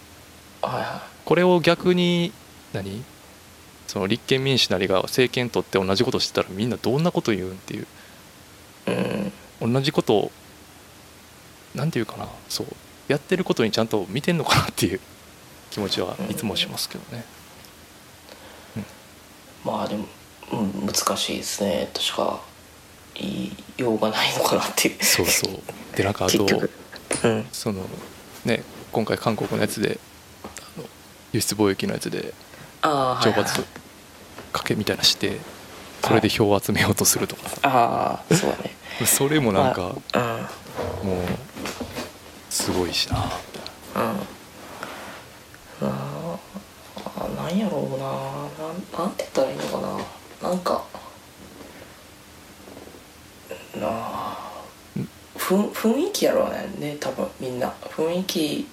[0.63, 2.33] はいはこれを逆に
[2.73, 3.05] 何？
[3.91, 7.87] その立憲民主なりが政権取って同じことしてたらみんなどんなこと言うんっていう。
[8.87, 8.93] い
[9.62, 9.73] うん。
[9.73, 10.33] 同じことを
[11.75, 12.29] なんていうかな。
[12.49, 12.67] そう。
[13.09, 15.01] やってることにちゃんと見てんのかなっていう。
[15.73, 17.25] 気持ちはいつもしますけどね。
[19.65, 20.07] まあでも、
[20.53, 21.91] うん、難しいですね。
[21.93, 22.41] としか
[23.15, 25.05] 言いようがないのかなっていう。
[25.05, 25.97] そうそう。
[25.97, 26.47] でなんかあと
[27.25, 27.47] うん。
[27.51, 27.85] その
[28.45, 28.62] ね
[28.93, 29.99] 今回韓国のやつで
[31.33, 32.33] 輸出貿易のやつで
[32.83, 33.80] ああ懲罰
[34.53, 35.39] かけみたいなして
[36.03, 37.59] それで票を集めようとするとかさ。
[37.63, 38.75] ああそうだね。
[39.07, 40.51] それもなんかまあ
[41.05, 41.25] もう
[42.51, 43.17] すごいしな。
[43.17, 44.17] みたいなうん。
[45.89, 45.95] うん。
[45.95, 48.07] あーなんやろうな。
[48.67, 50.05] なんなんて言ったらいいのか
[50.43, 50.49] な。
[50.51, 50.85] なんか
[53.77, 54.51] なあ。
[55.37, 57.73] 不ふん雰囲気やろうね多分みんな。
[57.83, 58.69] 雰囲気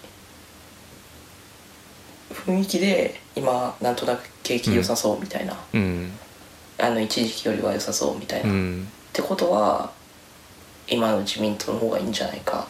[2.34, 6.11] 雰囲気で今なんとなく景気良さそうみたいな、うん。
[6.80, 8.88] あの一時期よりは良さそうみたいな、っうん。
[9.14, 9.91] てことは
[10.88, 12.68] 今の自民党の方がいいんじゃないか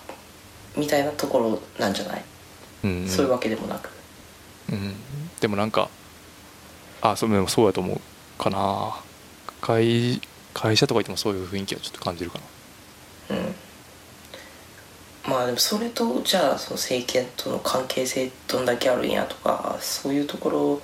[0.75, 2.23] みたいなところなんじゃない、
[2.83, 3.07] うん。
[3.07, 3.89] そういうわけでもなく。
[4.71, 4.93] うん。
[5.39, 5.89] でもなんか
[7.01, 7.99] あそうでもそうやと思う
[8.41, 8.95] かな。
[9.61, 10.21] 会
[10.53, 12.39] 会社とか行ってもそういう雰囲気はちょっと感じるか
[13.29, 13.37] な。
[13.37, 13.55] うん
[15.27, 20.81] まあでもそれとじゃあその政権との関係性どんだけあるんやとかそういうところ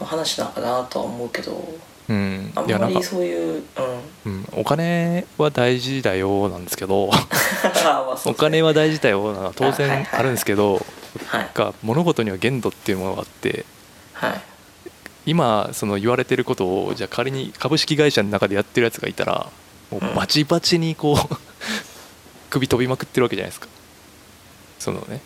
[0.00, 1.74] の話なのかなとは思うけど
[2.08, 2.52] うん。
[2.54, 3.64] あんまり、そういう
[4.24, 4.32] うん。
[4.32, 7.10] うん、お金は大事だよなんですけど
[8.26, 10.84] お金は大事だよなのは当然あるんですけど
[11.26, 11.50] はい。
[11.54, 13.64] が物事には限度っていうものがあって
[14.12, 14.40] はい。
[15.26, 19.46] 今その言われてることをじゃあ仮に株式会社の中でやってるやつがいたら
[19.90, 21.36] もうバチバチにこう
[22.54, 23.66] 首飛びまくってるわけじゃないですか。
[24.78, 25.20] そのね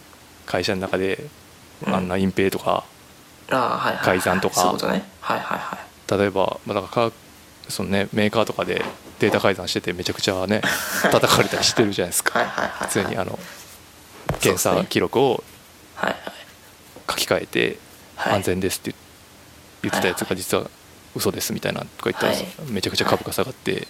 [0.46, 1.28] 会社の中で
[1.86, 1.94] うん。
[1.94, 2.84] あんな隠蔽とか、
[3.50, 4.56] ああはいはいはい改ざんとか。
[4.56, 5.04] そういうことね。
[5.20, 6.18] はいはいはい。
[6.18, 7.12] 例えば、まあ、だか
[7.68, 8.82] その、ね、メーカーとかで
[9.20, 10.62] データ改ざんしててめちゃくちゃね
[11.12, 12.40] 叩かれたりしてるじゃないですか。
[12.80, 13.38] 普通にあの
[14.40, 15.44] 検査記録を
[15.96, 16.22] はいはい。
[17.10, 17.78] 書き換えて
[18.16, 18.32] はい。
[18.36, 18.94] 安全ですって
[19.82, 20.68] 言ってたやつが実は
[21.14, 22.46] 嘘ですみたいなとか言ったらはい。
[22.66, 23.86] めちゃくちゃ株価下がって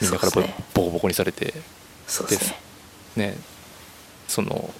[0.00, 1.54] みんなからボコボコにされて
[2.06, 2.65] そうです
[3.16, 3.36] ねね
[4.28, 4.72] その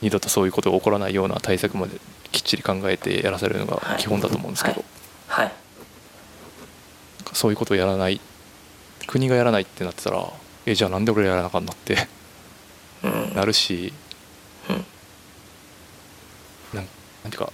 [0.00, 2.00] 二度とそういうことが起こらないような対策まで
[2.32, 3.98] きっちり考えてやらされるのがはい。
[3.98, 4.84] 基本だと思うんですけど。
[5.28, 5.52] はい。
[7.32, 8.20] そういうことをやらない
[9.06, 10.26] 国がやらないってなってたら
[10.66, 12.08] えじゃあなんで俺らやらなあかんなって
[13.04, 13.34] うん。
[13.34, 13.92] なるし
[14.68, 14.76] うん。
[14.76, 14.82] な
[16.80, 16.86] ん
[17.24, 17.52] なんていうか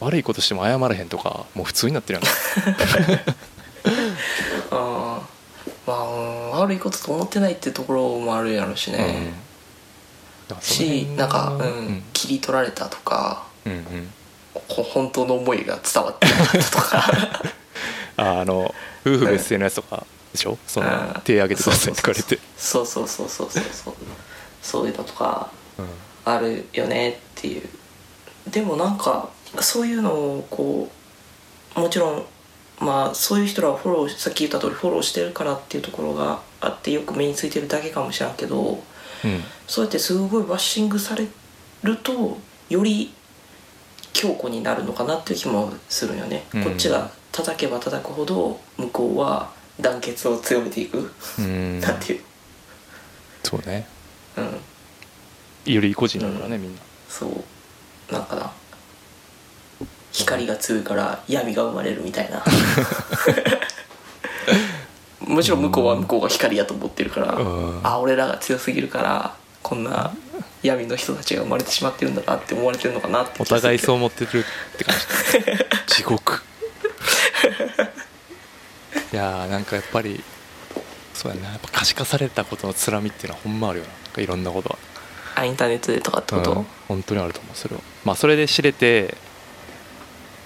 [0.00, 2.30] 悪いことしても謝らへんとかもう普通になってるやん
[4.72, 5.22] あー。
[5.86, 6.08] まあう
[6.58, 9.10] ん悪いことと思ってないってところもあるやろうしね、だか
[10.60, 12.02] しなんか、うんうん。
[12.12, 14.12] 切り取られたとかうんうん。
[14.68, 17.42] こ本当の思いが伝わってなかったとか。
[18.18, 18.74] ああの
[19.06, 20.58] 夫婦別姓のやつとかでしょ？
[20.66, 22.38] そのうん手挙げてくださいって言われて。
[22.56, 23.94] そうそうそうそうそうそう
[24.62, 24.86] そう。
[24.86, 25.48] いうのとか
[25.78, 25.86] うん。
[26.24, 27.68] あるよねっていう。
[28.48, 29.28] でもなんか
[29.60, 30.90] そういうのをこ
[31.76, 32.24] うもちろん
[32.80, 38.78] まあそういう人らをフォローさっき言った通りフォローしてるからっていうところがあってよく目についてるだけかもしれんけどうん
[39.66, 41.26] そうやってすごいバッシングされ
[41.82, 42.38] ると
[42.68, 43.12] より
[44.12, 46.64] 強固になるのかなっていう気もするよね、うん。
[46.64, 49.50] こっちが叩けば叩くほど向こうは
[49.80, 51.80] 団結を強めていく、うん。
[51.80, 52.20] なんていう。
[53.42, 53.86] そうね。
[54.36, 55.72] うん。
[55.72, 56.80] より個人だからねみんな。
[57.08, 58.12] そう。
[58.12, 58.52] なんかな。
[60.12, 62.44] 光が強いから闇が生まれるみたいな
[65.26, 67.80] もちろん向こうは向こうが光やと思ってるから、うん。
[67.82, 70.12] あ俺らが強すぎるからこんな
[70.62, 74.94] 闇の人たちが生まれてしまってるんだなって思われてるのかなってお互いそうう思ってるって感
[75.86, 75.86] じ。
[75.94, 76.42] 地獄。
[79.12, 80.22] いやーなんかやっぱり
[81.14, 81.50] そうやな。
[81.50, 83.84] やっぱ可視化されたことのつらみっていうのはほんまあるよ
[84.16, 84.22] な。
[84.22, 84.78] いろんなことは。
[85.34, 86.66] あインターネットでとかってこと、うん。
[86.88, 87.82] 本当にあると思うそれは。
[88.04, 89.16] まあそれで知れて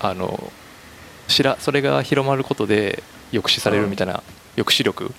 [0.01, 0.53] あの
[1.29, 4.23] 知らそれが広まることで抑止されるみたいな
[4.57, 5.13] 抑止力？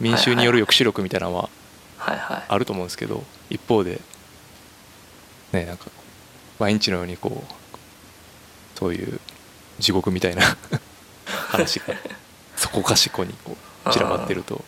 [0.00, 1.48] 民衆による抑止力みたいなのは
[2.48, 4.00] あると思うんですけど一方で
[5.52, 5.86] ねなんか
[6.58, 9.20] 毎日のようにこうそういう
[9.78, 10.42] 地獄みたいな
[11.26, 11.86] 話が
[12.56, 13.56] そこかしこにこ
[13.86, 14.64] う散らばってると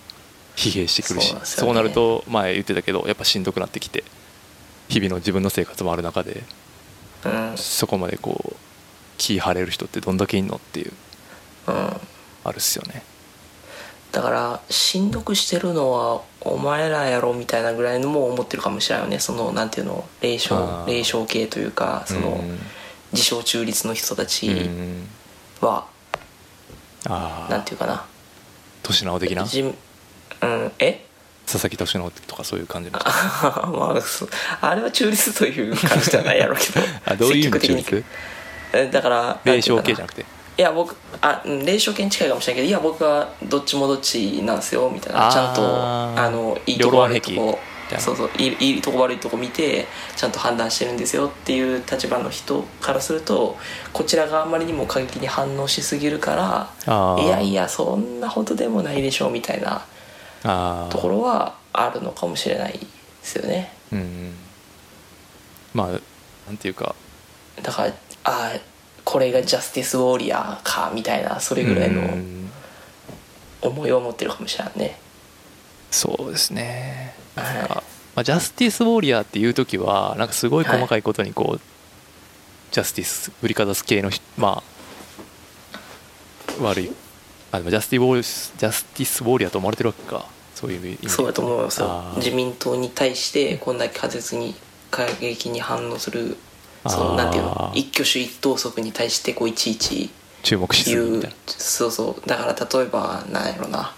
[0.56, 4.04] 疲弊してくるしそうなると前言ってたけどやっぱしんどくなってきて
[4.88, 6.44] 日々の自分の生活もある中で
[7.24, 7.52] うん。
[7.56, 8.56] そこまでこう
[9.18, 10.92] 気張れる人ってどんだけいんのっていう
[11.66, 12.00] うん。
[12.44, 13.02] あるっすよね
[14.16, 19.18] だからしんどくしてるのはお前らやろみたいなぐらいのも思ってるかもしれないよね。
[19.18, 20.08] そのなんていうの？
[20.22, 20.86] 霊あ障ー。
[20.86, 22.58] 霊障系というかそのうん。
[23.12, 25.06] 自称中立の人たうちん。
[25.60, 25.84] は
[27.06, 28.06] ああなんていうかな。
[28.82, 29.44] 年直的な？
[29.44, 30.72] じうん。
[30.78, 31.04] え？
[31.44, 33.04] 佐々木俊直とかそういう感じの人。
[33.68, 33.94] ま
[34.62, 36.80] ああれは中立という感じじゃないやろうけど。
[37.04, 38.04] あどういう意味中立？
[38.72, 40.24] えだから霊障系じゃなくて
[40.58, 47.58] いや僕あうん霊障系に近いかもしれないけどいや僕はどっちもどっちなんですよみたいなちゃんとあのいいとこ悪いとこ
[47.98, 53.56] そうそういいいいとこ悪いとこ見てちゃんと判断してるんですよっていう立場の人からすると
[53.92, 56.34] こちらがあまりにも過激に反応しすぎるか
[56.86, 59.84] らいやいやそんなほどでもないでしょうみたいな
[60.42, 62.86] ああところはあるのかもしれないで
[63.22, 63.72] すよね。
[63.92, 64.34] うんうん。
[65.74, 65.88] まあ
[66.46, 66.94] なんていうか。
[67.62, 67.92] だから
[68.24, 68.60] あー
[69.06, 72.50] これがジャスティスウォーリアーかみたいなそれぐらいのうん。
[73.62, 74.98] 思いを持ってるかもしれないね。
[75.92, 77.14] そうですね。
[77.36, 77.82] はいなんか
[78.16, 81.60] まあ、ジャスティス・ウォーリアーっていう時はなんかすごい細かいことにこう、
[82.72, 84.62] ジャスティス振りかざす系のひま
[86.58, 86.90] あ悪い。
[87.52, 90.26] あでもジャスティウォージャスティス・ウォーリアーと思われてるわけか。
[90.54, 94.54] そういう意味でそうだと思いま自民党に対してこんだけ過絶に
[94.90, 96.38] 過激に反応する
[96.88, 97.72] そのなんていうの？
[97.74, 100.10] 一挙手一投足に対してこういちいち
[100.42, 100.96] 注目しすぎ
[101.46, 102.28] そうそう。
[102.28, 103.94] だから例えばなんやろな。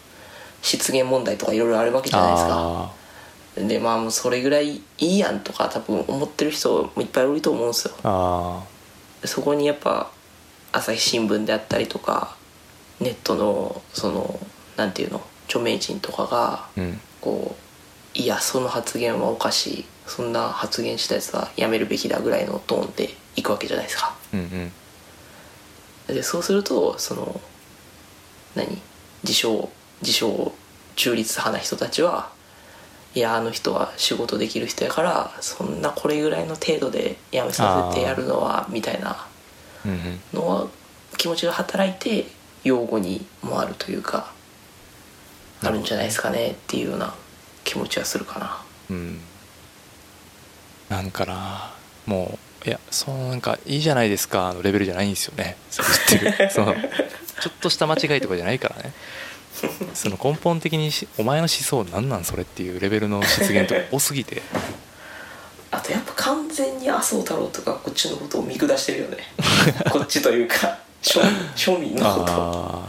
[0.60, 2.54] 失言問題とかいろいろあるわけじゃないですか。
[2.56, 2.92] あ
[3.56, 7.94] でまあもうそれぐらいいいやんとか多分思ってる人もいっぱいいると思うんですよ。
[9.24, 10.10] そこにやっぱ
[10.72, 12.36] 朝日新聞であったりとか
[13.00, 14.38] ネットのその
[14.76, 15.20] なんていうの？
[15.46, 17.00] 著名人とかがーうん。
[17.20, 17.56] こ
[18.14, 24.16] ういやその発言はおかしいそんな発言したやつはやめるべきだぐらいのトーンでいくわけじゃないですか。
[24.32, 24.72] うん
[26.08, 26.14] うん。
[26.14, 27.40] でそうするとその
[28.54, 28.80] 何？
[29.22, 29.68] 自称
[30.00, 30.52] 自称
[30.96, 32.30] 中立派な人たちは
[33.14, 39.26] いやあの人は仕事できる人やからそんなこれぐらいの程度でやめさせてやるのはみたいな
[39.84, 40.20] うんうん。
[40.32, 40.66] のは
[41.16, 42.26] 気持ちが働いて
[42.64, 44.32] 擁護にもあるというか
[45.62, 47.14] あるんじゃないですかねっていうような
[47.64, 48.62] 気持ちはするかな。
[48.90, 49.20] うん
[50.88, 51.72] なんかな
[52.06, 55.56] もういやそうなんかいいじゃないですかのレベルじゃないんですよね。
[55.70, 56.50] そってる。
[56.50, 58.92] そのちょっとした間違いとかじゃないからね。
[59.94, 64.42] その根本的にしお前の思想なんなんそれっていうレベルの失言とか多すぎて。
[65.70, 69.18] あとやっぱ完全に麻生太郎とかこっちのことを見下してるよね。
[69.90, 72.88] こっちというか庶民庶民のこと。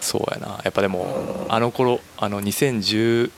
[0.00, 0.60] そうやな。
[0.62, 1.52] やっぱでもうん。
[1.52, 3.30] あの頃あの2010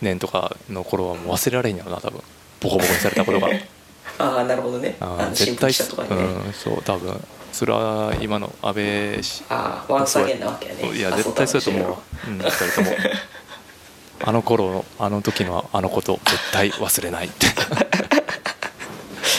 [0.00, 2.22] 年とかの頃はもう忘れられへんやろな多分
[2.60, 3.48] ボコボコにされたことが。
[4.18, 4.96] ああなるほどね。
[5.00, 7.20] あ絶対とかにね、うんそう多分。
[7.52, 10.96] それは今の安倍氏ああワンサゲンなわけやね。
[10.96, 12.30] いや絶対そうやと思う。
[12.30, 12.96] うん二人とも。
[14.22, 17.26] あの頃のあの時のあのこと絶対忘れない。
[17.26, 17.46] っ て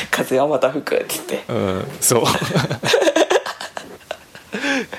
[0.09, 1.43] 風はまた吹くって言って。
[1.47, 2.23] うんそう。
[2.23, 2.25] い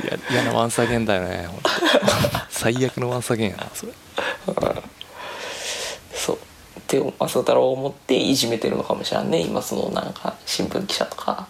[0.06, 1.48] や嫌なワンサゲンだよね
[2.50, 3.92] 最悪のワンサゲンやなそれ
[6.98, 9.40] って麻生太郎を思っていじめてるのかもしれんね。
[9.40, 11.46] 今そのなんか新聞記者とか。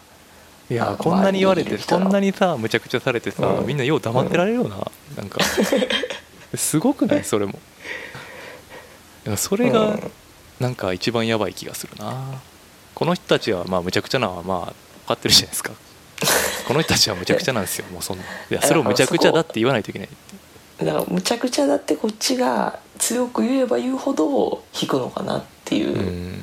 [0.70, 3.66] いやこんなに言われてこんなにさむちゃくちゃされてさ、うん。
[3.66, 4.77] みんなよう黙ってられるよな、
[5.16, 5.40] なんか。
[6.55, 7.24] すごくない？
[7.24, 7.59] それも。
[9.36, 10.10] それがうん。
[10.60, 12.40] なんか一番やばい気がするな。
[12.94, 14.74] この人たちはまあむちゃくちゃなのはまあ分
[15.09, 15.73] かってるじゃないですか。
[16.69, 17.86] この人たちはむちゃくちゃなんですよ。
[17.93, 20.09] もうそんないやそれをむちゃくちゃだって言わないといけない
[20.84, 26.42] だからむちゃくちゃだってこっちが強く言えば言うほど引くのかなっていううん。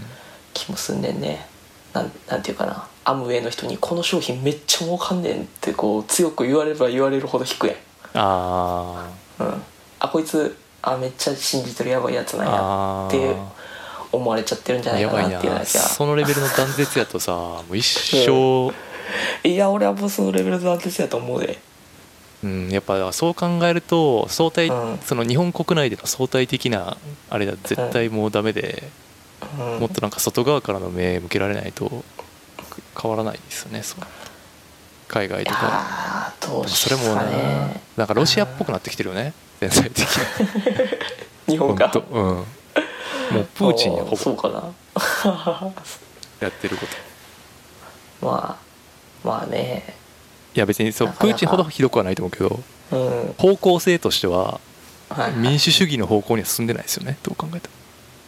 [0.54, 1.46] 気もすんねんね、
[1.94, 2.88] なんなんていうかな。
[3.06, 7.78] アムウェイの人に「この商品めっちゃ儲かんねん」ってこう強く言われれば言われるほど引くやん。
[8.16, 9.06] あ
[9.40, 9.64] うん、
[10.00, 12.54] あこいつあめっちゃ信じてるやばいやつーなんや。
[12.56, 13.38] あってー
[14.12, 18.74] 思われちゃってるんじゃないかななっていうそのレベルの断絶やとさもう一生、
[19.48, 21.60] いや俺はもうそのレベルの断絶やと思うで
[22.44, 24.98] うん、やっぱそう考えると相対、うん。
[25.00, 26.98] その日本国内での相対的な
[27.30, 28.84] あれだ絶対もうダメで、
[29.60, 29.80] うん。
[29.80, 32.04] もっとなんか外側からの目向けられないと
[33.02, 34.04] 変わらないですよねそう
[35.08, 35.66] 海外いとか。
[35.66, 37.24] やーどうしそれもな
[37.98, 40.06] なんかロシアっぽくなってきてるよね全体的に。
[41.54, 42.24] 日本がうん。
[42.24, 42.46] も
[43.42, 44.16] うプーチンやほぼ。
[44.16, 44.64] そうかな。
[46.40, 46.94] やってること。
[48.26, 48.58] ま
[49.24, 49.96] あまあね
[50.60, 52.60] いや別にそうプーチンほどひどくはないと思うけど
[52.92, 52.96] う
[53.30, 53.34] ん。
[53.38, 54.60] 方向性としては
[55.10, 57.70] はい、民主主義の方向には進んでないですよねどう考えて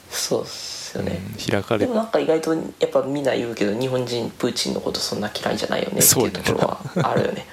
[0.10, 7.45] そうっすよも、ね、うん開かれでもなんか意外とやっぱみんな言うけど日本人プーチンのことそんな嫌いじゃないよねってそういうところはあるよね。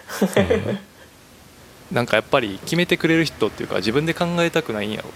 [1.93, 1.95] うん。
[1.95, 5.11] なんかやっぱり決めてくれる人っていうか自分で考えたくないんやろ。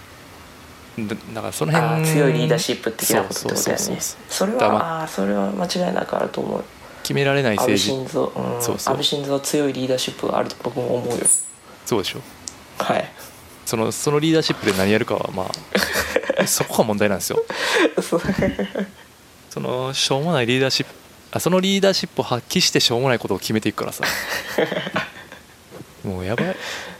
[1.07, 3.77] だだからそのあ辺ー強いリーダーシップ的なことってことだよね。
[3.77, 6.63] そうそうそうそれだからはあーそれは間違いなくあると思う
[7.03, 8.55] 決められない安倍政治晋三。
[8.55, 8.61] うん。
[8.61, 8.93] そうそう。
[8.93, 11.25] 安倍晋三は強いリーダーシップがあると僕も思うよ。
[11.85, 12.21] そうでしょ。
[12.79, 13.11] はい。
[13.65, 15.51] そのそのリーダーシップで何やるかはまあ
[16.47, 17.43] そこが問題なんですよ。
[19.49, 20.91] そのしょうもないリーダーシップ
[21.31, 24.03] あそのリーダーシップを発揮してしょうもないことを決めていくからさ。
[26.03, 26.55] もうやばい。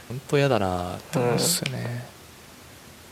[0.08, 0.94] 本当やだな。
[0.96, 2.06] って思うんですよね、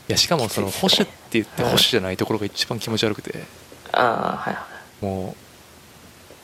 [0.09, 3.43] いやしかもその保守って言って保守じゃないところが一番気持ち悪くて。
[3.91, 4.65] ああはいは
[5.01, 5.05] い。
[5.05, 5.42] もう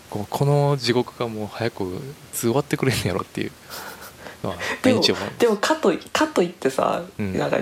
[0.10, 1.88] この地獄がもう早くい
[2.34, 3.52] つ終わってくれんやろっていう。
[4.44, 5.30] のはでも毎日思う。
[5.38, 7.38] でもかとかといってさ、うん。
[7.38, 7.58] なんか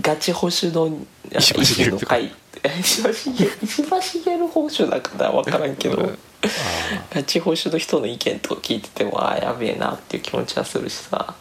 [0.00, 0.98] ガチ保守の
[1.36, 2.32] 石破茂の会
[2.80, 6.10] 石破茂石破茂保守だから分からんけど、
[7.10, 11.34] ガチ保守の人の意見とか聞いててもああやべえなっていう気持ちはするしさ。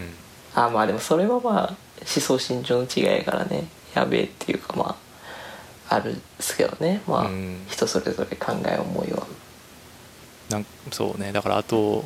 [0.00, 0.14] ーうん。
[0.54, 3.68] ああまあでもそれはまあ思想信条の違いやからね。
[3.94, 4.96] やべえっていうかま
[5.88, 7.02] ああるんですけどね。
[7.06, 7.64] まあ、うん。
[7.68, 9.26] 人それぞれ考え思いは
[10.52, 11.32] なんそうね。
[11.32, 12.04] だからあとやっ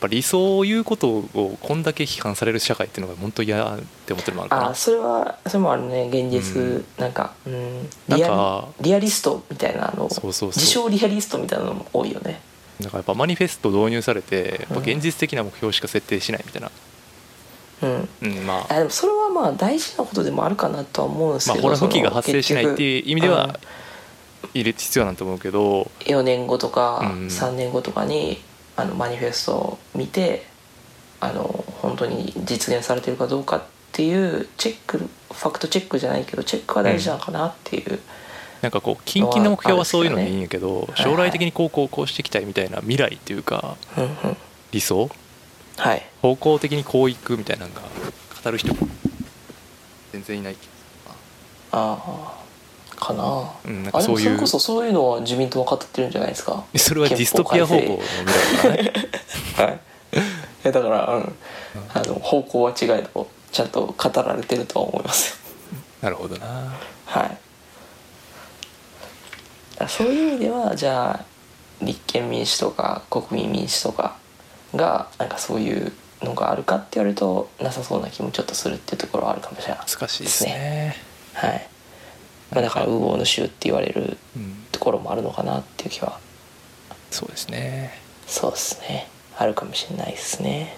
[0.00, 4.62] ぱ理想を言うことをこんだけ批判される社会っていうのが本当嫌って思ってるのもあるかな。
[4.66, 6.08] ああそれはそれもあるね。
[6.08, 6.84] 現実、うん。
[6.98, 7.88] なんかうん。
[8.08, 10.08] なんリアかリリアリストみたいなの。
[10.10, 12.40] そうそう自称リアリストみたいなのも多いよね。
[12.80, 16.70] だからやっぱマニフェスト導入されて現実的な目標しか設定しないみたいな、
[17.82, 18.08] うん。
[18.22, 18.72] うん、まあ。
[18.74, 23.60] あでもそれはまあ大事なことでもあるかなとは思うんですけど、まあホラ吹きが発生しないっていう意味でうんは
[24.52, 27.26] 入れ必要なんと思うけど4年後とかうん。
[27.26, 28.42] 3年後とかに
[28.76, 30.46] あのマニフェストを見て
[31.20, 33.62] あの本当に実現されてるかどうかっ
[33.92, 38.00] ていうチェックファクトチェックじゃないけどチェックは大事なのかなっていう、
[38.62, 44.36] なんかこう近々の目標はそういうのでいいんやけどはいはい将来的にこうこうこうしていきたいみたいな未来っていうかうんうん
[44.72, 45.08] 理想？
[45.76, 46.06] はい。
[46.22, 47.82] 方向的にこういくみたいなのが
[48.42, 48.74] 語る人
[50.12, 50.56] 全然いない
[51.72, 52.43] ああ
[52.96, 54.24] かな、うんなんかあでもそういう。
[54.24, 56.64] それこそそういうのは自民党は語ってるんじゃないですか？
[56.76, 58.92] それはディストピア方向の未来だからね
[59.56, 60.72] はい。
[60.72, 61.34] だから、うん、
[61.92, 65.38] あの方向は違えどちゃんと語られてるとは思います
[66.00, 66.74] なるほどな。
[67.06, 67.38] はい。
[69.78, 71.24] あそういう意味ではじゃあ
[71.84, 74.16] 立憲民主とか国民民主とか
[74.74, 75.92] がなんかそういう
[76.22, 79.84] のがあるかって言われるとなさそうな気もちょっとするっていうところはあるかもしれない。
[79.86, 80.96] 難しいですね。
[81.34, 81.68] はい、
[82.54, 84.64] まあ、だから右往の衆って言われるうん。
[84.72, 86.18] ところもあるのかなっていう気は。
[87.10, 88.00] そうですね。
[88.26, 89.08] そうですね。
[89.38, 90.76] あるかもしれないですね。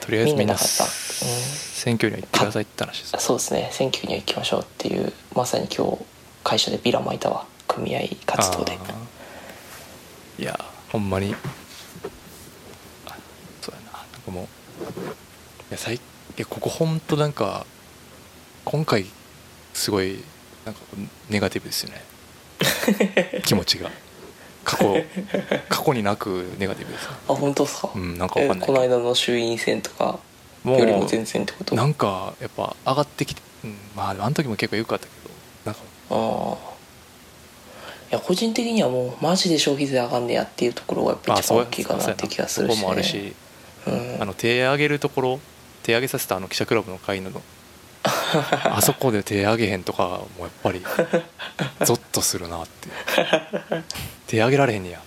[0.00, 3.24] とりあえずみんなみんな選挙には行ってくださいって話です。
[3.24, 3.68] そうですね。
[3.72, 6.04] 選挙には行きましょうっていうまさに今日
[6.42, 8.78] 会社でビラ巻いたわ組合活動で。
[10.38, 10.58] いや
[10.90, 11.34] ほんまに。
[13.06, 13.16] あ
[13.62, 13.98] そうやな。
[14.12, 14.46] なんかもうい
[15.70, 16.00] や最い
[16.36, 17.64] やここほんとなんか
[18.64, 19.06] 今回
[19.72, 20.22] すごい
[20.64, 20.80] なんか
[21.28, 22.02] ネガティブですよね。
[23.44, 23.90] 気持ちが。
[24.64, 25.04] 過去
[25.68, 28.64] 過去になくネガティブですねあ本当ですか、うんなんかわかんない。
[28.64, 30.18] えこの間の衆院選とか
[30.62, 31.74] もよりも全然ってこと？
[31.76, 35.30] なんかやっぱ上がってきて、うん、まああの時も結構良かったけど
[35.66, 35.80] なんか。
[36.10, 36.74] ああ
[38.10, 43.34] いや個人的にはもうマジで消費税上がんねやっていうところがやっぱあ一番大きいかなって気がするし、ね、そこもあるし。
[43.86, 45.40] うん、あの手上げるところ
[45.82, 47.30] 手上げさせたあの記者クラブの会の
[48.04, 50.82] あそこで手上げへんとかもやっぱり
[51.84, 52.88] ゾッとするなって
[54.26, 55.00] 手上げられへんねや。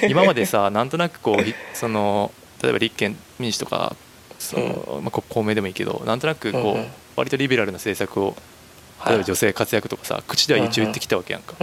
[0.00, 2.32] と今までさなんとなくこうひその
[2.62, 3.94] 例えば立憲民主とか
[4.38, 6.86] その、まあ、こ公明でもいいけどなんとなくこう、
[7.16, 8.36] 割とリベラルな政策を
[8.98, 9.12] はい。
[9.12, 11.54] 例えば女性活躍とかさ口では一応言ってきたわけやんか、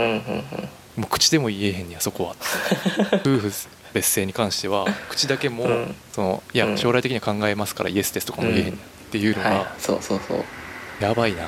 [0.95, 2.35] もう口でも言えへんねやそこは。
[3.25, 3.51] 夫婦
[3.93, 5.95] 別姓に関しては口だけも、うん。
[6.13, 6.77] そのいやうん。
[6.77, 8.77] 将来的には考えますからイエスですとかも言えへんねや
[9.07, 9.53] っていうのはい。
[9.59, 10.43] がそうそうそう。
[10.99, 11.47] やばいなっ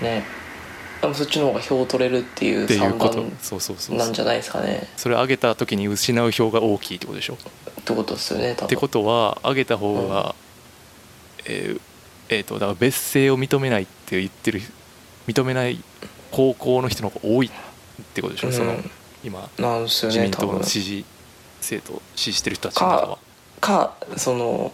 [0.00, 0.04] て。
[0.04, 0.24] ね。
[1.00, 3.16] でもそっちの方が票を取れるっていうっていう算こと。
[3.16, 4.88] 段そうそうそうなんじゃないですかね。
[4.96, 7.34] それ上げた時に失う票が大きいってことでしょ。
[7.34, 10.34] ってことですよねってことは上げた方が、
[11.44, 11.80] えー
[12.30, 14.62] えーとだから別姓を認めないって言ってる
[15.26, 15.78] 認めない
[16.30, 17.50] 高校の人の方が多いっ
[18.14, 18.54] てことでしょ、うん。
[18.54, 18.74] その
[19.22, 21.04] 今なんですよ自民党の支持
[21.60, 23.18] 政党支持してる人たちの中は。
[23.60, 24.72] かその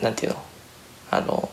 [0.00, 0.42] なんていうの？
[1.16, 1.50] あの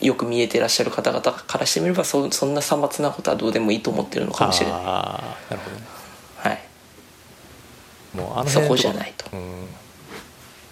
[0.00, 4.76] よく見えてらっしゃる方々からしてみればそそんなさまつなことはどうでもいいと思ってるのかもしれない。
[4.76, 5.82] ああなるほどね。
[6.36, 6.60] はい。
[8.14, 9.26] もうあのそこじゃないと。
[9.32, 9.66] うん、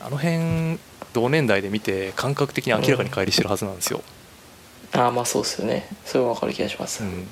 [0.01, 0.79] あの辺
[1.13, 4.03] 同年代で見て感覚的に明らかに乖離してるはずなんですよ、
[4.93, 5.89] ああまあそうですよね。
[6.05, 7.27] それは分かる気がします、うん。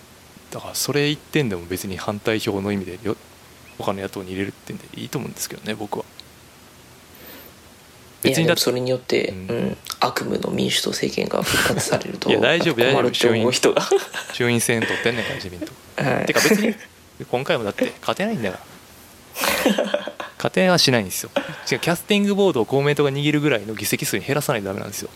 [0.51, 3.17] だからそれ一点でも別に反対票の意味でよ
[3.79, 6.05] 他の野党に入れるってんでいいと思うんですけどね僕は。
[6.05, 6.22] い
[8.23, 9.57] 別にだそれによって、うん。
[9.57, 13.03] うん悪夢の民主党政権が復活されると いや大丈夫大丈夫。
[13.03, 13.89] 困るって思う人が。
[14.35, 16.03] 衆院選取ってんねんから自民党。
[16.03, 16.27] はい。
[16.27, 16.75] てか別に
[17.31, 20.13] 今回もだって勝てないんだから。
[20.39, 21.31] 勝てはしないんですよ。
[21.71, 25.11] 違うキャスティングボードを公明党が握るぐらいの議席数に減らさないとダメなんですよ。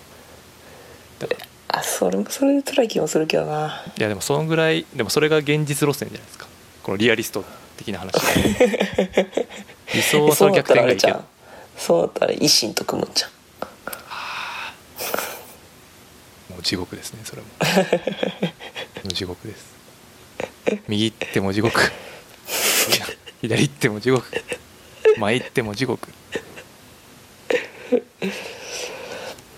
[1.68, 3.84] あそれもそれで辛い気もするけどな。
[3.98, 6.46] いやでもそのぐらいでもそれが現実路線じゃないですか。
[6.84, 7.44] このリアリスト
[7.76, 8.12] 的な話
[9.92, 11.24] 理想はその逆転がいいけど
[11.76, 13.30] そうだったら維新と組むんじゃん。
[16.52, 17.48] もう地獄ですねそれも。
[19.12, 19.76] 地獄です。
[20.88, 21.80] 右行っても地獄。
[23.40, 24.26] 左行っても地獄。
[25.18, 26.08] 前行っても地獄。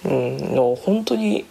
[0.04, 1.44] うんでも本当に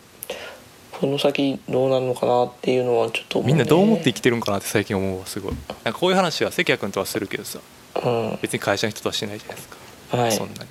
[0.99, 3.47] この先どうなるのかなっていうのはちょっとね。
[3.47, 5.53] みんなどう思って生きてるんかなって最近思うわすごい。
[5.83, 7.59] なんかこういう話は関谷君とはするけどさ。
[8.03, 8.39] うん。
[8.41, 9.77] 別に会社の人とはしてないじゃないですか、
[10.11, 10.31] はい。
[10.31, 10.69] そんなに。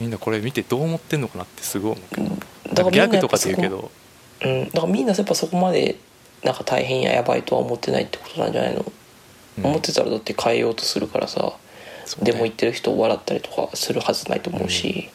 [0.00, 2.28] みんなこれ見てどう思ってんのかなってすごい思うけど、
[2.74, 3.90] だからギャグとかっぱそこで言うけど。
[4.44, 5.96] うん、だからみんなやっぱそこまで
[6.42, 8.84] なんか大変ややばいとは思ってないってことなんじゃないの、
[9.58, 9.66] うん。
[9.66, 11.52] 思ってたらだって変えようとするからさ、
[12.18, 12.24] ね。
[12.24, 15.08] でも言ってる人を笑ったりとかするはずないと思うし、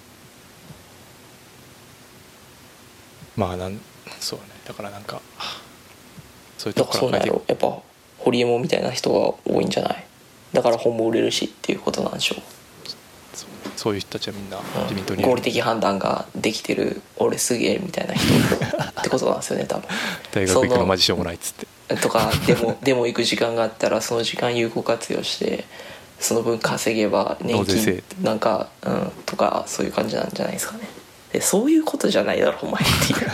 [3.35, 3.79] まあなん
[4.21, 4.45] そうね。
[4.65, 5.21] だからなんか
[6.57, 7.41] そういうだとからそうなんやろ。
[7.47, 7.77] やっぱ
[8.19, 10.05] ホリエモンみたいな人が多いんじゃない？
[10.53, 12.41] だから本も売れるしっていうことなんでしょう
[13.75, 15.29] そういう人たちはみんな自民党にいる。
[15.29, 19.87] 合理的判断ができてる俺すげえみたいな人ってことなんですよね多分。
[20.31, 21.67] 大学行くのマジしょうもないっつって。
[22.01, 25.65] とかでも でも行く時間があったらその時間有効活用して
[26.19, 30.87] その分稼げば年金なんか、うん、とかそういう感じなんじゃないですかね。
[31.31, 33.29] でそういうことじゃないだろお前っていう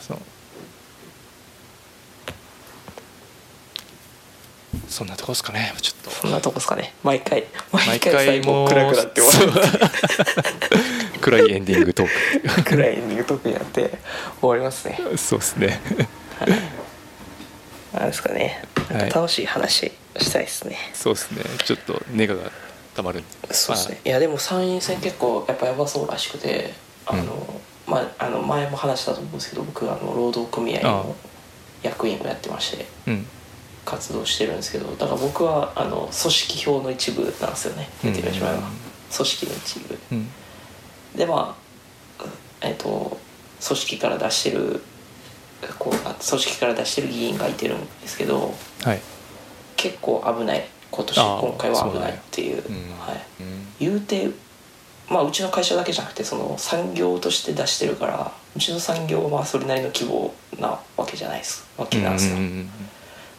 [0.00, 0.20] その
[4.92, 5.72] そんなとこですかね。
[5.80, 6.10] ちょっと。
[6.10, 6.94] そんなとこですかね。
[7.02, 7.46] 毎回。
[7.72, 9.60] 毎毎回もう後暗くなって終わる。
[11.20, 13.98] 暗いエンディングトー 暗いエンディングトークになって
[14.40, 14.98] 終わりますね。
[15.10, 15.80] クそうですね。
[17.94, 18.64] なんですかね。
[18.90, 21.42] なんか楽しい話したいですね、そうですね。
[21.64, 22.50] ちょっとネガが
[22.94, 23.22] たまる。
[23.50, 24.00] そうですね。
[24.04, 26.74] いやでも参院選結構やっぱやばそうらしくて
[27.06, 31.16] あの、まああの前も話したと思うんですけど僕あの労働組合の
[31.82, 32.86] 役員をやってまして。
[33.06, 33.26] うん
[33.84, 38.60] 活動してるんですけどだから僕はあの組織票の一部なんですよね言ってみれば、うん。
[38.60, 39.98] 組織の一部。
[40.12, 40.28] うん。
[41.16, 41.56] でま
[42.18, 42.24] あ
[42.60, 43.18] えっ、と
[43.66, 44.82] 組織から出してる
[45.78, 48.54] こうあ組織から出してる議員がいてるんですけど
[48.84, 49.00] はい。
[49.76, 52.64] 結構危ない今年今回は危ないっていう。
[52.64, 52.74] うん。
[52.98, 53.66] はい、うん。
[53.80, 54.30] 言うて
[55.10, 62.70] まあうちの会社だけじゃなくてその産業として出してるからうちの産業はまあそれなりの規模なわけじゃないですわけなんですよ、うんうんうん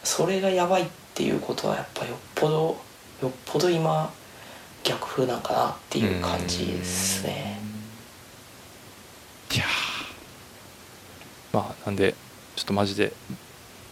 [0.04, 2.76] それがやばいっていうことはやっぱよっぽど
[3.22, 4.12] よっぽど今
[4.82, 7.58] 逆風なんかなっていう感じですね。
[9.52, 9.66] いやー。
[11.52, 12.14] まあなんで
[12.56, 13.12] ちょっとマジで、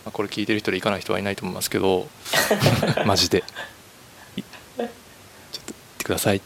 [0.04, 2.08] まあ、これ聞いてる人で行かない人はいないと思いますけど
[3.06, 3.42] マジで。
[4.36, 6.42] いちょっと行ってください。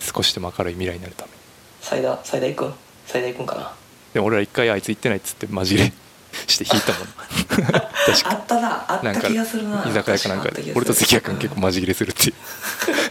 [0.00, 1.36] 少しでも明るい未来になるために。
[1.80, 2.74] 最大最大行くん？
[3.06, 3.74] 最大んかな？
[4.14, 5.92] でも俺ら一回あいつ行ってないっつってマジで
[6.46, 7.08] して引いたもん。
[8.06, 8.84] 確 かあったな。
[8.88, 9.84] あったなんか気がするな。
[9.86, 10.72] 居酒屋かなんかで。
[10.74, 12.34] 俺と関谷君結構マジ切れするっていう。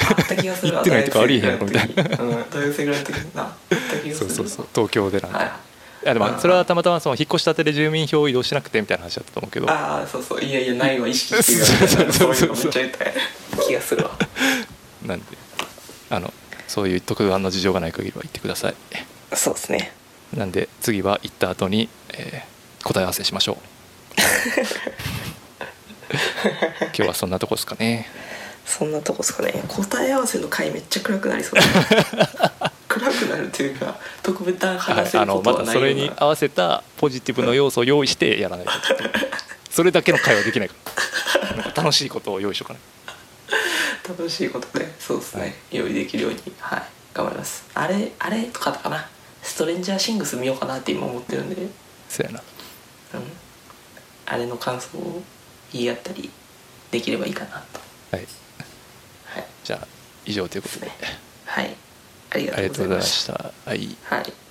[0.09, 3.43] あった気がする行ってないとかありえへんやろみたいなうん大学生ぐらいの時にな。
[3.43, 4.67] あった気がするそうそうそう。
[4.73, 5.47] 東京でなんか、はい。
[5.47, 9.69] いやでもそれはたまたまその引っ越したてで住民票を移動しなくてみたいな話だったと思うけど。
[9.69, 10.41] ああそうそう。
[10.41, 11.07] いやいやないわ。
[11.07, 14.11] 意識してるそうそうそうそういうのめっちゃ言った気がするわ。
[15.05, 15.25] なんで
[16.09, 16.33] あの
[16.67, 18.75] そういう特段の事情がない限りは言ってください。
[19.33, 19.91] そうですね。
[20.33, 23.57] なんで次は行った後に、えー答え合わせしましょう。
[26.81, 28.09] 今日はそんなとこですかね。
[28.65, 29.63] そんなとこですかね。
[29.67, 31.59] 答え合わせの回めっちゃ暗くなりそう
[32.87, 35.81] 暗くなるというか特別段はい話せることはないような。
[35.81, 38.71] それに合わせたポジティブの要素を用意してやらないと。
[39.71, 40.75] それだけの会話できないか
[41.41, 41.55] ら。
[41.55, 42.81] なんか楽しいことを用意しとかない
[44.07, 46.83] 楽しいことでそうですね、用意できるようにはい
[47.13, 47.63] 頑張ります。
[47.75, 49.07] あれあれとかだかな。
[49.43, 51.55] ストレンジャーシングス見ようかなって今思ってるんで。
[51.55, 51.71] うん
[52.09, 52.41] そうやな
[54.25, 55.23] あれの感想を
[55.73, 56.29] 言い合ったり
[56.91, 57.79] できればいいかなと。
[58.11, 58.27] はい。
[59.25, 59.45] はい。
[59.63, 59.87] じゃあ
[60.25, 60.85] 以上ということで。
[60.87, 60.91] ね。
[61.45, 61.75] はい。
[62.31, 63.33] ありがとうございましした。
[63.65, 63.87] はい。
[64.09, 64.48] たはい